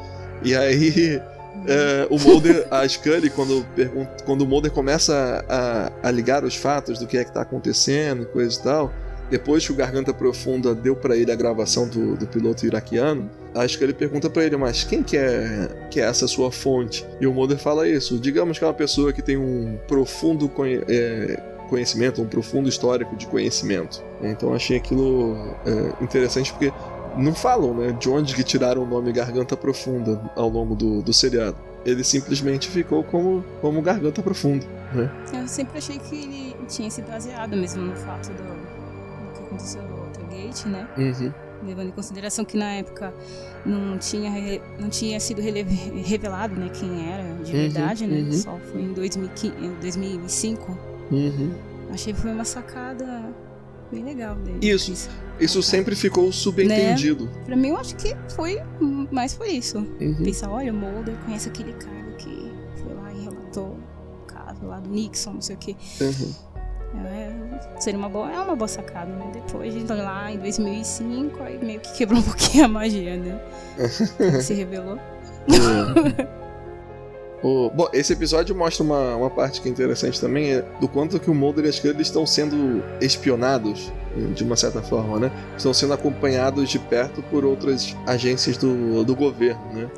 E 0.42 0.54
aí, 0.54 1.20
é, 1.66 2.06
o 2.10 2.18
Mulder, 2.18 2.66
a 2.70 2.86
Scully, 2.86 3.30
quando, 3.30 3.66
quando 4.24 4.42
o 4.42 4.46
Mulder 4.46 4.70
começa 4.70 5.44
a, 5.48 5.92
a 6.02 6.10
ligar 6.10 6.44
os 6.44 6.56
fatos 6.56 6.98
do 6.98 7.06
que 7.06 7.18
é 7.18 7.24
que 7.24 7.30
está 7.30 7.42
acontecendo, 7.42 8.26
coisa 8.26 8.58
e 8.58 8.62
tal, 8.62 8.92
depois 9.30 9.64
que 9.64 9.72
o 9.72 9.76
Garganta 9.76 10.12
Profunda 10.12 10.74
deu 10.74 10.96
para 10.96 11.16
ele 11.16 11.30
a 11.30 11.36
gravação 11.36 11.88
do, 11.88 12.16
do 12.16 12.26
piloto 12.26 12.66
iraquiano, 12.66 13.30
que 13.78 13.84
ele 13.84 13.92
pergunta 13.92 14.28
para 14.28 14.44
ele, 14.44 14.56
mas 14.56 14.82
quem 14.82 15.02
que 15.02 15.16
é, 15.16 15.68
que 15.90 16.00
é 16.00 16.04
essa 16.04 16.26
sua 16.26 16.50
fonte? 16.50 17.06
E 17.20 17.26
o 17.26 17.32
Mulder 17.32 17.58
fala 17.58 17.88
isso, 17.88 18.18
digamos 18.18 18.58
que 18.58 18.64
é 18.64 18.66
uma 18.66 18.74
pessoa 18.74 19.12
que 19.12 19.22
tem 19.22 19.36
um 19.36 19.78
profundo 19.86 20.50
é, 20.88 21.40
conhecimento, 21.70 22.20
um 22.20 22.26
profundo 22.26 22.68
histórico 22.68 23.16
de 23.16 23.26
conhecimento. 23.26 24.02
Então 24.20 24.52
achei 24.52 24.76
aquilo 24.76 25.56
é, 25.64 26.04
interessante 26.04 26.52
porque 26.52 26.72
não 27.16 27.34
falam 27.34 27.74
né, 27.74 27.92
de 27.92 28.08
onde 28.08 28.34
que 28.34 28.44
tiraram 28.44 28.82
o 28.82 28.86
nome 28.86 29.12
Garganta 29.12 29.56
Profunda 29.56 30.20
ao 30.36 30.48
longo 30.48 30.74
do, 30.74 31.00
do 31.00 31.12
seriado. 31.12 31.56
Ele 31.84 32.04
simplesmente 32.04 32.68
ficou 32.68 33.02
como, 33.02 33.42
como 33.60 33.80
Garganta 33.80 34.22
Profunda. 34.22 34.66
Né? 34.92 35.10
Eu 35.32 35.48
sempre 35.48 35.78
achei 35.78 35.98
que 35.98 36.14
ele 36.14 36.56
tinha 36.68 36.90
se 36.90 37.00
baseado 37.02 37.56
mesmo 37.56 37.82
no 37.82 37.96
fato 37.96 38.28
do, 38.28 38.42
do 38.42 39.32
que 39.32 39.42
aconteceu 39.44 39.82
no 39.82 40.04
Watergate, 40.04 40.68
né? 40.68 40.88
Uhum. 40.98 41.32
Levando 41.66 41.88
em 41.88 41.92
consideração 41.92 42.44
que 42.44 42.56
na 42.56 42.72
época 42.74 43.12
não 43.64 43.98
tinha, 43.98 44.60
não 44.78 44.88
tinha 44.88 45.20
sido 45.20 45.40
revelado 45.40 46.54
né, 46.54 46.70
quem 46.70 47.12
era 47.12 47.22
de 47.42 47.52
uhum, 47.52 47.58
verdade, 47.58 48.06
né? 48.06 48.20
Uhum. 48.20 48.32
Só 48.32 48.58
foi 48.72 48.82
em 48.82 48.92
2015, 48.92 49.54
2005 49.80 50.89
Uhum. 51.10 51.52
Achei 51.92 52.12
que 52.12 52.20
foi 52.20 52.32
uma 52.32 52.44
sacada 52.44 53.24
bem 53.90 54.04
legal 54.04 54.36
dele. 54.36 54.58
Isso. 54.62 54.92
Isso, 54.92 55.10
isso 55.40 55.62
sempre 55.62 55.96
ficou 55.96 56.30
subentendido. 56.32 57.24
Né? 57.24 57.32
Pra 57.44 57.56
mim, 57.56 57.68
eu 57.68 57.76
acho 57.76 57.96
que 57.96 58.16
foi 58.34 58.60
mais 59.10 59.34
por 59.34 59.46
isso. 59.46 59.78
Uhum. 59.78 60.22
Pensar, 60.22 60.50
olha, 60.50 60.72
o 60.72 60.76
Mulder 60.76 61.16
conhece 61.24 61.48
aquele 61.48 61.72
cara 61.72 62.12
que 62.18 62.52
foi 62.76 62.94
lá 62.94 63.12
e 63.12 63.24
relatou 63.24 63.76
o 64.22 64.26
caso 64.26 64.64
lá 64.64 64.78
do 64.78 64.88
Nixon, 64.88 65.34
não 65.34 65.40
sei 65.40 65.56
o 65.56 65.58
quê. 65.58 65.76
Uhum. 66.00 66.50
É, 67.06 67.80
seria 67.80 67.98
uma 67.98 68.08
boa, 68.08 68.30
é 68.32 68.40
uma 68.40 68.56
boa 68.56 68.66
sacada, 68.66 69.12
né? 69.12 69.30
Depois, 69.32 69.74
então, 69.76 69.96
lá 69.96 70.30
em 70.30 70.38
2005, 70.38 71.40
aí 71.42 71.64
meio 71.64 71.80
que 71.80 71.92
quebrou 71.92 72.18
um 72.20 72.22
pouquinho 72.22 72.64
a 72.64 72.68
magia, 72.68 73.16
né? 73.16 73.40
Se 74.42 74.54
revelou. 74.54 74.98
É. 75.48 76.40
O, 77.42 77.70
bom, 77.70 77.88
esse 77.92 78.12
episódio 78.12 78.54
mostra 78.54 78.84
uma, 78.84 79.16
uma 79.16 79.30
parte 79.30 79.60
que 79.62 79.68
é 79.68 79.70
interessante 79.70 80.20
também, 80.20 80.52
é 80.52 80.64
do 80.80 80.86
quanto 80.86 81.18
que 81.18 81.30
o 81.30 81.34
Mulder 81.34 81.64
e 81.64 81.68
a 81.68 81.72
Scully 81.72 82.02
estão 82.02 82.26
sendo 82.26 82.82
espionados, 83.00 83.90
de 84.34 84.44
uma 84.44 84.56
certa 84.56 84.82
forma, 84.82 85.18
né? 85.18 85.32
Estão 85.56 85.72
sendo 85.72 85.94
acompanhados 85.94 86.68
de 86.68 86.78
perto 86.78 87.22
por 87.22 87.44
outras 87.44 87.96
agências 88.06 88.56
do, 88.56 89.04
do 89.04 89.14
governo, 89.14 89.62
né? 89.72 89.90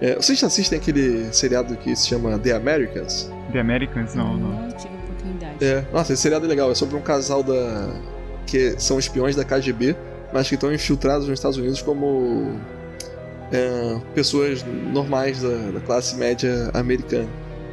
É, 0.00 0.14
vocês 0.14 0.42
assistem 0.42 0.78
aquele 0.78 1.32
seriado 1.32 1.76
que 1.76 1.94
se 1.94 2.08
chama 2.08 2.38
The 2.38 2.52
Americans? 2.52 3.30
The 3.52 3.60
Americans? 3.60 4.14
Não, 4.14 4.36
não. 4.36 4.50
Não 4.50 4.68
tive 4.68 4.94
oportunidade. 4.94 5.64
É, 5.64 5.84
nossa, 5.92 6.12
esse 6.12 6.22
seriado 6.22 6.46
é 6.46 6.48
legal. 6.48 6.70
É 6.70 6.74
sobre 6.74 6.96
um 6.96 7.00
casal 7.00 7.42
da 7.42 7.90
que 8.46 8.74
são 8.78 8.98
espiões 8.98 9.36
da 9.36 9.44
KGB, 9.44 9.94
mas 10.32 10.48
que 10.48 10.54
estão 10.54 10.72
infiltrados 10.72 11.28
nos 11.28 11.38
Estados 11.38 11.58
Unidos 11.58 11.82
como 11.82 12.58
é, 13.52 14.00
pessoas 14.14 14.62
normais 14.92 15.42
da, 15.42 15.70
da, 15.72 15.80
classe 15.80 16.16
média 16.16 16.70
americana. 16.74 17.28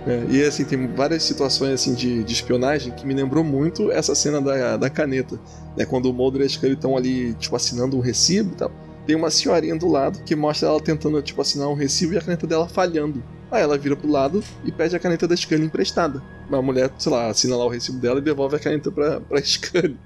É, 0.08 0.24
e 0.30 0.44
assim, 0.44 0.64
tem 0.64 0.88
várias 0.88 1.24
situações 1.24 1.72
assim 1.72 1.94
de, 1.94 2.24
de, 2.24 2.34
espionagem 2.34 2.94
que 2.94 3.06
me 3.08 3.14
lembrou 3.14 3.44
muito 3.44 3.92
essa 3.92 4.14
cena 4.14 4.40
da, 4.40 4.78
da 4.78 4.90
caneta. 4.90 5.40
Né, 5.76 5.86
quando 5.86 6.10
o 6.10 6.14
Mulder 6.14 6.42
e 6.42 6.46
a 6.46 6.50
Scully 6.50 6.74
estão 6.74 6.96
ali, 6.96 7.34
tipo, 7.36 7.56
assinando 7.56 7.98
um 7.98 8.00
recibo 8.00 8.54
e 8.54 8.56
tal. 8.56 8.72
Tem 9.06 9.16
uma 9.16 9.30
senhorinha 9.30 9.76
do 9.76 9.88
lado 9.88 10.24
que 10.24 10.36
mostra 10.36 10.70
ela 10.70 10.80
tentando, 10.80 11.22
tipo, 11.22 11.42
assinar 11.42 11.68
um 11.68 11.74
recibo 11.74 12.14
e 12.14 12.18
a 12.18 12.22
caneta 12.22 12.48
dela 12.48 12.68
falhando. 12.68 13.24
Aí 13.52 13.62
ela 13.62 13.78
vira 13.78 13.96
pro 13.96 14.10
lado 14.10 14.44
e 14.64 14.72
pede 14.72 14.96
a 14.96 15.00
caneta 15.00 15.28
da 15.28 15.36
Scully 15.36 15.66
emprestada. 15.66 16.22
A 16.52 16.62
mulher, 16.62 16.92
sei 16.98 17.12
lá, 17.12 17.28
assina 17.28 17.56
lá 17.56 17.66
o 17.66 17.70
recibo 17.70 18.00
dela 18.00 18.20
e 18.20 18.22
devolve 18.22 18.56
a 18.56 18.60
caneta 18.60 18.92
pra, 18.92 19.20
pra 19.22 19.42
Scully, 19.44 19.98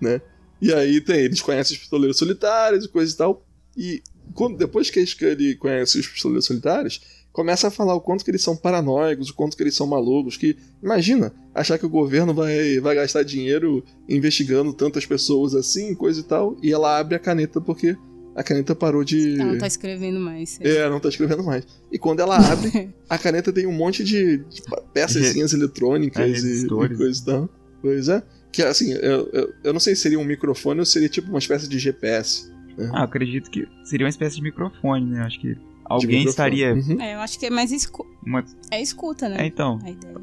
né? 0.00 0.20
E 0.60 0.72
aí 0.72 1.00
tem, 1.00 1.20
eles 1.20 1.42
conhecem 1.42 1.74
os 1.74 1.80
pistoleiros 1.80 2.18
solitários 2.18 2.84
e 2.84 2.88
coisa 2.88 3.12
e 3.12 3.16
tal. 3.16 3.42
E 3.76 4.02
quando, 4.34 4.56
depois 4.56 4.90
que 4.90 5.00
a 5.00 5.06
Scully 5.06 5.56
conhece 5.56 5.98
os 5.98 6.06
pistoleiros 6.06 6.46
solitários, 6.46 7.00
começa 7.32 7.68
a 7.68 7.70
falar 7.70 7.94
o 7.94 8.00
quanto 8.00 8.24
que 8.24 8.30
eles 8.30 8.42
são 8.42 8.56
paranoicos, 8.56 9.28
o 9.28 9.34
quanto 9.34 9.56
que 9.56 9.62
eles 9.62 9.74
são 9.74 9.86
malucos, 9.86 10.36
que 10.36 10.56
imagina 10.82 11.34
achar 11.54 11.78
que 11.78 11.84
o 11.84 11.90
governo 11.90 12.32
vai, 12.32 12.80
vai 12.80 12.94
gastar 12.94 13.22
dinheiro 13.22 13.84
investigando 14.08 14.72
tantas 14.72 15.04
pessoas 15.04 15.54
assim, 15.54 15.94
coisa 15.94 16.20
e 16.20 16.22
tal, 16.22 16.56
e 16.62 16.72
ela 16.72 16.98
abre 16.98 17.14
a 17.14 17.18
caneta 17.18 17.60
porque 17.60 17.96
a 18.34 18.42
caneta 18.42 18.74
parou 18.74 19.02
de. 19.02 19.40
Ela 19.40 19.52
não 19.52 19.58
tá 19.58 19.66
escrevendo 19.66 20.20
mais. 20.20 20.58
É, 20.60 20.88
não 20.90 21.00
tá 21.00 21.08
escrevendo 21.08 21.42
mais. 21.42 21.66
E 21.90 21.98
quando 21.98 22.20
ela 22.20 22.36
abre, 22.52 22.90
a 23.08 23.16
caneta 23.16 23.50
tem 23.50 23.66
um 23.66 23.72
monte 23.72 24.04
de, 24.04 24.38
de 24.38 24.62
peçazinhas 24.92 25.54
eletrônicas 25.54 26.44
É, 26.44 26.46
e, 26.46 26.64
e 26.64 26.68
coisa 26.68 27.22
e 27.22 27.24
tal. 27.24 27.50
Pois 27.80 28.08
é. 28.08 28.22
Que 28.52 28.62
assim, 28.62 28.92
eu, 28.92 29.28
eu, 29.32 29.52
eu 29.64 29.72
não 29.72 29.80
sei 29.80 29.94
se 29.94 30.02
seria 30.02 30.18
um 30.18 30.24
microfone 30.24 30.80
ou 30.80 30.86
seria 30.86 31.08
tipo 31.08 31.28
uma 31.28 31.38
espécie 31.38 31.68
de 31.68 31.78
GPS. 31.78 32.50
Ah, 32.78 33.00
eu 33.00 33.04
acredito 33.04 33.50
que 33.50 33.66
seria 33.84 34.04
uma 34.04 34.10
espécie 34.10 34.36
de 34.36 34.42
microfone, 34.42 35.06
né? 35.06 35.22
Acho 35.22 35.40
que 35.40 35.56
alguém 35.84 36.24
estaria. 36.24 36.74
Uhum. 36.74 37.00
É, 37.00 37.14
eu 37.14 37.20
acho 37.20 37.38
que 37.38 37.46
é 37.46 37.50
mais 37.50 37.72
escu... 37.72 38.06
Uma... 38.24 38.44
é 38.70 38.80
escuta, 38.82 39.28
né? 39.28 39.36
É, 39.40 39.46
então. 39.46 39.78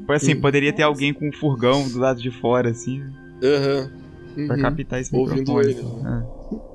Assim, 0.08 0.36
poderia 0.36 0.72
ter 0.72 0.82
alguém 0.82 1.12
com 1.12 1.28
um 1.28 1.32
furgão 1.32 1.88
do 1.88 1.98
lado 1.98 2.20
de 2.20 2.30
fora, 2.30 2.70
assim, 2.70 3.02
Aham. 3.42 3.90
pra 4.46 4.56
Uhum. 4.56 4.62
captar 4.62 5.00
esse 5.00 5.14
Ouvindo 5.14 5.54
microfone. 5.54 5.70
ele, 5.70 6.68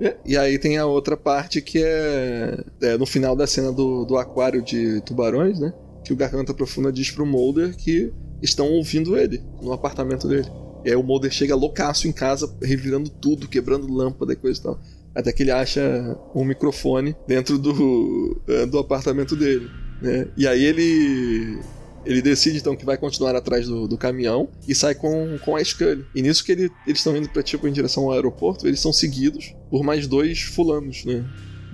É. 0.00 0.06
É, 0.08 0.16
E 0.24 0.36
aí 0.36 0.58
tem 0.58 0.78
a 0.78 0.86
outra 0.86 1.16
parte 1.16 1.60
que 1.60 1.82
é, 1.82 2.64
é 2.80 2.96
no 2.96 3.04
final 3.04 3.36
da 3.36 3.46
cena 3.46 3.70
do, 3.70 4.04
do 4.06 4.16
aquário 4.16 4.62
de 4.62 5.00
tubarões, 5.02 5.58
né? 5.60 5.72
Que 6.04 6.12
o 6.12 6.16
Garganta 6.16 6.54
Profunda 6.54 6.90
diz 6.90 7.10
pro 7.10 7.26
Mulder 7.26 7.76
que 7.76 8.10
estão 8.40 8.66
ouvindo 8.70 9.16
ele 9.18 9.42
no 9.60 9.72
apartamento 9.72 10.26
dele. 10.26 10.48
E 10.84 10.88
aí 10.88 10.96
o 10.96 11.02
Mulder 11.02 11.30
chega 11.30 11.54
loucaço 11.54 12.08
em 12.08 12.12
casa, 12.12 12.50
revirando 12.62 13.10
tudo, 13.10 13.46
quebrando 13.46 13.92
lâmpada 13.92 14.32
e 14.32 14.36
coisa 14.36 14.58
e 14.58 14.62
tal. 14.62 14.78
Até 15.14 15.32
que 15.32 15.42
ele 15.42 15.50
acha 15.50 16.16
um 16.34 16.44
microfone 16.44 17.16
dentro 17.26 17.58
do, 17.58 18.40
eh, 18.48 18.66
do 18.66 18.78
apartamento 18.78 19.34
dele. 19.34 19.68
Né? 20.00 20.28
E 20.36 20.46
aí 20.46 20.64
ele. 20.64 21.58
Ele 22.06 22.22
decide 22.22 22.56
então 22.56 22.74
que 22.74 22.84
vai 22.86 22.96
continuar 22.96 23.36
atrás 23.36 23.66
do, 23.66 23.86
do 23.86 23.98
caminhão 23.98 24.48
e 24.66 24.74
sai 24.74 24.94
com, 24.94 25.36
com 25.44 25.54
a 25.54 25.62
Scully. 25.62 26.06
E 26.14 26.22
nisso 26.22 26.42
que 26.42 26.52
ele- 26.52 26.70
eles 26.86 26.98
estão 27.00 27.14
indo 27.14 27.28
pra, 27.28 27.42
tipo, 27.42 27.68
em 27.68 27.72
direção 27.72 28.04
ao 28.04 28.12
aeroporto, 28.12 28.66
eles 28.66 28.80
são 28.80 28.90
seguidos 28.90 29.54
por 29.68 29.82
mais 29.82 30.06
dois 30.06 30.40
fulanos, 30.40 31.04
né? 31.04 31.22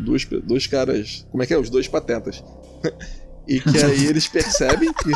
Dois, 0.01 0.25
dois 0.45 0.67
caras. 0.67 1.25
Como 1.31 1.45
é 1.45 1.47
que 1.47 1.55
é? 1.55 1.59
Os 1.59 1.71
dois 1.71 1.87
patetas. 1.87 2.43
e 3.47 3.61
que 3.61 3.79
aí 3.79 4.07
eles 4.07 4.27
percebem 4.27 4.93
que. 4.93 5.11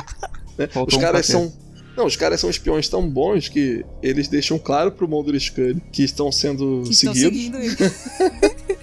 né, 0.57 0.69
os 0.87 0.95
um 0.95 1.01
caras 1.01 1.27
pateta. 1.27 1.51
são. 1.51 1.53
Não, 2.01 2.07
os 2.07 2.17
caras 2.17 2.41
são 2.41 2.49
espiões 2.49 2.89
tão 2.89 3.07
bons 3.07 3.51
que 3.51 3.85
eles 4.03 4.27
deixam 4.27 4.59
claro 4.59 4.91
pro 4.91 5.07
Mulder 5.07 5.35
e 5.35 5.41
Scully 5.41 5.83
que 5.93 6.03
estão 6.03 6.33
sendo 6.33 6.83
Que 6.87 6.93
estão 6.93 7.13
seguidos. 7.15 7.39
seguindo 7.39 7.59
ele. 7.59 7.77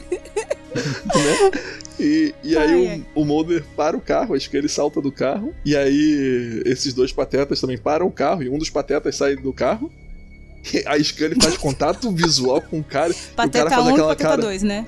né? 1.15 1.51
E, 1.99 2.33
e 2.43 2.55
aí 2.55 2.69
Ai, 2.69 2.75
o, 2.75 2.89
ai. 2.89 3.05
o 3.15 3.25
Mulder 3.25 3.63
para 3.75 3.97
o 3.97 4.01
carro, 4.01 4.35
acho 4.35 4.47
que 4.51 4.55
ele 4.55 4.69
salta 4.69 5.01
do 5.01 5.11
carro. 5.11 5.51
E 5.65 5.75
aí 5.75 6.61
esses 6.63 6.93
dois 6.93 7.11
patetas 7.11 7.59
também 7.59 7.75
param 7.79 8.05
o 8.05 8.11
carro 8.11 8.43
e 8.43 8.49
um 8.49 8.59
dos 8.59 8.69
patetas 8.69 9.15
sai 9.15 9.35
do 9.35 9.51
carro. 9.51 9.91
E 10.71 10.83
a 10.85 11.03
Scully 11.03 11.35
faz 11.41 11.57
contato 11.57 12.11
visual 12.11 12.61
com 12.61 12.77
o 12.79 12.83
cara. 12.83 13.09
e 13.11 13.13
o 13.13 13.15
cara 13.15 13.33
Pateta 13.35 13.69
faz 13.71 13.83
1 13.83 13.89
e 13.89 13.91
aquela 13.93 14.07
Pateta 14.09 14.29
cara. 14.29 14.41
2, 14.43 14.61
né? 14.63 14.85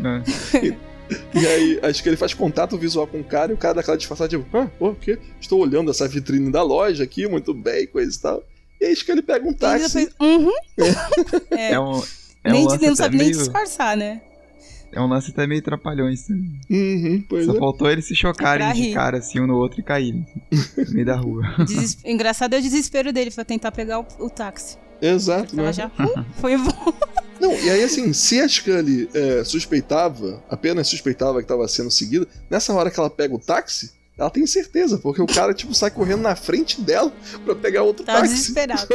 Né? 0.00 0.24
E 0.64 0.89
aí 1.34 1.80
a 1.82 1.92
Scully 1.92 2.16
faz 2.16 2.34
contato 2.34 2.76
visual 2.78 3.06
com 3.06 3.20
o 3.20 3.24
cara 3.24 3.52
e 3.52 3.54
o 3.54 3.58
cara 3.58 3.74
dá 3.74 3.80
aquela 3.80 3.96
disfarçada 3.96 4.28
tipo, 4.28 4.46
ah, 4.56 4.68
o 4.80 4.94
quê? 4.94 5.18
Estou 5.40 5.60
olhando 5.60 5.90
essa 5.90 6.06
vitrine 6.08 6.50
da 6.50 6.62
loja 6.62 7.04
aqui, 7.04 7.26
muito 7.28 7.52
bem, 7.54 7.86
coisa 7.86 8.16
e 8.16 8.20
tal. 8.20 8.42
E 8.80 8.86
aí 8.86 8.92
a 8.92 8.96
Scully 8.96 9.22
pega 9.22 9.44
um 9.44 9.50
E 9.50 9.50
ainda 9.50 9.58
táxi. 9.80 9.92
fez, 9.92 10.10
uhum. 10.20 10.52
É, 11.50 11.72
É 11.72 11.80
um. 11.80 12.02
É 12.42 12.52
nem, 12.52 12.64
um 12.64 12.68
lance 12.68 12.86
não 12.86 12.96
sabe 12.96 13.16
nem 13.18 13.26
meio, 13.26 13.38
disfarçar, 13.38 13.96
né? 13.96 14.22
é 14.92 15.00
um 15.00 15.06
lance 15.06 15.30
até 15.30 15.46
meio 15.46 15.62
trapalhões. 15.62 16.26
Uhum, 16.28 17.22
pois 17.28 17.46
Só 17.46 17.54
é. 17.54 17.58
faltou 17.58 17.90
eles 17.90 18.06
se 18.06 18.14
chocarem 18.16 18.66
Pra 18.66 18.74
de 18.74 18.80
rir. 18.82 18.94
cara 18.94 19.18
assim 19.18 19.38
um 19.38 19.46
no 19.46 19.56
outro 19.56 19.78
e 19.80 19.82
caírem 19.84 20.26
assim, 20.50 20.84
no 20.84 20.92
meio 20.92 21.06
da 21.06 21.16
rua. 21.16 21.42
Engraçado 22.04 22.54
é 22.54 22.58
o 22.58 22.62
desespero 22.62 23.12
dele 23.12 23.30
pra 23.30 23.44
tentar 23.44 23.70
pegar 23.72 24.00
o, 24.00 24.06
o 24.18 24.28
táxi. 24.30 24.76
Exato, 25.00 25.56
né? 25.56 25.72
já 25.72 25.90
foi 26.40 26.56
bom. 26.56 26.92
Não, 27.40 27.54
e 27.54 27.70
aí 27.70 27.82
assim, 27.82 28.12
se 28.12 28.38
a 28.38 28.46
Scully 28.46 29.08
é, 29.14 29.42
suspeitava, 29.44 30.42
apenas 30.50 30.88
suspeitava 30.88 31.38
que 31.38 31.44
estava 31.44 31.66
sendo 31.68 31.90
seguida, 31.90 32.26
nessa 32.50 32.72
hora 32.74 32.90
que 32.90 33.00
ela 33.00 33.08
pega 33.08 33.34
o 33.34 33.38
táxi, 33.38 33.92
ela 34.18 34.28
tem 34.28 34.46
certeza, 34.46 34.98
porque 34.98 35.22
o 35.22 35.26
cara, 35.26 35.54
tipo, 35.54 35.72
sai 35.74 35.90
correndo 35.90 36.20
na 36.20 36.36
frente 36.36 36.82
dela 36.82 37.10
pra 37.42 37.54
pegar 37.54 37.82
outro 37.82 38.04
Tava 38.04 38.20
táxi. 38.20 38.34
desesperado. 38.34 38.88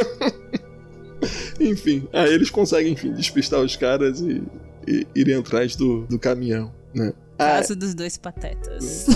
Enfim, 1.60 2.08
aí 2.14 2.32
eles 2.32 2.52
conseguem, 2.52 2.94
enfim, 2.94 3.12
despistar 3.14 3.60
os 3.60 3.76
caras 3.76 4.20
e, 4.20 4.44
e 4.88 5.08
irem 5.16 5.36
atrás 5.36 5.76
do, 5.76 6.02
do 6.06 6.20
caminhão, 6.20 6.72
né? 6.94 7.14
Ah, 7.40 7.58
Caso 7.58 7.76
dos 7.76 7.96
dois 7.96 8.16
patetas. 8.18 9.08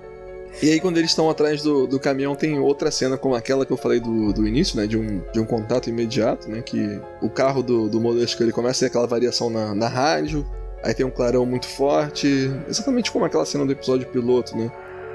e 0.62 0.70
aí 0.70 0.80
quando 0.80 0.98
eles 0.98 1.10
estão 1.10 1.28
atrás 1.28 1.62
do, 1.62 1.86
do 1.86 1.98
caminhão 2.00 2.34
tem 2.34 2.58
outra 2.58 2.90
cena 2.90 3.16
como 3.16 3.34
aquela 3.34 3.66
que 3.66 3.72
eu 3.72 3.76
falei 3.76 4.00
do, 4.00 4.32
do 4.32 4.46
início, 4.46 4.76
né? 4.78 4.86
De 4.86 4.96
um, 4.96 5.20
de 5.32 5.40
um 5.40 5.44
contato 5.44 5.88
imediato, 5.90 6.48
né? 6.50 6.62
Que 6.62 7.00
o 7.20 7.28
carro 7.28 7.62
do, 7.62 7.88
do 7.88 8.00
modelo 8.00 8.26
ele 8.40 8.52
começa 8.52 8.78
a 8.78 8.80
ter 8.80 8.86
aquela 8.86 9.06
variação 9.06 9.50
na, 9.50 9.74
na 9.74 9.88
rádio, 9.88 10.46
aí 10.82 10.94
tem 10.94 11.04
um 11.04 11.10
clarão 11.10 11.44
muito 11.44 11.66
forte, 11.66 12.50
exatamente 12.68 13.10
como 13.12 13.24
aquela 13.24 13.44
cena 13.44 13.66
do 13.66 13.72
episódio 13.72 14.06
piloto, 14.08 14.56
né? 14.56 14.70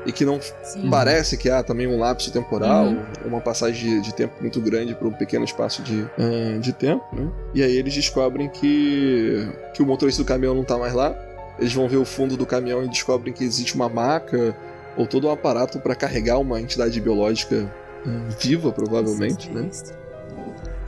E 0.05 0.11
que 0.11 0.25
não 0.25 0.39
Sim. 0.63 0.89
Parece 0.89 1.37
que 1.37 1.47
há 1.49 1.61
também 1.61 1.85
um 1.87 1.99
lapso 1.99 2.31
temporal, 2.31 2.85
Uhum. 2.85 3.03
uma 3.25 3.39
passagem 3.39 3.99
de, 3.99 4.01
de 4.01 4.15
tempo 4.15 4.33
muito 4.41 4.59
grande 4.59 4.95
para 4.95 5.07
um 5.07 5.11
pequeno 5.11 5.45
espaço 5.45 5.83
de, 5.83 6.07
ah, 6.17 6.57
de 6.59 6.73
tempo, 6.73 7.05
né? 7.13 7.29
E 7.53 7.61
aí 7.61 7.77
eles 7.77 7.93
descobrem 7.93 8.49
que, 8.49 9.47
que 9.75 9.81
o 9.83 9.85
motorista 9.85 10.23
do 10.23 10.25
caminhão 10.25 10.55
não 10.55 10.63
tá 10.63 10.77
mais 10.77 10.93
lá. 10.93 11.15
Eles 11.59 11.73
vão 11.73 11.87
ver 11.87 11.97
o 11.97 12.05
fundo 12.05 12.35
do 12.35 12.47
caminhão 12.47 12.83
e 12.83 12.87
descobrem 12.87 13.31
que 13.31 13.43
existe 13.43 13.75
uma 13.75 13.87
maca 13.87 14.55
ou 14.97 15.05
todo 15.05 15.27
um 15.27 15.31
aparato 15.31 15.79
para 15.79 15.95
carregar 15.95 16.39
uma 16.39 16.59
entidade 16.59 16.99
biológica 16.99 17.71
ah, 18.05 18.29
viva, 18.39 18.71
provavelmente, 18.71 19.49
né? 19.49 19.69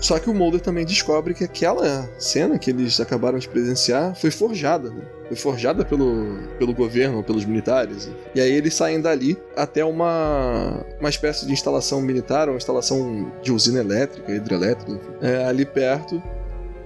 Só 0.03 0.19
que 0.19 0.29
o 0.29 0.33
Mulder 0.33 0.59
também 0.59 0.83
descobre 0.83 1.33
que 1.33 1.45
aquela 1.45 2.09
cena 2.17 2.59
que 2.59 2.69
eles 2.69 2.99
acabaram 2.99 3.39
de 3.39 3.47
presenciar 3.47 4.13
foi 4.13 4.29
forjada, 4.29 4.89
né? 4.89 5.01
Foi 5.29 5.37
forjada 5.37 5.85
pelo, 5.85 6.39
pelo 6.59 6.73
governo, 6.73 7.23
pelos 7.23 7.45
militares. 7.45 8.09
E 8.35 8.41
aí 8.41 8.51
eles 8.51 8.73
saem 8.73 8.99
dali 8.99 9.37
até 9.55 9.85
uma, 9.85 10.85
uma 10.99 11.09
espécie 11.09 11.45
de 11.45 11.53
instalação 11.53 12.01
militar, 12.01 12.49
uma 12.49 12.57
instalação 12.57 13.31
de 13.41 13.53
usina 13.53 13.79
elétrica, 13.79 14.29
hidrelétrica, 14.33 14.99
é, 15.21 15.45
ali 15.45 15.65
perto, 15.65 16.21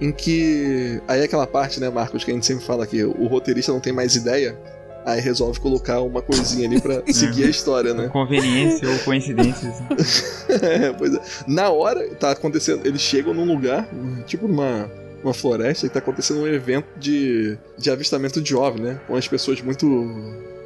em 0.00 0.12
que. 0.12 1.00
Aí 1.08 1.20
é 1.20 1.24
aquela 1.24 1.46
parte, 1.46 1.80
né, 1.80 1.90
Marcos, 1.90 2.22
que 2.22 2.30
a 2.30 2.34
gente 2.34 2.46
sempre 2.46 2.64
fala 2.64 2.86
que 2.86 3.02
o 3.02 3.26
roteirista 3.26 3.72
não 3.72 3.80
tem 3.80 3.92
mais 3.92 4.14
ideia, 4.14 4.56
aí 5.04 5.20
resolve 5.20 5.58
colocar 5.60 6.00
uma 6.00 6.20
coisinha 6.20 6.68
ali 6.68 6.80
pra 6.80 7.02
seguir 7.12 7.44
a 7.44 7.48
história, 7.48 7.94
né? 7.94 8.08
Conveniência 8.08 8.88
ou 8.88 8.98
coincidência. 9.00 9.68
assim. 9.98 10.28
É, 10.62 10.92
pois 10.92 11.14
é. 11.14 11.20
Na 11.46 11.70
hora, 11.70 12.06
tá 12.14 12.30
acontecendo. 12.30 12.86
Eles 12.86 13.00
chegam 13.00 13.34
num 13.34 13.44
lugar, 13.44 13.88
tipo 14.26 14.48
numa 14.48 14.90
uma 15.22 15.34
floresta, 15.34 15.86
e 15.86 15.88
tá 15.88 15.98
acontecendo 15.98 16.40
um 16.40 16.46
evento 16.46 16.86
de, 16.96 17.58
de 17.76 17.90
avistamento 17.90 18.40
de 18.40 18.54
OVNI, 18.54 18.80
né? 18.80 19.00
Com 19.06 19.16
as 19.16 19.26
pessoas 19.26 19.60
muito. 19.60 19.86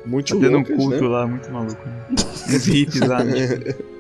Muito 0.05 0.35
Tá 0.35 0.41
tendo 0.41 0.51
um 0.51 0.61
loucas, 0.61 0.77
culto 0.77 1.01
né? 1.03 1.09
lá, 1.09 1.27
muito 1.27 1.51
maluco. 1.51 1.81
Né? 1.87 2.17
Uns 2.49 2.67
hippies 2.67 3.01
lá, 3.01 3.23
né? 3.25 3.35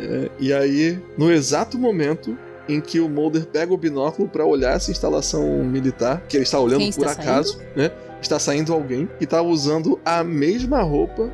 É, 0.00 0.30
e 0.40 0.52
aí, 0.52 0.98
no 1.16 1.30
exato 1.30 1.78
momento 1.78 2.36
em 2.68 2.80
que 2.80 2.98
o 2.98 3.08
Mulder 3.08 3.46
pega 3.46 3.72
o 3.72 3.76
binóculo 3.76 4.28
pra 4.28 4.44
olhar 4.44 4.74
essa 4.74 4.90
instalação 4.90 5.62
militar, 5.64 6.22
que 6.28 6.36
ele 6.36 6.44
está 6.44 6.58
olhando 6.58 6.80
Quem 6.80 6.92
por 6.92 7.06
está 7.06 7.20
acaso, 7.20 7.58
né? 7.76 7.90
Está 8.22 8.38
saindo 8.38 8.72
alguém 8.72 9.08
que 9.18 9.26
tá 9.26 9.42
usando 9.42 10.00
a 10.04 10.22
mesma 10.24 10.80
roupa 10.82 11.28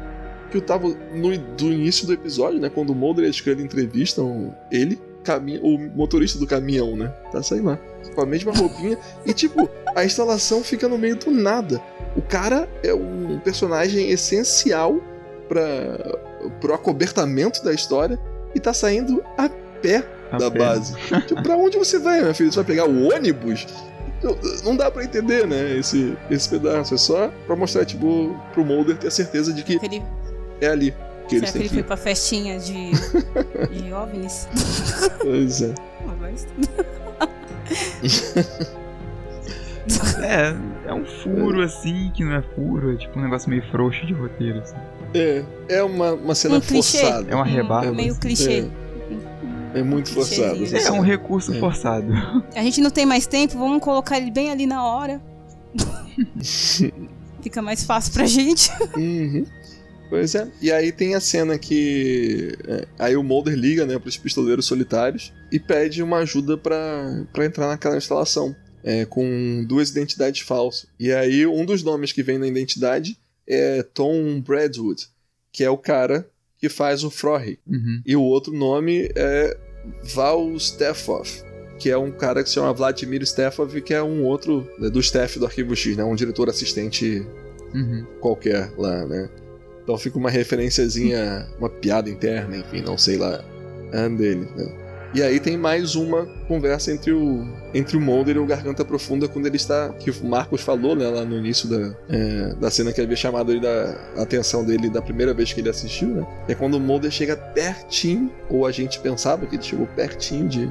que 0.51 0.57
eu 0.57 0.61
tava 0.63 0.89
no 1.15 1.37
do 1.39 1.67
início 1.71 2.07
do 2.07 2.13
episódio, 2.15 2.59
né? 2.59 2.71
Quando 2.75 2.91
o 2.91 2.95
Mulder 2.95 3.27
e 3.27 3.29
a 3.29 3.33
Scully 3.33 3.63
entrevistam 3.63 4.55
ele, 4.73 4.99
cami- 5.23 5.61
o 5.63 5.77
motorista 5.79 6.39
do 6.39 6.47
caminhão, 6.47 6.97
né? 6.97 7.09
Tá 7.31 7.43
saindo 7.43 7.67
lá. 7.67 7.79
Com 8.15 8.23
a 8.23 8.27
mesma 8.27 8.51
roupinha. 8.53 8.97
e, 9.27 9.33
tipo, 9.35 9.69
a 9.95 10.05
instalação 10.05 10.65
fica 10.65 10.89
no 10.89 10.97
meio 10.97 11.17
do 11.17 11.31
nada. 11.31 11.81
O 12.17 12.23
cara 12.23 12.67
é 12.83 12.95
um 12.95 13.39
personagem 13.45 14.11
essencial 14.11 14.99
para 15.49 16.19
pro 16.61 16.73
acobertamento 16.73 17.63
da 17.63 17.73
história 17.75 18.19
e 18.55 18.61
tá 18.61 18.73
saindo 18.73 19.23
a 19.37 19.49
pé 19.83 20.03
A 20.33 20.39
da 20.39 20.51
pé. 20.51 20.59
base. 20.59 20.95
tipo, 21.27 21.43
pra 21.43 21.57
onde 21.57 21.77
você 21.77 21.99
vai, 21.99 22.23
meu 22.23 22.35
filho? 22.35 22.51
Você 22.51 22.57
vai 22.57 22.65
pegar 22.65 22.89
o 22.89 23.13
ônibus? 23.13 23.67
Não- 24.65 24.77
dá 24.77 24.91
pra 24.91 25.05
entender, 25.05 25.47
né, 25.47 25.77
esse, 25.77 26.17
esse 26.31 26.49
pedaço. 26.49 26.95
É 26.95 26.99
só 26.99 27.29
pra 27.47 27.57
mostrar, 27.57 27.85
tipo, 27.85 28.37
pro 28.53 28.65
Mulder 28.65 28.97
ter 28.97 29.11
certeza 29.11 29.53
de 29.53 29.63
que 29.63 29.79
Ele, 29.83 30.03
é 30.61 30.69
ali 30.69 30.95
que 31.29 31.37
eles 31.37 31.51
será 31.51 31.53
que 31.53 31.53
têm 31.53 31.61
ele 31.61 31.69
que 31.69 31.75
foi 31.75 31.83
pra 31.83 31.97
festinha 31.97 32.59
de, 32.59 32.91
de 33.71 33.93
OVNIs? 33.93 34.49
Pois 35.21 35.63
é. 35.63 35.75
É, 40.23 40.55
é 40.91 40.95
um 40.95 41.05
furo 41.05 41.63
assim, 41.63 42.11
que 42.15 42.23
não 42.23 42.35
é 42.35 42.43
furo, 42.55 42.93
é 42.93 42.97
tipo 42.97 43.19
um 43.19 43.23
negócio 43.23 43.49
meio 43.49 43.63
frouxo 43.71 44.05
de 44.07 44.13
roteiro. 44.13 44.59
Assim. 44.61 44.77
É, 45.15 45.43
é 45.69 45.83
uma, 45.83 46.13
uma 46.13 46.35
cena 46.35 46.57
Um 46.57 46.61
clichê. 46.61 46.99
forçada. 46.99 47.31
É 47.31 47.35
uma 47.35 47.45
rebarba. 47.45 47.93
Meio 47.93 48.15
clichê. 48.17 48.69
É 49.75 49.83
muito 49.83 50.11
forçado. 50.13 50.65
É 50.65 50.91
um 50.93 51.01
recurso 51.01 51.53
É. 51.55 51.59
forçado. 51.61 52.13
A 52.55 52.63
gente 52.63 52.81
não 52.81 52.91
tem 52.91 53.05
mais 53.07 53.27
tempo, 53.27 53.59
vamos 53.59 53.83
colocar 53.83 54.17
ele 54.19 54.31
bem 54.31 54.51
ali 54.51 54.67
na 54.67 54.85
hora. 54.85 55.21
Fica 57.43 57.63
mais 57.63 57.85
fácil 57.85 58.13
pra 58.13 58.27
gente. 58.27 58.71
Uhum. 58.97 59.45
Pois 60.11 60.35
é. 60.35 60.49
E 60.61 60.73
aí 60.73 60.91
tem 60.91 61.15
a 61.15 61.21
cena 61.21 61.59
que. 61.59 62.57
é, 62.67 62.87
aí 62.99 63.17
o 63.17 63.23
Mulder 63.23 63.55
liga, 63.55 63.85
né, 63.87 63.99
pros 63.99 64.17
pistoleiros 64.17 64.65
solitários 64.67 65.33
e 65.53 65.61
pede 65.61 66.03
uma 66.03 66.19
ajuda 66.19 66.57
pra 66.57 67.25
pra 67.33 67.45
entrar 67.45 67.69
naquela 67.69 67.97
instalação. 67.97 68.55
é, 68.83 69.05
com 69.05 69.65
duas 69.69 69.91
identidades 69.91 70.41
falsas. 70.41 70.87
E 70.99 71.13
aí, 71.13 71.47
um 71.47 71.65
dos 71.65 71.83
nomes 71.83 72.13
que 72.13 72.23
vem 72.23 72.39
na 72.39 72.47
identidade 72.47 73.19
é 73.47 73.83
Tom 73.83 74.41
Bradwood, 74.41 75.07
que 75.53 75.63
é 75.63 75.69
o 75.69 75.77
cara 75.77 76.27
que 76.59 76.69
faz 76.69 77.05
o 77.05 77.11
Frohlich. 77.11 77.59
Uhum. 77.67 78.03
E 78.05 78.17
o 78.17 78.23
outro 78.23 78.53
nome 78.53 79.11
é 79.15 79.57
Val 80.15 80.59
Steffov, 80.59 81.29
que 81.79 81.91
é 81.91 81.97
um 81.97 82.11
cara 82.11 82.43
que 82.43 82.49
se 82.49 82.57
chama 82.57 82.73
Vladimir 82.73 83.25
Steffov, 83.25 83.81
que 83.81 83.95
é 83.95 84.03
um 84.03 84.25
outro 84.25 84.69
né, 84.79 84.91
do 84.91 85.01
staff 85.01 85.39
do 85.39 85.47
Arquivo 85.47 85.75
X, 85.77 85.97
né? 85.97 86.05
Um 86.05 86.15
diretor 86.15 86.49
assistente 86.49 87.27
Uhum. 87.75 88.05
qualquer 88.21 88.73
lá, 88.79 89.07
né? 89.07 89.29
Então 89.83 89.97
fica 89.99 90.19
uma 90.19 90.31
referenciazinha, 90.31 91.47
uma 91.59 91.69
piada 91.69 92.11
interna, 92.11 92.57
enfim, 92.57 92.83
não 92.83 92.99
sei 92.99 93.17
lá, 93.17 93.45
é 93.93 94.09
dele, 94.09 94.49
né? 94.57 94.89
E 95.15 95.23
aí 95.23 95.41
tem 95.41 95.57
mais 95.57 95.95
uma 95.95 96.27
conversa 96.47 96.93
entre 96.93 97.13
o 97.13 97.47
entre 97.75 97.97
o 97.97 98.01
Mulder 98.01 98.37
e 98.37 98.39
o 98.39 98.47
Garganta 98.47 98.85
Profunda 98.85 99.29
quando 99.29 99.47
ele 99.47 99.57
está 99.57 99.91
que 99.91 100.11
o 100.11 100.25
Marcos 100.25 100.61
falou 100.61 100.97
né, 100.97 101.07
lá 101.09 101.25
no 101.25 101.37
início 101.37 101.69
da, 101.69 101.95
é, 102.09 102.55
da 102.55 102.71
cena 102.71 102.93
que 102.93 103.01
havia 103.01 103.17
chamado 103.17 103.53
ele 103.53 103.61
da 103.61 103.95
a 104.17 104.23
atenção 104.23 104.65
dele 104.65 104.89
da 104.89 105.03
primeira 105.03 105.35
vez 105.35 105.53
que 105.53 105.61
ele 105.61 105.69
assistiu, 105.69 106.09
né? 106.09 106.27
É 106.49 106.55
quando 106.55 106.75
o 106.75 106.81
Mulder 106.81 107.11
chega 107.11 107.37
pertinho 107.37 108.31
ou 108.49 108.67
a 108.67 108.71
gente 108.71 108.99
pensava 109.01 109.47
que 109.47 109.57
ele 109.57 109.63
chegou 109.63 109.87
pertinho 109.89 110.49
de, 110.49 110.71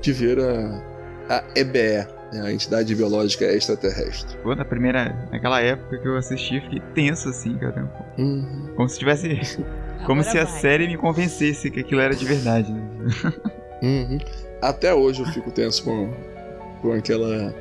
de 0.00 0.12
ver 0.12 0.38
a 0.40 0.92
a 1.28 1.44
EBE, 1.54 2.06
né, 2.32 2.42
a 2.42 2.52
entidade 2.52 2.94
biológica 2.94 3.44
extraterrestre. 3.44 4.36
Pô, 4.42 4.54
na 4.54 4.64
primeira. 4.64 5.28
Naquela 5.30 5.60
época 5.60 5.98
que 5.98 6.06
eu 6.06 6.16
assisti, 6.16 6.60
fiquei 6.60 6.80
tenso 6.94 7.28
assim, 7.28 7.56
cara. 7.56 7.90
Uhum. 8.18 8.72
Como 8.76 8.88
se 8.88 8.98
tivesse. 8.98 9.28
Como 10.06 10.20
Agora 10.20 10.30
se 10.32 10.38
a 10.38 10.44
vai. 10.44 10.60
série 10.60 10.88
me 10.88 10.96
convencesse 10.96 11.70
que 11.70 11.80
aquilo 11.80 12.00
era 12.00 12.14
de 12.14 12.24
verdade. 12.24 12.72
Né? 12.72 12.82
Uhum. 13.82 14.18
Até 14.60 14.92
hoje 14.92 15.20
eu 15.22 15.26
fico 15.26 15.50
tenso 15.52 15.84
com, 15.84 16.12
com 16.82 16.92
aquela. 16.92 17.54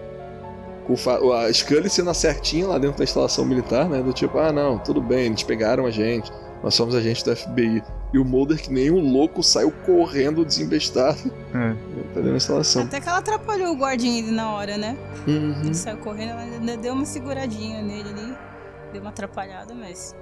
Com 0.85 1.31
a 1.31 1.53
Scully 1.53 1.89
sendo 1.89 2.13
certinha 2.13 2.67
lá 2.67 2.77
dentro 2.77 2.97
da 2.97 3.03
instalação 3.03 3.45
militar, 3.45 3.87
né? 3.87 4.01
Do 4.01 4.11
tipo, 4.11 4.37
ah, 4.39 4.51
não, 4.51 4.77
tudo 4.79 4.99
bem, 5.01 5.27
eles 5.27 5.43
pegaram 5.43 5.85
a 5.85 5.91
gente, 5.91 6.29
nós 6.63 6.73
somos 6.73 6.95
agentes 6.95 7.21
do 7.23 7.33
FBI. 7.35 7.81
E 8.13 8.17
o 8.19 8.25
Mulder, 8.25 8.57
que 8.61 8.73
nem 8.73 8.91
um 8.91 8.99
louco, 8.99 9.41
saiu 9.41 9.71
correndo 9.85 10.43
desembestado 10.43 11.17
É. 11.53 11.73
pra 12.11 12.15
dentro 12.15 12.31
da 12.31 12.35
instalação. 12.35 12.81
Até 12.83 12.99
que 12.99 13.07
ela 13.07 13.19
atrapalhou 13.19 13.71
o 13.73 13.77
guardinha 13.77 14.21
ali 14.21 14.31
na 14.31 14.51
hora, 14.51 14.75
né? 14.77 14.97
Uhum. 15.27 15.61
Ele 15.63 15.73
saiu 15.73 15.97
correndo, 15.97 16.31
ela 16.31 16.41
ainda 16.41 16.75
deu 16.75 16.93
uma 16.93 17.05
seguradinha 17.05 17.81
nele 17.81 18.09
ali. 18.09 18.33
Deu 18.91 18.99
uma 19.01 19.11
atrapalhada, 19.11 19.73
mas. 19.73 20.13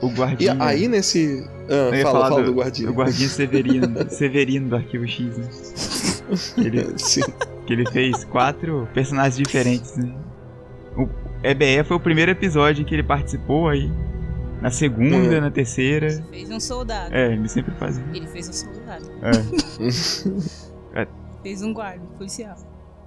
O 0.00 0.06
E 0.06 0.14
guardinha. 0.14 0.56
aí 0.60 0.86
nesse. 0.86 1.44
Ah, 1.68 1.90
fala, 1.90 2.02
falar 2.12 2.28
fala 2.28 2.42
do- 2.42 2.52
do 2.52 2.54
guardinha. 2.54 2.90
O 2.90 2.94
guardinha 2.94 3.28
Severino. 3.28 3.88
Severino 4.10 4.68
do 4.68 4.76
Arquivo 4.76 5.08
X, 5.08 5.36
né? 5.36 5.48
Ele, 6.64 6.92
Sim. 6.96 7.22
Que 7.66 7.72
ele 7.72 7.88
fez 7.90 8.24
quatro 8.24 8.88
personagens 8.94 9.36
diferentes, 9.36 9.96
né? 9.96 10.12
O 10.96 11.08
EBE 11.42 11.82
foi 11.84 11.96
o 11.96 12.00
primeiro 12.00 12.30
episódio 12.30 12.82
em 12.82 12.84
que 12.84 12.94
ele 12.94 13.02
participou 13.02 13.68
aí. 13.68 13.90
Na 14.60 14.70
segunda, 14.70 15.16
Uhum. 15.16 15.40
na 15.42 15.50
terceira. 15.50 16.08
Fez 16.30 16.50
um 16.50 16.58
soldado. 16.60 17.14
É, 17.14 17.32
ele 17.32 17.46
sempre 17.48 17.74
fazia. 17.74 18.02
Ele 18.14 18.26
fez 18.28 18.48
um 18.48 18.52
soldado. 18.52 19.04
É. 20.94 21.06
Fez 21.42 21.60
um 21.62 21.74
guarda, 21.74 22.00
um 22.02 22.16
policial. 22.16 22.56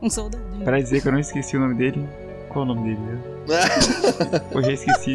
Um 0.02 0.10
soldado. 0.10 0.44
Pra 0.64 0.78
dizer 0.80 1.02
que 1.02 1.08
eu 1.08 1.12
não 1.12 1.20
esqueci 1.20 1.56
o 1.58 1.60
nome 1.60 1.76
dele. 1.76 2.08
Qual 2.50 2.64
o 2.66 2.68
nome 2.68 2.84
dele? 2.90 3.00
né? 3.00 3.22
Eu 4.54 4.62
já 4.62 4.72
esqueci. 4.74 5.14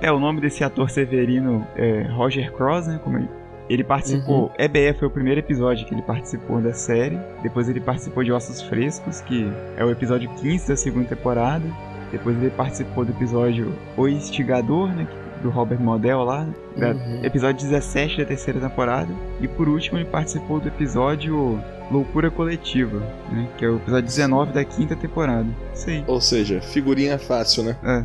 É, 0.00 0.10
o 0.12 0.18
nome 0.18 0.40
desse 0.40 0.62
ator 0.64 0.88
Severino 0.90 1.66
é 1.76 2.02
Roger 2.12 2.52
Cross, 2.52 2.86
né? 2.86 3.00
Como 3.02 3.18
ele, 3.18 3.28
ele 3.68 3.82
participou. 3.84 4.52
EBE 4.58 4.92
foi 4.98 5.08
o 5.08 5.10
primeiro 5.10 5.40
episódio 5.40 5.86
que 5.86 5.94
ele 5.94 6.02
participou 6.02 6.60
da 6.60 6.72
série. 6.72 7.18
Depois 7.42 7.68
ele 7.68 7.80
participou 7.80 8.22
de 8.22 8.32
Ossos 8.32 8.60
Frescos, 8.62 9.20
que 9.22 9.50
é 9.76 9.84
o 9.84 9.90
episódio 9.90 10.28
15 10.36 10.68
da 10.68 10.76
segunda 10.76 11.06
temporada. 11.08 11.64
Depois 12.12 12.36
ele 12.36 12.50
participou 12.50 13.04
do 13.04 13.12
episódio 13.12 13.72
O 13.96 14.06
Instigador, 14.06 14.88
né? 14.88 15.06
Do 15.42 15.50
Robert 15.50 15.80
Model 15.80 16.22
lá. 16.24 16.46
Da, 16.76 16.90
Uhum. 16.92 17.24
Episódio 17.24 17.66
17 17.68 18.18
da 18.18 18.24
terceira 18.24 18.60
temporada. 18.60 19.12
E 19.40 19.48
por 19.48 19.68
último 19.68 19.98
ele 19.98 20.04
participou 20.06 20.60
do 20.60 20.68
episódio 20.68 21.60
Loucura 21.90 22.30
Coletiva, 22.30 22.98
né? 23.30 23.48
Que 23.58 23.64
é 23.64 23.68
o 23.68 23.76
episódio 23.76 24.04
19 24.06 24.52
da 24.52 24.64
quinta 24.64 24.94
temporada. 24.96 25.46
Isso 25.74 25.90
aí. 25.90 26.04
Ou 26.06 26.20
seja, 26.20 26.60
figurinha 26.60 27.18
fácil, 27.18 27.64
né? 27.64 27.76
É. 27.82 28.04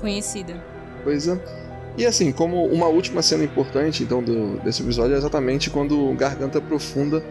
Conhecida. 0.00 0.54
Pois 1.04 1.28
é. 1.28 1.38
E 1.98 2.06
assim, 2.06 2.30
como 2.30 2.64
uma 2.66 2.86
última 2.86 3.20
cena 3.22 3.42
importante 3.42 4.04
então 4.04 4.22
do, 4.22 4.56
desse 4.60 4.82
episódio 4.82 5.16
é 5.16 5.18
exatamente 5.18 5.68
quando 5.68 6.14
Garganta 6.14 6.60
Profunda 6.60 7.24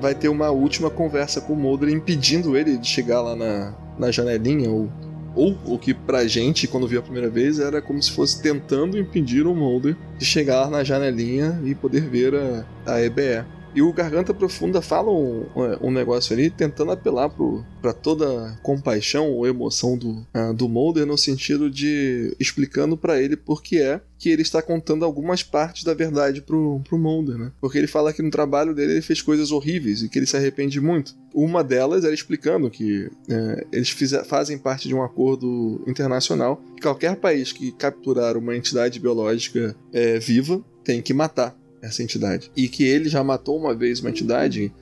vai 0.00 0.14
ter 0.14 0.30
uma 0.30 0.50
última 0.50 0.88
conversa 0.88 1.38
com 1.38 1.52
o 1.52 1.56
Mulder 1.56 1.90
impedindo 1.90 2.56
ele 2.56 2.78
de 2.78 2.88
chegar 2.88 3.20
lá 3.20 3.36
na, 3.36 3.74
na 3.98 4.10
janelinha 4.10 4.70
ou 4.70 4.90
ou 5.34 5.54
o 5.66 5.78
que 5.78 5.92
pra 5.92 6.26
gente, 6.26 6.66
quando 6.66 6.88
viu 6.88 6.98
a 6.98 7.02
primeira 7.02 7.28
vez, 7.28 7.58
era 7.58 7.82
como 7.82 8.02
se 8.02 8.10
fosse 8.10 8.40
tentando 8.40 8.98
impedir 8.98 9.46
o 9.46 9.54
Mulder 9.54 9.94
de 10.16 10.24
chegar 10.24 10.70
na 10.70 10.82
janelinha 10.82 11.60
e 11.62 11.74
poder 11.74 12.08
ver 12.08 12.34
a, 12.34 12.64
a 12.86 13.02
EBE. 13.02 13.44
E 13.76 13.82
o 13.82 13.92
Garganta 13.92 14.32
Profunda 14.32 14.80
fala 14.80 15.12
um, 15.12 15.44
um 15.82 15.90
negócio 15.90 16.32
ali, 16.32 16.48
tentando 16.48 16.92
apelar 16.92 17.28
pro, 17.28 17.62
pra 17.82 17.92
toda 17.92 18.58
compaixão 18.62 19.30
ou 19.30 19.46
emoção 19.46 19.98
do, 19.98 20.26
ah, 20.32 20.50
do 20.50 20.66
Mulder, 20.66 21.04
no 21.04 21.18
sentido 21.18 21.68
de 21.70 22.34
explicando 22.40 22.96
pra 22.96 23.20
ele 23.20 23.36
por 23.36 23.62
que 23.62 23.78
é 23.78 24.00
que 24.18 24.30
ele 24.30 24.40
está 24.40 24.62
contando 24.62 25.04
algumas 25.04 25.42
partes 25.42 25.84
da 25.84 25.92
verdade 25.92 26.40
pro, 26.40 26.80
pro 26.88 26.96
Mulder, 26.98 27.36
né? 27.36 27.52
Porque 27.60 27.76
ele 27.76 27.86
fala 27.86 28.14
que 28.14 28.22
no 28.22 28.30
trabalho 28.30 28.74
dele 28.74 28.92
ele 28.92 29.02
fez 29.02 29.20
coisas 29.20 29.52
horríveis 29.52 30.00
e 30.00 30.08
que 30.08 30.18
ele 30.18 30.24
se 30.24 30.38
arrepende 30.38 30.80
muito. 30.80 31.14
Uma 31.34 31.62
delas 31.62 32.02
era 32.02 32.14
explicando 32.14 32.70
que 32.70 33.10
eh, 33.28 33.66
eles 33.70 33.90
fize- 33.90 34.24
fazem 34.24 34.56
parte 34.56 34.88
de 34.88 34.94
um 34.94 35.02
acordo 35.02 35.82
internacional 35.86 36.62
que 36.76 36.80
qualquer 36.80 37.16
país 37.16 37.52
que 37.52 37.72
capturar 37.72 38.38
uma 38.38 38.56
entidade 38.56 38.98
biológica 38.98 39.76
eh, 39.92 40.18
viva 40.18 40.64
tem 40.82 41.02
que 41.02 41.12
matar 41.12 41.54
essa 41.86 42.02
entidade. 42.02 42.50
E 42.56 42.68
que 42.68 42.84
ele 42.84 43.08
já 43.08 43.22
matou 43.24 43.58
uma 43.58 43.74
vez 43.74 44.00
uma 44.00 44.10
entidade 44.10 44.72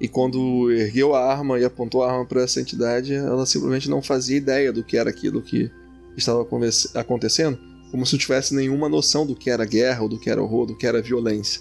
e 0.00 0.08
quando 0.08 0.70
ergueu 0.72 1.14
a 1.14 1.24
arma 1.24 1.58
e 1.58 1.64
apontou 1.64 2.02
a 2.02 2.10
arma 2.12 2.26
para 2.26 2.42
essa 2.42 2.60
entidade, 2.60 3.14
ela 3.14 3.46
simplesmente 3.46 3.88
não 3.88 4.02
fazia 4.02 4.36
ideia 4.36 4.72
do 4.72 4.82
que 4.82 4.96
era 4.96 5.08
aquilo 5.08 5.40
que 5.40 5.70
estava 6.16 6.46
acontecendo, 6.94 7.58
como 7.90 8.04
se 8.04 8.12
não 8.12 8.18
tivesse 8.18 8.54
nenhuma 8.54 8.88
noção 8.88 9.24
do 9.26 9.34
que 9.36 9.48
era 9.50 9.64
guerra, 9.64 10.02
ou 10.02 10.08
do 10.08 10.18
que 10.18 10.28
era 10.28 10.42
horror, 10.42 10.66
do 10.66 10.76
que 10.76 10.86
era 10.86 11.00
violência. 11.00 11.60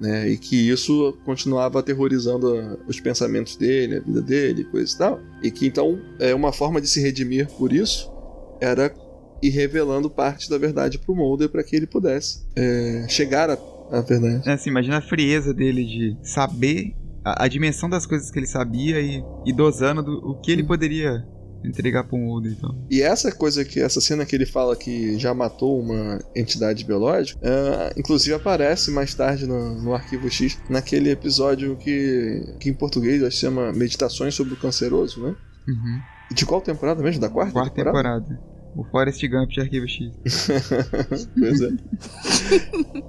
Né? 0.00 0.30
E 0.30 0.36
que 0.38 0.68
isso 0.68 1.16
continuava 1.24 1.78
aterrorizando 1.80 2.56
a- 2.56 2.78
os 2.88 2.98
pensamentos 2.98 3.56
dele, 3.56 3.96
a 3.96 4.00
vida 4.00 4.22
dele, 4.22 4.64
coisa 4.64 4.94
e 4.94 4.98
tal. 4.98 5.20
E 5.42 5.50
que 5.50 5.66
então 5.66 6.00
é 6.18 6.34
uma 6.34 6.52
forma 6.52 6.80
de 6.80 6.88
se 6.88 7.00
redimir 7.00 7.48
por 7.48 7.72
isso 7.72 8.10
era 8.60 8.92
ir 9.42 9.50
revelando 9.50 10.08
parte 10.08 10.48
da 10.48 10.56
verdade 10.56 10.98
pro 10.98 11.14
Mulder 11.14 11.48
para 11.48 11.64
que 11.64 11.74
ele 11.74 11.86
pudesse 11.86 12.42
é, 12.56 13.06
chegar 13.08 13.50
à 13.50 13.56
à 13.92 14.00
verdade. 14.00 14.48
É, 14.48 14.52
assim, 14.52 14.70
imagina 14.70 14.98
a 14.98 15.02
frieza 15.02 15.52
dele 15.52 15.84
de 15.84 16.16
saber 16.22 16.94
a, 17.24 17.44
a 17.44 17.48
dimensão 17.48 17.88
das 17.88 18.06
coisas 18.06 18.30
que 18.30 18.38
ele 18.38 18.46
sabia 18.46 19.00
e, 19.00 19.22
e 19.44 19.52
dosando 19.52 20.02
do, 20.02 20.30
o 20.30 20.40
que 20.40 20.50
ele 20.50 20.64
poderia 20.64 21.24
entregar 21.64 22.04
pro 22.04 22.18
Mulder, 22.18 22.52
então. 22.52 22.86
E 22.90 23.00
essa 23.02 23.30
coisa 23.30 23.64
que 23.64 23.80
essa 23.80 24.00
cena 24.00 24.26
que 24.26 24.34
ele 24.34 24.46
fala 24.46 24.74
que 24.74 25.16
já 25.18 25.32
matou 25.32 25.80
uma 25.80 26.18
entidade 26.34 26.84
biológica, 26.84 27.38
ah, 27.42 27.92
inclusive 27.96 28.34
aparece 28.34 28.90
mais 28.90 29.14
tarde 29.14 29.46
no, 29.46 29.80
no 29.80 29.94
arquivo 29.94 30.28
X, 30.28 30.58
naquele 30.68 31.10
episódio 31.10 31.76
que, 31.76 32.56
que 32.58 32.70
em 32.70 32.74
português 32.74 33.22
que 33.22 33.30
chama 33.30 33.72
Meditações 33.72 34.34
sobre 34.34 34.54
o 34.54 34.56
Canceroso, 34.56 35.22
né? 35.22 35.36
Uhum. 35.68 36.00
De 36.34 36.44
qual 36.44 36.60
temporada 36.60 37.02
mesmo? 37.02 37.20
Da 37.20 37.28
quarta? 37.28 37.52
Quarta 37.52 37.74
temporada. 37.74 38.40
O 38.74 38.84
Forrest 38.84 39.22
Gump 39.28 39.50
de 39.50 39.60
Arquivo 39.60 39.86
X. 39.86 40.10
pois 41.38 41.60
é. 41.60 41.70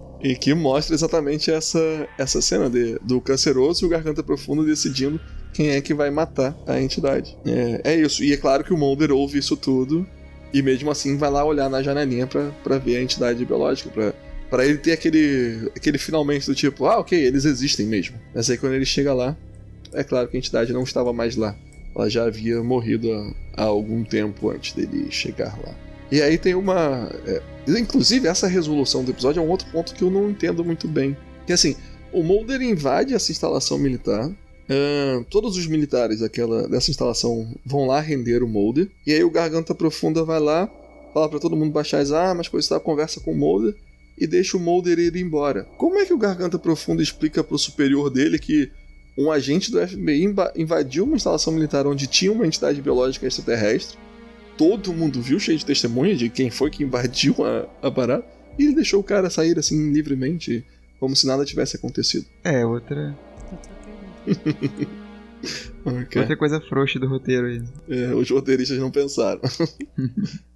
e 0.24 0.36
que 0.36 0.54
mostra 0.54 0.96
exatamente 0.96 1.52
essa, 1.52 2.08
essa 2.18 2.42
cena 2.42 2.70
de, 2.70 2.98
do 3.02 3.20
canceroso 3.20 3.84
e 3.84 3.86
o 3.86 3.90
garganta 3.90 4.24
profundo 4.24 4.66
decidindo 4.66 5.20
quem 5.54 5.72
é 5.72 5.82
que 5.82 5.94
vai 5.94 6.10
matar 6.10 6.58
a 6.66 6.82
entidade. 6.82 7.38
É, 7.46 7.92
é 7.92 7.96
isso. 7.96 8.24
E 8.24 8.32
é 8.32 8.38
claro 8.38 8.64
que 8.64 8.74
o 8.74 8.78
Mulder 8.78 9.12
ouve 9.12 9.38
isso 9.38 9.58
tudo 9.58 10.08
e 10.54 10.62
mesmo 10.62 10.90
assim 10.90 11.18
vai 11.18 11.30
lá 11.30 11.44
olhar 11.44 11.70
na 11.70 11.84
janelinha 11.84 12.26
pra 12.28 12.78
ver 12.78 12.98
a 12.98 13.02
entidade 13.02 13.44
biológica, 13.44 13.90
pra, 13.90 14.14
pra 14.50 14.66
ele 14.66 14.78
ter 14.78 14.94
aquele, 14.94 15.70
aquele 15.76 15.98
finalmente 15.98 16.46
do 16.46 16.56
tipo, 16.56 16.86
ah, 16.86 17.00
ok, 17.00 17.20
eles 17.20 17.44
existem 17.44 17.86
mesmo. 17.86 18.16
Mas 18.34 18.50
aí 18.50 18.58
quando 18.58 18.74
ele 18.74 18.86
chega 18.86 19.14
lá, 19.14 19.36
é 19.92 20.04
claro 20.04 20.30
que 20.30 20.38
a 20.38 20.40
entidade 20.40 20.72
não 20.72 20.84
estava 20.84 21.12
mais 21.12 21.36
lá. 21.36 21.56
Ela 21.96 22.10
já 22.10 22.24
havia 22.24 22.64
morrido 22.64 23.12
há, 23.12 23.64
há 23.64 23.64
algum 23.66 24.04
tempo 24.04 24.50
antes 24.50 24.74
dele 24.74 25.12
chegar 25.12 25.60
lá. 25.60 25.76
E 26.14 26.22
aí 26.22 26.38
tem 26.38 26.54
uma. 26.54 27.10
é, 27.26 27.42
inclusive, 27.80 28.28
essa 28.28 28.48
resolução 28.48 29.04
do 29.04 29.10
episódio 29.12 29.40
é 29.42 29.44
um 29.44 29.50
outro 29.50 29.68
ponto 29.72 29.94
que 29.96 30.04
eu 30.04 30.12
não 30.12 30.30
entendo 30.30 30.64
muito 30.64 30.88
bem. 30.88 31.18
Que 31.48 31.54
assim, 31.54 31.76
o 32.12 32.22
Mulder 32.22 32.62
invade 32.62 33.14
essa 33.16 33.32
instalação 33.32 33.78
militar. 33.80 34.30
ahn, 34.70 35.24
todos 35.30 35.58
os 35.58 35.66
militares 35.66 36.20
daquela, 36.20 36.68
dessa 36.68 36.92
instalação 36.92 37.54
vão 37.66 37.88
lá 37.88 38.00
render 38.00 38.44
o 38.44 38.48
Mulder. 38.48 38.90
E 39.08 39.12
aí 39.12 39.24
o 39.24 39.32
Garganta 39.32 39.74
Profunda 39.74 40.24
vai 40.24 40.40
lá, 40.40 40.70
fala 41.14 41.28
pra 41.28 41.40
todo 41.40 41.56
mundo 41.56 41.72
baixar 41.72 42.00
as 42.00 42.12
armas, 42.12 42.48
coisa 42.48 42.68
e 42.68 42.70
tal, 42.70 42.80
conversa 42.80 43.20
com 43.20 43.32
o 43.32 43.36
Mulder 43.36 43.76
e 44.16 44.28
deixa 44.28 44.56
o 44.56 44.60
Mulder 44.60 45.00
ir 45.00 45.16
embora. 45.18 45.66
Como 45.78 45.98
é 45.98 46.06
que 46.06 46.14
o 46.14 46.18
Garganta 46.18 46.60
Profunda 46.60 47.02
explica 47.02 47.44
pro 47.44 47.58
superior 47.58 48.12
dele 48.12 48.38
que 48.38 48.70
um 49.18 49.32
agente 49.32 49.72
do 49.72 49.80
FBI 49.86 50.24
inva- 50.24 50.54
invadiu 50.56 51.04
uma 51.06 51.16
instalação 51.16 51.52
militar 51.54 51.86
onde 51.88 52.06
tinha 52.08 52.32
uma 52.32 52.46
entidade 52.46 52.82
biológica 52.82 53.26
extraterrestre. 53.28 53.98
Todo 54.64 54.94
mundo 54.94 55.22
viu, 55.22 55.40
cheio 55.40 55.58
de 55.58 55.66
testemunha 55.66 56.16
de 56.16 56.30
quem 56.30 56.50
foi 56.50 56.70
que 56.70 56.84
invadiu 56.84 57.36
a, 57.44 57.68
a 57.88 57.92
parada. 57.92 58.24
E 58.58 58.64
ele 58.64 58.76
deixou 58.76 59.02
o 59.02 59.04
cara 59.04 59.30
sair 59.30 59.60
assim 59.60 59.92
livremente, 59.92 60.66
como 61.00 61.16
se 61.16 61.28
nada 61.28 61.44
tivesse 61.44 61.76
acontecido. 61.76 62.26
É, 62.44 62.66
outra, 62.66 63.18
Outra 64.26 64.54
pergunta. 64.54 65.04
Ok. 65.86 66.22
outra 66.22 66.38
coisa 66.38 66.62
frouxa 66.62 66.98
do 66.98 67.08
roteiro 67.10 67.48
aí. 67.48 67.62
É, 67.90 68.14
os 68.14 68.30
roteiristas 68.30 68.78
não 68.80 68.90
pensaram. 68.90 69.42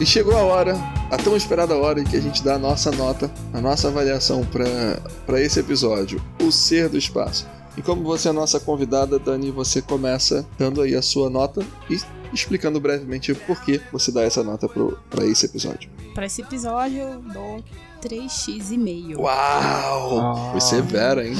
E 0.00 0.06
chegou 0.06 0.34
a 0.34 0.42
hora, 0.42 0.74
a 1.10 1.16
tão 1.18 1.36
esperada 1.36 1.76
hora 1.76 2.00
em 2.00 2.04
que 2.04 2.16
a 2.16 2.20
gente 2.20 2.42
dá 2.42 2.54
a 2.54 2.58
nossa 2.58 2.90
nota, 2.90 3.30
a 3.52 3.60
nossa 3.60 3.88
avaliação 3.88 4.42
para 4.46 5.40
esse 5.40 5.60
episódio, 5.60 6.22
O 6.42 6.50
Ser 6.50 6.88
do 6.88 6.96
Espaço. 6.96 7.46
E 7.76 7.82
como 7.82 8.02
você 8.02 8.28
é 8.28 8.30
a 8.30 8.34
nossa 8.34 8.58
convidada, 8.58 9.18
Dani, 9.18 9.50
você 9.50 9.82
começa 9.82 10.46
dando 10.58 10.80
aí 10.80 10.94
a 10.94 11.02
sua 11.02 11.28
nota 11.28 11.62
e 11.88 12.00
explicando 12.32 12.80
brevemente 12.80 13.34
por 13.34 13.60
que 13.62 13.80
você 13.92 14.10
dá 14.10 14.22
essa 14.22 14.42
nota 14.42 14.68
para 15.10 15.24
esse 15.26 15.44
episódio. 15.46 15.90
Pra 16.14 16.26
esse 16.26 16.40
episódio 16.40 16.98
eu 16.98 17.20
dou 17.20 17.62
3x 18.02 18.70
e 18.72 18.78
meio. 18.78 19.20
Uau! 19.20 20.18
Ah. 20.18 20.48
Foi 20.52 20.60
severa, 20.60 21.26
hein? 21.28 21.34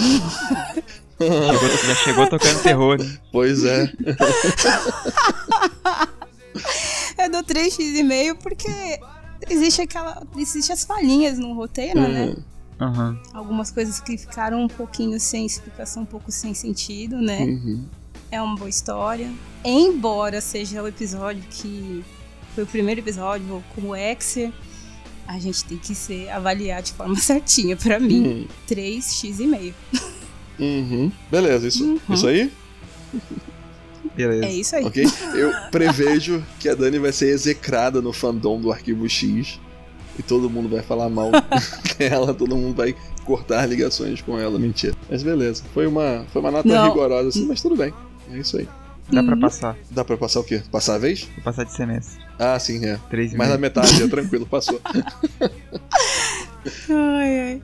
Chegou- 1.18 1.86
já 1.86 1.94
chegou 1.96 2.26
tocando 2.28 2.62
terror, 2.62 2.98
né? 2.98 3.18
Pois 3.32 3.64
é. 3.64 3.90
Eu 7.24 7.30
dou 7.30 7.42
3x 7.42 7.78
e 7.80 8.02
meio 8.02 8.36
porque 8.36 8.68
existe 9.48 9.82
aquela. 9.82 10.22
Existe 10.36 10.72
as 10.72 10.84
falhinhas 10.84 11.38
no 11.38 11.52
roteiro, 11.54 12.00
né? 12.00 12.34
Hum, 12.36 12.42
Aham. 12.80 13.20
Algumas 13.34 13.70
coisas 13.70 14.00
que 14.00 14.16
ficaram 14.16 14.62
um 14.62 14.68
pouquinho 14.68 15.20
sem 15.20 15.44
explicação, 15.44 16.02
um 16.02 16.06
pouco 16.06 16.30
sem 16.32 16.54
sentido, 16.54 17.16
né? 17.20 17.40
uhum. 17.40 17.84
É 18.32 18.40
uma 18.40 18.56
boa 18.56 18.70
história. 18.70 19.30
Embora 19.64 20.40
seja 20.40 20.82
o 20.82 20.86
episódio 20.88 21.42
que 21.50 22.02
foi 22.54 22.64
o 22.64 22.66
primeiro 22.66 23.00
episódio 23.00 23.62
como 23.74 23.94
Exer, 23.94 24.50
a 25.26 25.38
gente 25.38 25.64
tem 25.64 25.76
que 25.76 25.94
ser 25.94 26.30
avaliar 26.30 26.80
de 26.80 26.92
forma 26.92 27.16
certinha. 27.20 27.76
Pra 27.76 27.98
mim, 28.00 28.46
Hum, 28.46 28.48
3x 28.68 29.40
e 29.40 29.46
meio. 29.46 29.74
uhum. 30.58 31.12
Beleza, 31.30 31.68
isso, 31.68 31.84
Uhum. 31.84 32.00
isso 32.14 32.26
aí? 32.26 32.50
Beleza. 34.28 34.46
É 34.46 34.52
isso 34.52 34.76
aí. 34.76 34.84
Ok? 34.84 35.06
Eu 35.34 35.52
prevejo 35.70 36.44
que 36.58 36.68
a 36.68 36.74
Dani 36.74 36.98
vai 36.98 37.12
ser 37.12 37.28
execrada 37.28 38.00
no 38.02 38.12
fandom 38.12 38.60
do 38.60 38.70
Arquivo 38.72 39.08
X. 39.08 39.58
E 40.18 40.22
todo 40.22 40.50
mundo 40.50 40.68
vai 40.68 40.82
falar 40.82 41.08
mal 41.08 41.30
dela, 41.98 42.34
todo 42.34 42.54
mundo 42.56 42.74
vai 42.76 42.94
cortar 43.24 43.64
ligações 43.66 44.20
com 44.20 44.38
ela. 44.38 44.58
Mentira. 44.58 44.94
Mas 45.08 45.22
beleza. 45.22 45.62
Foi 45.72 45.86
uma, 45.86 46.26
foi 46.32 46.40
uma 46.42 46.50
nota 46.50 46.68
Não. 46.68 46.88
rigorosa 46.88 47.28
assim, 47.28 47.46
mas 47.46 47.62
tudo 47.62 47.76
bem. 47.76 47.92
É 48.30 48.38
isso 48.38 48.56
aí. 48.58 48.68
Dá 49.10 49.22
pra 49.24 49.34
Uhum. 49.34 49.40
passar. 49.40 49.76
Dá 49.90 50.04
pra 50.04 50.16
passar 50.16 50.40
o 50.40 50.44
quê? 50.44 50.62
Passar 50.70 50.94
a 50.94 50.98
vez? 50.98 51.22
Vou 51.34 51.44
passar 51.44 51.64
de 51.64 51.72
semestre. 51.72 52.22
Ah, 52.38 52.58
sim, 52.58 52.84
é. 52.86 52.98
Três 53.10 53.32
Mais 53.34 53.50
da 53.50 53.56
meio. 53.58 53.62
metade, 53.62 54.02
é 54.02 54.06
tranquilo, 54.08 54.46
passou. 54.46 54.80
Ai, 56.90 57.40
ai. 57.40 57.62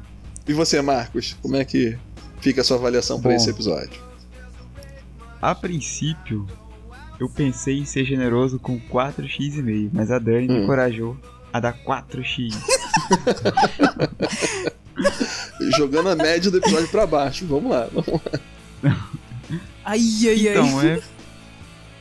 E 0.49 0.53
você, 0.53 0.81
Marcos? 0.81 1.37
Como 1.43 1.57
é 1.57 1.65
que 1.65 1.97
fica 2.41 2.61
a 2.61 2.65
sua 2.65 2.77
avaliação 2.77 3.21
para 3.21 3.35
esse 3.35 3.51
episódio? 3.51 4.01
A 5.41 5.55
princípio, 5.55 6.47
eu 7.21 7.29
pensei 7.29 7.79
em 7.79 7.85
ser 7.85 8.05
generoso 8.05 8.59
com 8.59 8.81
4x,5, 8.81 9.91
mas 9.93 10.11
a 10.11 10.19
Dani 10.19 10.49
me 10.49 10.55
Hum. 10.55 10.63
encorajou 10.65 11.17
a 11.53 11.61
dar 11.61 11.73
4x. 11.73 12.55
Jogando 15.77 16.09
a 16.11 16.17
média 16.17 16.51
do 16.51 16.59
episódio 16.59 16.89
pra 16.89 17.07
baixo. 17.07 17.47
Vamos 17.47 17.71
lá. 17.71 17.89
Vamos 17.93 18.21
lá. 18.83 18.83
Ai, 19.85 20.01
ai, 20.27 20.49
Então, 20.49 20.81
ai. 20.81 20.87
é. 20.89 21.03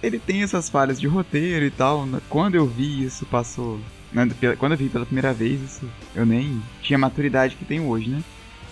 Ele 0.02 0.18
tem 0.20 0.42
essas 0.42 0.70
falhas 0.70 1.00
de 1.00 1.08
roteiro 1.08 1.66
e 1.66 1.72
tal. 1.72 2.06
né? 2.06 2.20
Quando 2.30 2.56
eu 2.56 2.66
vi 2.66 3.04
isso, 3.06 3.26
passou. 3.28 3.80
né, 4.12 4.28
Quando 4.58 4.72
eu 4.72 4.78
vi 4.78 4.90
pela 4.90 5.06
primeira 5.06 5.32
vez, 5.34 5.62
isso, 5.62 5.88
eu 6.16 6.26
nem 6.26 6.62
tinha 6.82 6.98
a 6.98 7.00
maturidade 7.00 7.56
que 7.56 7.64
tenho 7.66 7.88
hoje, 7.88 8.10
né? 8.10 8.24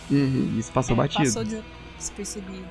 Uhum. 0.09 0.53
E 0.55 0.59
isso 0.59 0.71
passou 0.71 0.95
É, 0.95 0.97
batido. 0.97 1.23
Passou 1.25 1.43
des- 1.43 1.61
despercebido. 2.03 2.67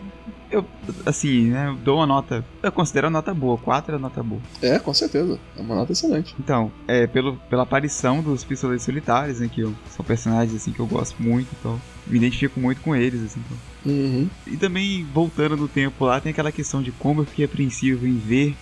Eu, 0.51 0.65
assim, 1.07 1.51
né? 1.51 1.69
Eu 1.69 1.77
dou 1.77 1.97
uma 1.97 2.07
nota. 2.07 2.45
Eu 2.63 2.71
considero 2.71 3.07
a 3.07 3.11
nota 3.11 3.33
boa. 3.33 3.57
4 3.57 3.95
é 3.95 3.97
a 3.97 3.99
nota 3.99 4.23
boa. 4.23 4.41
É, 4.61 4.79
com 4.79 4.93
certeza. 4.93 5.39
É 5.57 5.61
uma 5.61 5.75
nota 5.75 5.93
excelente. 5.93 6.35
Então, 6.39 6.71
é 6.87 7.07
pelo, 7.07 7.37
pela 7.49 7.63
aparição 7.63 8.23
dos 8.23 8.45
pistoleiros 8.45 8.85
solitários, 8.85 9.41
né? 9.41 9.49
Que 9.53 9.63
eu, 9.63 9.75
são 9.91 10.05
personagens 10.05 10.55
assim 10.55 10.73
que 10.73 10.81
eu 10.81 10.87
gosto 10.87 11.23
muito 11.23 11.49
e 11.53 11.57
tal. 11.63 11.81
Me 12.07 12.19
identifico 12.19 12.61
muito 12.61 12.83
com 12.83 12.95
eles, 12.95 13.23
assim. 13.23 13.41
Então. 13.41 13.93
Uhum. 13.93 14.29
E 14.47 14.57
também, 14.57 15.05
voltando 15.13 15.57
no 15.57 15.69
tempo 15.69 16.05
lá, 16.05 16.21
tem 16.21 16.31
aquela 16.31 16.53
questão 16.53 16.83
de 16.83 16.93
como 16.93 17.23
eu 17.23 17.27
fiquei 17.27 17.47
apreensivo 17.47 18.07
em 18.07 18.19
ver 18.19 18.55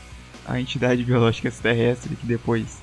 a 0.46 0.60
entidade 0.60 1.04
biológica 1.04 1.48
extraterrestre 1.48 2.16
que 2.16 2.26
depois 2.26 2.78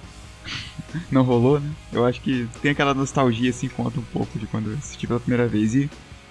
não 1.12 1.24
rolou, 1.24 1.60
né? 1.60 1.70
Eu 1.92 2.06
acho 2.06 2.22
que 2.22 2.48
tem 2.62 2.72
aquela 2.72 2.94
nostalgia, 2.94 3.50
assim, 3.50 3.68
conta 3.68 4.00
um 4.00 4.04
pouco 4.04 4.38
de 4.38 4.48
quando 4.48 4.72
eu 4.72 4.78
assisti 4.78 5.08
pela 5.08 5.20
primeira 5.20 5.48
vez. 5.48 5.76
E, 5.76 5.90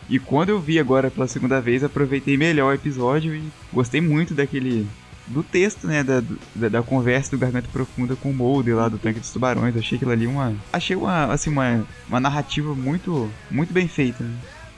e 0.08 0.18
quando 0.18 0.50
eu 0.50 0.60
vi 0.60 0.78
agora 0.78 1.10
pela 1.10 1.26
segunda 1.26 1.60
vez, 1.60 1.82
aproveitei 1.82 2.36
melhor 2.36 2.72
o 2.72 2.74
episódio 2.74 3.34
e 3.34 3.42
gostei 3.72 4.00
muito 4.00 4.34
daquele. 4.34 4.86
do 5.26 5.42
texto, 5.42 5.86
né? 5.86 6.04
Da, 6.04 6.22
da, 6.54 6.68
da 6.68 6.82
conversa 6.82 7.30
do 7.32 7.38
Garganta 7.38 7.68
Profunda 7.72 8.14
com 8.14 8.30
o 8.30 8.34
Molder 8.34 8.76
lá 8.76 8.88
do 8.88 8.98
Tanque 8.98 9.18
dos 9.20 9.30
Tubarões. 9.30 9.76
Achei 9.76 9.96
aquilo 9.96 10.12
ali 10.12 10.26
uma. 10.26 10.54
Achei 10.72 10.94
uma, 10.94 11.32
assim, 11.32 11.50
uma, 11.50 11.84
uma 12.08 12.20
narrativa 12.20 12.74
muito, 12.74 13.28
muito 13.50 13.72
bem 13.72 13.88
feita, 13.88 14.22
né? 14.22 14.34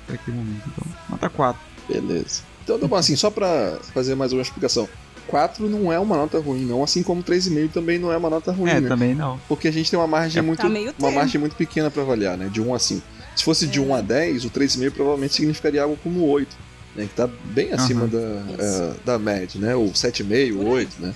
Pra 0.07 0.15
aquele 0.15 0.37
momento. 0.39 0.63
Então, 0.67 0.87
nota 1.11 1.29
4. 1.29 1.61
Beleza. 1.89 2.43
Então, 2.65 2.79
tá 2.79 2.87
bom, 2.87 2.97
assim, 2.97 3.15
só 3.17 3.31
pra 3.31 3.79
fazer 3.95 4.15
mais 4.15 4.33
uma 4.33 4.41
explicação. 4.43 4.89
4 5.27 5.69
não 5.69 5.93
é 5.93 5.99
uma 5.99 6.17
nota 6.17 6.39
ruim, 6.41 6.65
não. 6.65 6.83
Assim 6.83 7.03
como 7.03 7.23
3,5 7.23 7.71
também 7.71 7.99
não 7.99 8.11
é 8.11 8.17
uma 8.17 8.31
nota 8.31 8.51
ruim, 8.51 8.71
É, 8.71 8.81
né? 8.81 8.89
também 8.89 9.15
não. 9.15 9.39
Porque 9.47 9.69
a 9.69 9.71
gente 9.71 9.91
tem 9.91 9.99
uma 9.99 10.07
margem 10.07 10.39
É, 10.39 10.43
muito. 10.43 10.61
tá 10.63 10.69
uma 10.99 11.11
margem 11.11 11.39
muito 11.39 11.55
pequena 11.57 11.91
pra 11.91 12.03
avaliar, 12.03 12.39
né? 12.39 12.49
De 12.51 12.63
1 12.63 12.75
a 12.75 12.79
5. 12.79 13.03
Se 13.39 13.45
fosse 13.45 13.67
de 13.69 13.79
É. 13.79 13.83
1 13.83 13.95
a 13.95 14.01
10, 14.01 14.45
o 14.47 14.51
3,5 14.51 14.91
provavelmente 14.91 15.35
significaria 15.35 15.83
algo 15.85 15.97
como 16.03 16.25
8. 16.27 16.57
Né? 16.97 17.05
Que 17.05 17.15
tá 17.15 17.29
bem 17.45 17.73
acima 17.73 18.01
Aham. 18.03 18.09
da, 18.09 18.63
eh, 18.65 18.95
da 19.05 19.19
média, 19.19 19.61
né? 19.61 19.77
Ou 19.77 19.93
7,5, 19.93 20.57
Por 20.57 20.67
aí. 20.67 20.73
8, 20.73 20.91
né? 21.01 21.15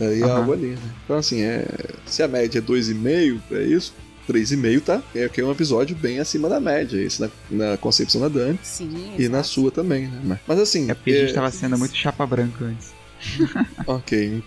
Aí 0.00 0.20
é 0.20 0.24
Aham. 0.24 0.36
algo 0.36 0.52
ali, 0.52 0.66
né? 0.68 0.78
Então, 1.04 1.16
assim, 1.16 1.40
é... 1.42 1.66
se 2.06 2.22
a 2.22 2.28
média 2.28 2.58
é 2.60 2.62
2,5, 2.62 3.40
é 3.50 3.62
isso. 3.64 3.92
3,5 4.28 4.80
tá? 4.80 5.02
É 5.14 5.28
que 5.28 5.40
é 5.40 5.44
um 5.44 5.50
episódio 5.50 5.96
bem 5.96 6.20
acima 6.20 6.48
da 6.48 6.60
média. 6.60 6.96
Isso 7.00 7.22
na, 7.22 7.30
na 7.70 7.76
concepção 7.76 8.20
da 8.20 8.28
Dani 8.28 8.58
Sim. 8.62 9.14
e 9.18 9.28
na 9.28 9.42
sua 9.42 9.70
também, 9.72 10.06
né? 10.06 10.20
Mas- 10.22 10.38
Mas 10.46 10.58
assim. 10.60 10.88
É 10.90 10.94
porque 10.94 11.10
a 11.10 11.20
gente 11.20 11.30
é- 11.30 11.34
tava 11.34 11.50
sendo 11.50 11.76
muito 11.76 11.96
chapa 11.96 12.24
branca 12.26 12.64
antes. 12.64 12.94
Ok. 13.88 14.42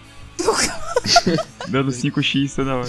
Dando 1.68 1.92
5x 1.92 2.56
toda 2.56 2.76
hora. 2.76 2.88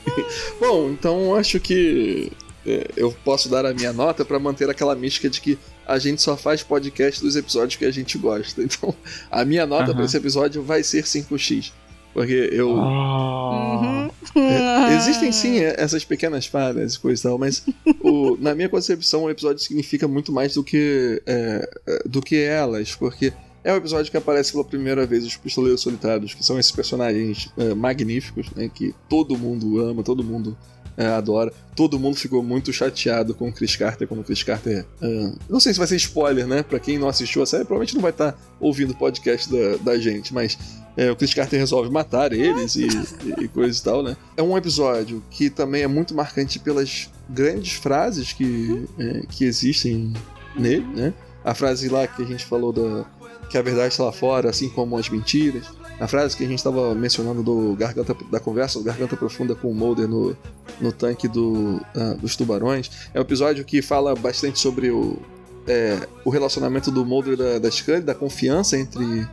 Bom, 0.60 0.90
então 0.90 1.34
acho 1.34 1.60
que 1.60 2.32
é, 2.32 2.47
eu 2.96 3.12
posso 3.24 3.48
dar 3.48 3.64
a 3.66 3.72
minha 3.72 3.92
nota 3.92 4.24
pra 4.24 4.38
manter 4.38 4.68
aquela 4.68 4.94
mística 4.94 5.28
de 5.30 5.40
que 5.40 5.58
a 5.86 5.98
gente 5.98 6.20
só 6.20 6.36
faz 6.36 6.62
podcast 6.62 7.20
dos 7.22 7.34
episódios 7.36 7.76
que 7.76 7.84
a 7.84 7.90
gente 7.90 8.18
gosta. 8.18 8.62
Então, 8.68 8.94
a 9.30 9.44
minha 9.44 9.66
nota 9.66 9.84
Aham. 9.84 9.94
pra 9.94 10.04
esse 10.04 10.16
episódio 10.16 10.62
vai 10.62 10.82
ser 10.82 11.04
5x. 11.04 11.72
Porque 12.12 12.50
eu. 12.52 12.70
Uhum. 12.70 14.10
É, 14.34 14.96
existem 14.96 15.30
sim 15.32 15.58
é, 15.60 15.74
essas 15.78 16.04
pequenas 16.04 16.46
falhas 16.46 16.94
e 16.94 16.98
coisa 17.00 17.20
e 17.20 17.22
tal, 17.22 17.38
mas 17.38 17.62
o- 18.02 18.36
na 18.40 18.54
minha 18.54 18.68
concepção 18.68 19.24
o 19.24 19.30
episódio 19.30 19.62
significa 19.62 20.06
muito 20.08 20.32
mais 20.32 20.54
do 20.54 20.64
que, 20.64 21.22
é, 21.26 21.68
é, 21.86 22.02
do 22.08 22.20
que 22.20 22.36
elas, 22.36 22.94
porque 22.94 23.32
é 23.64 23.72
o 23.72 23.76
episódio 23.76 24.10
que 24.10 24.16
aparece 24.16 24.52
pela 24.52 24.64
primeira 24.64 25.06
vez 25.06 25.24
os 25.24 25.36
Pistoleiros 25.36 25.80
Solitários, 25.80 26.34
que 26.34 26.44
são 26.44 26.58
esses 26.58 26.72
personagens 26.72 27.50
é, 27.56 27.74
magníficos, 27.74 28.50
né, 28.56 28.70
que 28.72 28.94
todo 29.08 29.36
mundo 29.36 29.80
ama, 29.80 30.02
todo 30.02 30.24
mundo 30.24 30.56
é, 30.98 31.06
adora. 31.06 31.52
Todo 31.76 31.96
mundo 31.96 32.16
ficou 32.16 32.42
muito 32.42 32.72
chateado 32.72 33.32
com 33.32 33.48
o 33.48 33.52
Chris 33.52 33.76
Carter 33.76 34.08
quando 34.08 34.20
o 34.20 34.24
Chris 34.24 34.42
Carter. 34.42 34.84
é, 35.00 35.32
não 35.48 35.60
sei 35.60 35.72
se 35.72 35.78
vai 35.78 35.86
ser 35.86 35.94
spoiler, 35.94 36.44
né? 36.44 36.64
Pra 36.64 36.80
quem 36.80 36.98
não 36.98 37.08
assistiu 37.08 37.40
a 37.40 37.46
série, 37.46 37.64
provavelmente 37.64 37.94
não 37.94 38.02
vai 38.02 38.10
estar 38.10 38.36
ouvindo 38.58 38.90
o 38.90 38.96
podcast 38.96 39.48
da, 39.48 39.76
da 39.76 39.98
gente, 39.98 40.34
mas 40.34 40.58
é, 40.96 41.08
o 41.08 41.14
Chris 41.14 41.32
Carter 41.32 41.60
resolve 41.60 41.88
matar 41.88 42.32
eles 42.32 42.74
e, 42.74 42.88
e, 42.88 43.44
e 43.44 43.48
coisa 43.48 43.78
e 43.78 43.82
tal, 43.82 44.02
né? 44.02 44.16
É 44.36 44.42
um 44.42 44.58
episódio 44.58 45.22
que 45.30 45.48
também 45.48 45.82
é 45.82 45.86
muito 45.86 46.16
marcante 46.16 46.58
pelas 46.58 47.08
grandes 47.30 47.74
frases 47.74 48.32
que, 48.32 48.84
é, 48.98 49.22
que 49.30 49.44
existem 49.44 50.12
nele, 50.56 50.84
né? 50.96 51.14
A 51.44 51.54
frase 51.54 51.88
lá 51.88 52.08
que 52.08 52.22
a 52.22 52.26
gente 52.26 52.44
falou 52.44 52.72
da 52.72 53.06
que 53.48 53.56
a 53.56 53.62
verdade 53.62 53.88
está 53.88 54.04
lá 54.04 54.12
fora, 54.12 54.50
assim 54.50 54.68
como 54.68 54.98
as 54.98 55.08
mentiras. 55.08 55.64
A 56.00 56.06
frase 56.06 56.36
que 56.36 56.44
a 56.44 56.46
gente 56.46 56.58
estava 56.58 56.94
mencionando 56.94 57.42
do 57.42 57.74
garganta 57.74 58.16
da 58.30 58.38
conversa, 58.38 58.78
do 58.78 58.84
garganta 58.84 59.16
profunda 59.16 59.54
com 59.54 59.70
o 59.70 59.74
Mulder 59.74 60.06
no, 60.06 60.36
no 60.80 60.92
tanque 60.92 61.26
do, 61.26 61.80
ah, 61.94 62.14
dos 62.14 62.36
tubarões. 62.36 62.90
É 63.12 63.18
um 63.18 63.22
episódio 63.22 63.64
que 63.64 63.82
fala 63.82 64.14
bastante 64.14 64.60
sobre 64.60 64.90
o, 64.90 65.18
é, 65.66 65.98
o 66.24 66.30
relacionamento 66.30 66.92
do 66.92 67.04
Mulder 67.04 67.36
da, 67.36 67.58
da 67.58 67.70
Scully, 67.70 68.00
da 68.00 68.14
confiança 68.14 68.78
entre, 68.78 69.26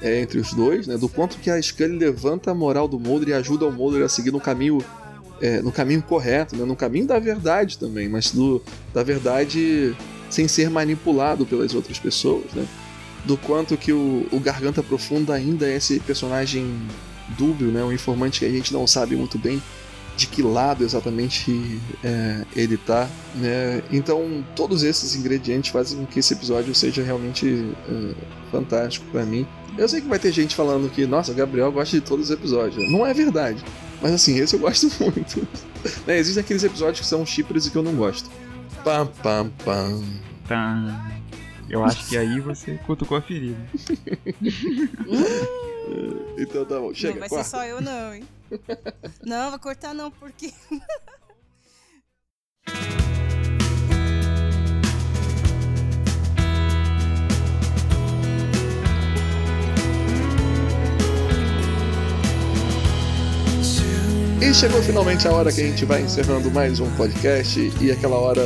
é, 0.00 0.20
entre 0.20 0.38
os 0.38 0.52
dois, 0.54 0.86
né? 0.86 0.96
Do 0.96 1.08
quanto 1.08 1.36
que 1.38 1.50
a 1.50 1.60
Scully 1.60 1.98
levanta 1.98 2.52
a 2.52 2.54
moral 2.54 2.86
do 2.86 3.00
Mulder 3.00 3.30
e 3.30 3.32
ajuda 3.34 3.66
o 3.66 3.72
Mulder 3.72 4.04
a 4.04 4.08
seguir 4.08 4.30
no 4.30 4.40
caminho 4.40 4.78
é, 5.40 5.60
no 5.60 5.72
caminho 5.72 6.00
correto, 6.00 6.56
né? 6.56 6.64
no 6.64 6.76
caminho 6.76 7.06
da 7.08 7.18
verdade 7.18 7.76
também, 7.76 8.08
mas 8.08 8.30
do, 8.30 8.62
da 8.94 9.02
verdade 9.02 9.94
sem 10.30 10.46
ser 10.46 10.70
manipulado 10.70 11.44
pelas 11.44 11.74
outras 11.74 11.98
pessoas, 11.98 12.52
né? 12.54 12.64
Do 13.24 13.36
quanto 13.36 13.76
que 13.76 13.92
o, 13.92 14.26
o 14.30 14.38
Garganta 14.38 14.82
Profunda 14.82 15.34
ainda 15.34 15.66
é 15.66 15.76
esse 15.76 15.98
personagem 16.00 16.76
dúbio, 17.38 17.68
né? 17.68 17.82
Um 17.82 17.92
informante 17.92 18.40
que 18.40 18.46
a 18.46 18.50
gente 18.50 18.72
não 18.72 18.86
sabe 18.86 19.16
muito 19.16 19.38
bem 19.38 19.62
de 20.16 20.26
que 20.26 20.42
lado 20.42 20.84
exatamente 20.84 21.80
é, 22.02 22.44
ele 22.54 22.76
tá, 22.76 23.08
né? 23.34 23.82
Então 23.90 24.44
todos 24.54 24.82
esses 24.82 25.14
ingredientes 25.16 25.70
fazem 25.70 25.98
com 25.98 26.06
que 26.06 26.20
esse 26.20 26.34
episódio 26.34 26.74
seja 26.74 27.02
realmente 27.02 27.68
é, 27.88 28.14
fantástico 28.50 29.06
para 29.10 29.24
mim. 29.24 29.46
Eu 29.76 29.88
sei 29.88 30.00
que 30.00 30.08
vai 30.08 30.20
ter 30.20 30.30
gente 30.30 30.54
falando 30.54 30.88
que, 30.88 31.04
nossa, 31.04 31.34
Gabriel 31.34 31.72
gosta 31.72 31.96
de 31.96 32.00
todos 32.00 32.26
os 32.26 32.30
episódios. 32.30 32.90
Não 32.92 33.04
é 33.04 33.12
verdade. 33.12 33.64
Mas 34.00 34.12
assim, 34.12 34.38
esse 34.38 34.54
eu 34.54 34.60
gosto 34.60 34.88
muito. 35.02 35.46
né? 36.06 36.18
Existem 36.18 36.42
aqueles 36.42 36.62
episódios 36.62 37.00
que 37.00 37.06
são 37.06 37.26
chippers 37.26 37.66
e 37.66 37.70
que 37.70 37.76
eu 37.76 37.82
não 37.82 37.94
gosto. 37.94 38.30
Pam, 38.84 39.06
pam, 39.06 39.50
pam. 39.64 40.04
Tá. 40.46 41.10
Eu 41.68 41.84
acho 41.84 42.08
que 42.08 42.16
aí 42.16 42.40
você 42.40 42.78
cutucou 42.86 43.16
a 43.16 43.22
ferida. 43.22 43.58
então 46.38 46.64
tá 46.64 46.78
bom, 46.78 46.94
chega. 46.94 47.14
Não 47.14 47.20
vai 47.20 47.28
quarta. 47.28 47.44
ser 47.44 47.50
só 47.56 47.64
eu 47.64 47.80
não, 47.80 48.14
hein? 48.14 48.24
não, 49.24 49.50
vai 49.50 49.58
cortar 49.58 49.94
não, 49.94 50.10
porque... 50.10 50.52
E 64.44 64.52
chegou 64.52 64.82
finalmente 64.82 65.26
a 65.26 65.32
hora 65.32 65.50
que 65.50 65.62
a 65.62 65.64
gente 65.64 65.86
vai 65.86 66.02
encerrando 66.02 66.50
mais 66.50 66.78
um 66.78 66.90
podcast 66.96 67.72
e 67.80 67.90
aquela 67.90 68.16
hora 68.16 68.42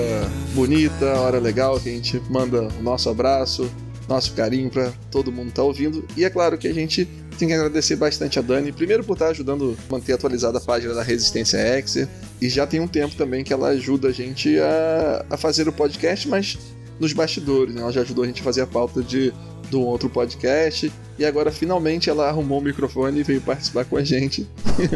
bonita, 0.55 1.05
hora 1.18 1.40
legal 1.40 1.80
que 1.80 1.88
a 1.88 1.92
gente 1.92 2.22
manda 2.30 2.68
o 2.68 2.82
nosso 2.84 3.11
abraço, 3.11 3.68
nosso 4.09 4.32
carinho 4.32 4.70
para 4.70 4.92
todo 5.11 5.32
mundo 5.32 5.49
que 5.49 5.55
tá 5.55 5.64
ouvindo. 5.64 6.05
E 6.16 6.24
é 6.24 6.30
claro 6.30 6.57
que 6.57 6.68
a 6.68 6.72
gente 6.72 7.05
tem 7.36 7.49
que 7.49 7.55
agradecer 7.55 7.96
bastante 7.96 8.38
a 8.38 8.42
Dani, 8.42 8.70
primeiro 8.70 9.03
por 9.03 9.14
estar 9.14 9.30
ajudando 9.30 9.76
a 9.88 9.92
manter 9.92 10.12
atualizada 10.12 10.59
a 10.59 10.61
página 10.61 10.94
da 10.94 11.03
Resistência 11.03 11.59
X, 11.59 12.07
e 12.40 12.49
já 12.49 12.64
tem 12.64 12.78
um 12.78 12.86
tempo 12.86 13.16
também 13.16 13.42
que 13.42 13.53
ela 13.53 13.70
ajuda 13.70 14.07
a 14.07 14.12
gente 14.12 14.57
a, 14.61 15.26
a 15.30 15.36
fazer 15.36 15.68
o 15.68 15.72
podcast, 15.72 16.28
mas 16.28 16.57
nos 17.01 17.12
bastidores, 17.12 17.74
né? 17.74 17.82
Ela 17.82 17.90
já 17.90 18.03
ajudou 18.03 18.22
a 18.22 18.26
gente 18.28 18.40
a 18.40 18.44
fazer 18.44 18.61
a 18.61 18.66
pauta 18.68 19.03
de 19.03 19.32
do 19.71 19.81
outro 19.81 20.09
podcast 20.09 20.93
e 21.19 21.25
agora 21.25 21.51
finalmente 21.51 22.09
ela 22.09 22.29
arrumou 22.29 22.59
o 22.59 22.62
microfone 22.62 23.21
e 23.21 23.23
veio 23.23 23.41
participar 23.41 23.85
com 23.85 23.97
a 23.97 24.05
gente 24.05 24.47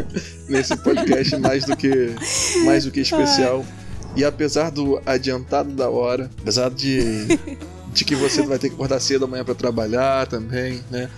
nesse 0.47 0.75
podcast 0.77 1.37
mais 1.37 1.65
do 1.65 1.75
que 1.75 1.91
mais 2.65 2.85
do 2.85 2.91
que 2.91 3.01
especial. 3.01 3.65
E 4.15 4.23
apesar 4.23 4.69
do 4.69 5.01
adiantado 5.05 5.71
da 5.71 5.89
hora, 5.89 6.29
apesar 6.41 6.69
de 6.69 7.27
de 7.93 8.03
que 8.03 8.15
você 8.15 8.41
vai 8.41 8.57
ter 8.57 8.69
que 8.69 8.75
acordar 8.75 8.99
cedo 8.99 9.25
amanhã 9.25 9.45
para 9.45 9.53
trabalhar 9.53 10.25
também, 10.25 10.81
né? 10.89 11.09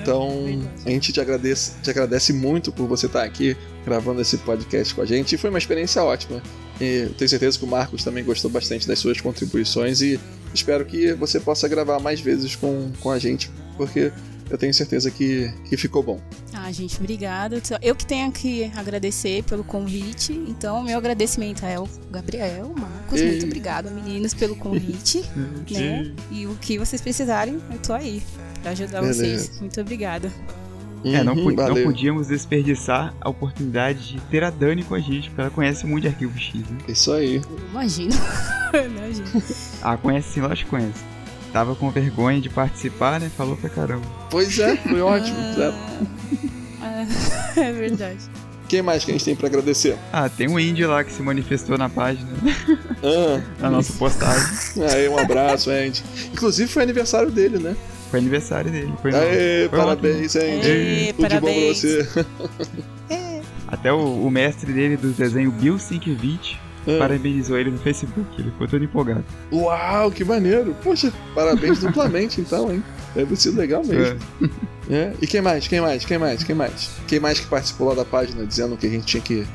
Então, 0.00 0.46
a 0.86 0.90
gente 0.90 1.12
te 1.12 1.20
agradece, 1.20 1.72
te 1.82 1.90
agradece 1.90 2.32
muito 2.32 2.70
por 2.70 2.86
você 2.86 3.06
estar 3.06 3.24
aqui 3.24 3.56
gravando 3.84 4.20
esse 4.20 4.38
podcast 4.38 4.94
com 4.94 5.02
a 5.02 5.06
gente. 5.06 5.34
E 5.34 5.38
foi 5.38 5.50
uma 5.50 5.58
experiência 5.58 6.02
ótima. 6.02 6.40
E 6.80 7.08
eu 7.08 7.14
tenho 7.14 7.28
certeza 7.28 7.58
que 7.58 7.64
o 7.64 7.68
Marcos 7.68 8.04
também 8.04 8.24
gostou 8.24 8.50
bastante 8.50 8.86
das 8.86 8.98
suas 8.98 9.20
contribuições 9.20 10.00
e 10.00 10.20
espero 10.52 10.84
que 10.84 11.12
você 11.12 11.38
possa 11.40 11.68
gravar 11.68 11.98
mais 12.00 12.20
vezes 12.20 12.56
com, 12.56 12.90
com 13.00 13.10
a 13.10 13.18
gente, 13.18 13.50
porque 13.76 14.12
eu 14.50 14.58
tenho 14.58 14.74
certeza 14.74 15.10
que, 15.10 15.52
que 15.68 15.76
ficou 15.76 16.02
bom. 16.02 16.20
Ah, 16.52 16.72
gente, 16.72 16.98
obrigada. 16.98 17.62
Eu 17.80 17.94
que 17.94 18.04
tenho 18.04 18.30
que 18.32 18.64
agradecer 18.76 19.44
pelo 19.44 19.62
convite. 19.62 20.32
Então, 20.32 20.82
meu 20.82 20.98
agradecimento 20.98 21.64
é 21.64 21.76
ao 21.76 21.88
Gabriel, 22.10 22.74
Marcos. 22.76 23.20
Ei. 23.20 23.30
Muito 23.30 23.46
obrigada, 23.46 23.90
meninos, 23.90 24.34
pelo 24.34 24.56
convite. 24.56 25.24
né? 25.70 26.12
E 26.30 26.46
o 26.46 26.56
que 26.56 26.78
vocês 26.78 27.00
precisarem, 27.00 27.60
eu 27.70 27.78
tô 27.78 27.92
aí 27.92 28.20
pra 28.60 28.72
ajudar 28.72 29.00
Beleza. 29.00 29.24
vocês. 29.24 29.60
Muito 29.60 29.80
obrigada. 29.80 30.32
É, 31.04 31.24
não, 31.24 31.32
Uhum, 31.34 31.52
não 31.52 31.82
podíamos 31.82 32.26
desperdiçar 32.26 33.14
a 33.20 33.28
oportunidade 33.30 34.12
de 34.12 34.20
ter 34.22 34.44
a 34.44 34.50
Dani 34.50 34.82
com 34.84 34.94
a 34.94 35.00
gente, 35.00 35.28
porque 35.30 35.40
ela 35.40 35.50
conhece 35.50 35.86
muito 35.86 36.02
de 36.02 36.08
arquivo 36.08 36.38
X. 36.38 36.54
Né? 36.68 36.76
Isso 36.88 37.12
aí. 37.12 37.40
Imagina. 37.70 38.14
Imagina. 38.74 39.42
Ah, 39.82 39.96
conhece 39.96 40.34
sim, 40.34 40.40
lógico 40.40 40.70
que 40.70 40.76
conhece. 40.76 41.00
Tava 41.52 41.74
com 41.74 41.90
vergonha 41.90 42.40
de 42.40 42.48
participar, 42.48 43.18
né? 43.18 43.30
Falou 43.36 43.56
pra 43.56 43.68
caramba. 43.70 44.06
Pois 44.30 44.58
é, 44.58 44.76
foi 44.76 45.00
ótimo. 45.00 45.36
Ah, 46.82 47.06
é 47.56 47.72
verdade. 47.72 48.18
Quem 48.68 48.82
mais 48.82 49.04
que 49.04 49.10
a 49.10 49.14
gente 49.14 49.24
tem 49.24 49.34
para 49.34 49.48
agradecer? 49.48 49.96
Ah, 50.12 50.28
tem 50.28 50.48
um 50.48 50.56
índio 50.60 50.88
lá 50.88 51.02
que 51.02 51.12
se 51.12 51.20
manifestou 51.22 51.76
na 51.76 51.88
página, 51.88 52.28
Ah, 53.02 53.42
na 53.58 53.70
nossa 53.70 53.92
postagem. 53.94 54.84
aí, 54.84 55.08
um 55.08 55.18
abraço, 55.18 55.70
Andy. 55.70 56.04
Inclusive 56.32 56.70
foi 56.70 56.82
aniversário 56.84 57.32
dele, 57.32 57.58
né? 57.58 57.74
Foi 58.10 58.18
aniversário 58.20 58.70
dele. 58.70 58.92
Foi. 59.00 59.14
Aê, 59.14 59.68
Foi 59.68 59.78
parabéns, 59.78 60.34
Andy. 60.36 60.66
Aê, 60.70 61.12
Tudo 61.12 61.28
de 61.28 61.40
bom 61.40 61.46
pra 61.46 61.74
você. 61.74 62.08
Até 63.68 63.92
o, 63.92 63.98
o 63.98 64.30
mestre 64.30 64.72
dele 64.72 64.96
do 64.96 65.10
desenho, 65.12 65.50
Bill 65.52 65.78
Sienkiewicz, 65.78 66.56
Ah. 66.88 66.98
parabenizou 66.98 67.56
ele 67.58 67.70
no 67.70 67.78
Facebook. 67.78 68.26
Ele 68.40 68.50
ficou 68.50 68.66
todo 68.66 68.82
empolgado. 68.82 69.24
Uau, 69.52 70.10
que 70.10 70.24
maneiro. 70.24 70.74
Poxa, 70.82 71.12
parabéns 71.34 71.78
duplamente 71.80 72.40
então, 72.40 72.72
hein? 72.72 72.82
Deve 73.14 73.26
ter 73.30 73.36
sido 73.36 73.58
legal 73.58 73.82
mesmo. 73.84 74.18
É. 74.92 75.12
E 75.22 75.26
quem 75.28 75.40
mais? 75.40 75.68
Quem 75.68 75.80
mais? 75.80 76.04
Quem 76.04 76.18
mais? 76.18 76.42
Quem 76.42 76.52
mais? 76.56 76.90
Quem 77.06 77.20
mais 77.20 77.38
que 77.38 77.46
participou 77.46 77.90
lá 77.90 77.94
da 77.94 78.04
página 78.04 78.44
dizendo 78.44 78.76
que 78.76 78.88
a 78.88 78.90
gente 78.90 79.04
tinha 79.06 79.22
que 79.22 79.46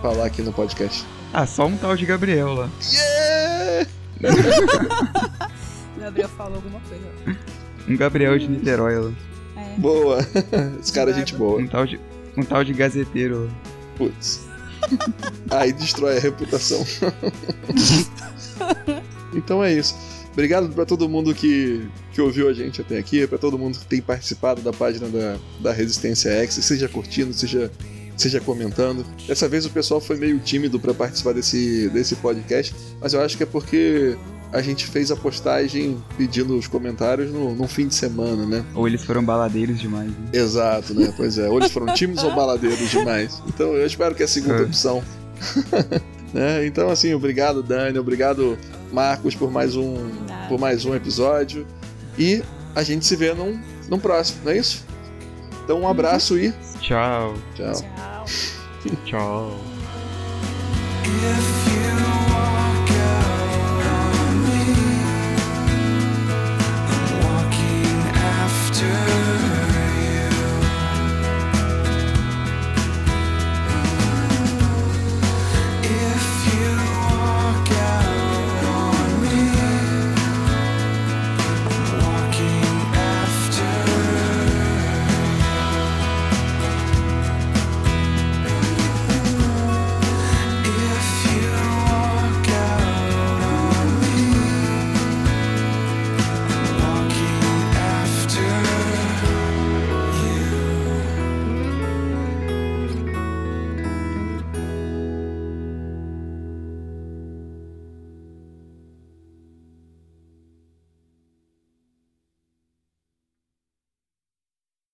falar 0.00 0.26
aqui 0.26 0.40
no 0.40 0.52
podcast? 0.52 1.04
Ah, 1.32 1.44
só 1.46 1.66
um 1.66 1.76
tal 1.76 1.96
de 1.96 2.06
Gabriel 2.06 2.54
lá. 2.54 2.70
Yeah! 2.92 3.88
Gabriel 5.98 6.28
falou 6.28 6.56
alguma 6.56 6.78
coisa. 6.88 7.04
Um 7.88 7.96
Gabriel 7.96 8.38
de 8.38 8.48
Niterói 8.48 8.98
lá. 8.98 9.12
É. 9.56 9.78
Boa. 9.78 10.18
Esse 10.80 10.92
cara 10.92 11.10
é 11.10 11.14
gente 11.14 11.34
boa. 11.34 11.60
Um 11.60 11.66
tal 11.66 11.86
de, 11.86 12.00
um 12.36 12.42
tal 12.42 12.64
de 12.64 12.72
gazeteiro. 12.72 13.50
Putz. 13.96 14.46
Aí 15.50 15.72
destrói 15.72 16.16
a 16.16 16.20
reputação. 16.20 16.84
então 19.34 19.62
é 19.62 19.72
isso. 19.72 19.94
Obrigado 20.32 20.68
pra 20.70 20.86
todo 20.86 21.08
mundo 21.08 21.34
que, 21.34 21.86
que 22.12 22.20
ouviu 22.20 22.48
a 22.48 22.54
gente 22.54 22.80
até 22.80 22.98
aqui, 22.98 23.26
pra 23.26 23.36
todo 23.36 23.58
mundo 23.58 23.78
que 23.78 23.84
tem 23.84 24.00
participado 24.00 24.62
da 24.62 24.72
página 24.72 25.08
da, 25.08 25.38
da 25.60 25.72
Resistência 25.72 26.30
X, 26.30 26.54
seja 26.54 26.88
curtindo, 26.88 27.34
seja, 27.34 27.70
seja 28.16 28.40
comentando. 28.40 29.04
Dessa 29.26 29.46
vez 29.46 29.66
o 29.66 29.70
pessoal 29.70 30.00
foi 30.00 30.16
meio 30.16 30.38
tímido 30.38 30.80
pra 30.80 30.94
participar 30.94 31.34
desse, 31.34 31.90
desse 31.90 32.16
podcast, 32.16 32.74
mas 32.98 33.12
eu 33.12 33.20
acho 33.20 33.36
que 33.36 33.42
é 33.42 33.46
porque 33.46 34.16
a 34.52 34.60
gente 34.60 34.86
fez 34.86 35.10
a 35.10 35.16
postagem 35.16 35.96
pedindo 36.16 36.56
os 36.56 36.66
comentários 36.66 37.30
no, 37.32 37.54
no 37.54 37.66
fim 37.66 37.88
de 37.88 37.94
semana, 37.94 38.44
né? 38.44 38.64
Ou 38.74 38.86
eles 38.86 39.02
foram 39.02 39.24
baladeiros 39.24 39.80
demais. 39.80 40.08
Né? 40.10 40.16
Exato, 40.32 40.92
né? 40.94 41.12
Pois 41.16 41.38
é. 41.38 41.48
Ou 41.48 41.58
eles 41.58 41.72
foram 41.72 41.92
tímidos 41.94 42.22
ou 42.22 42.34
baladeiros 42.34 42.90
demais. 42.90 43.42
Então 43.48 43.68
eu 43.72 43.86
espero 43.86 44.14
que 44.14 44.22
é 44.22 44.26
a 44.26 44.28
segunda 44.28 44.58
É. 44.60 44.62
opção. 44.62 45.02
né? 46.34 46.66
Então, 46.66 46.90
assim, 46.90 47.14
obrigado, 47.14 47.62
Dani. 47.62 47.98
Obrigado, 47.98 48.58
Marcos, 48.92 49.34
por 49.34 49.50
mais 49.50 49.74
um, 49.74 49.96
Nada. 50.28 50.48
por 50.48 50.58
mais 50.60 50.84
um 50.84 50.94
episódio. 50.94 51.66
E 52.18 52.42
a 52.74 52.82
gente 52.82 53.06
se 53.06 53.16
vê 53.16 53.32
num, 53.32 53.58
num 53.88 53.98
próximo, 53.98 54.40
não 54.44 54.52
é 54.52 54.58
isso? 54.58 54.84
Então, 55.64 55.80
um 55.80 55.88
abraço 55.88 56.38
e 56.38 56.52
Tchau. 56.80 57.34
tchau. 57.54 57.72
Tchau. 57.72 58.96
Tchau. 59.06 59.60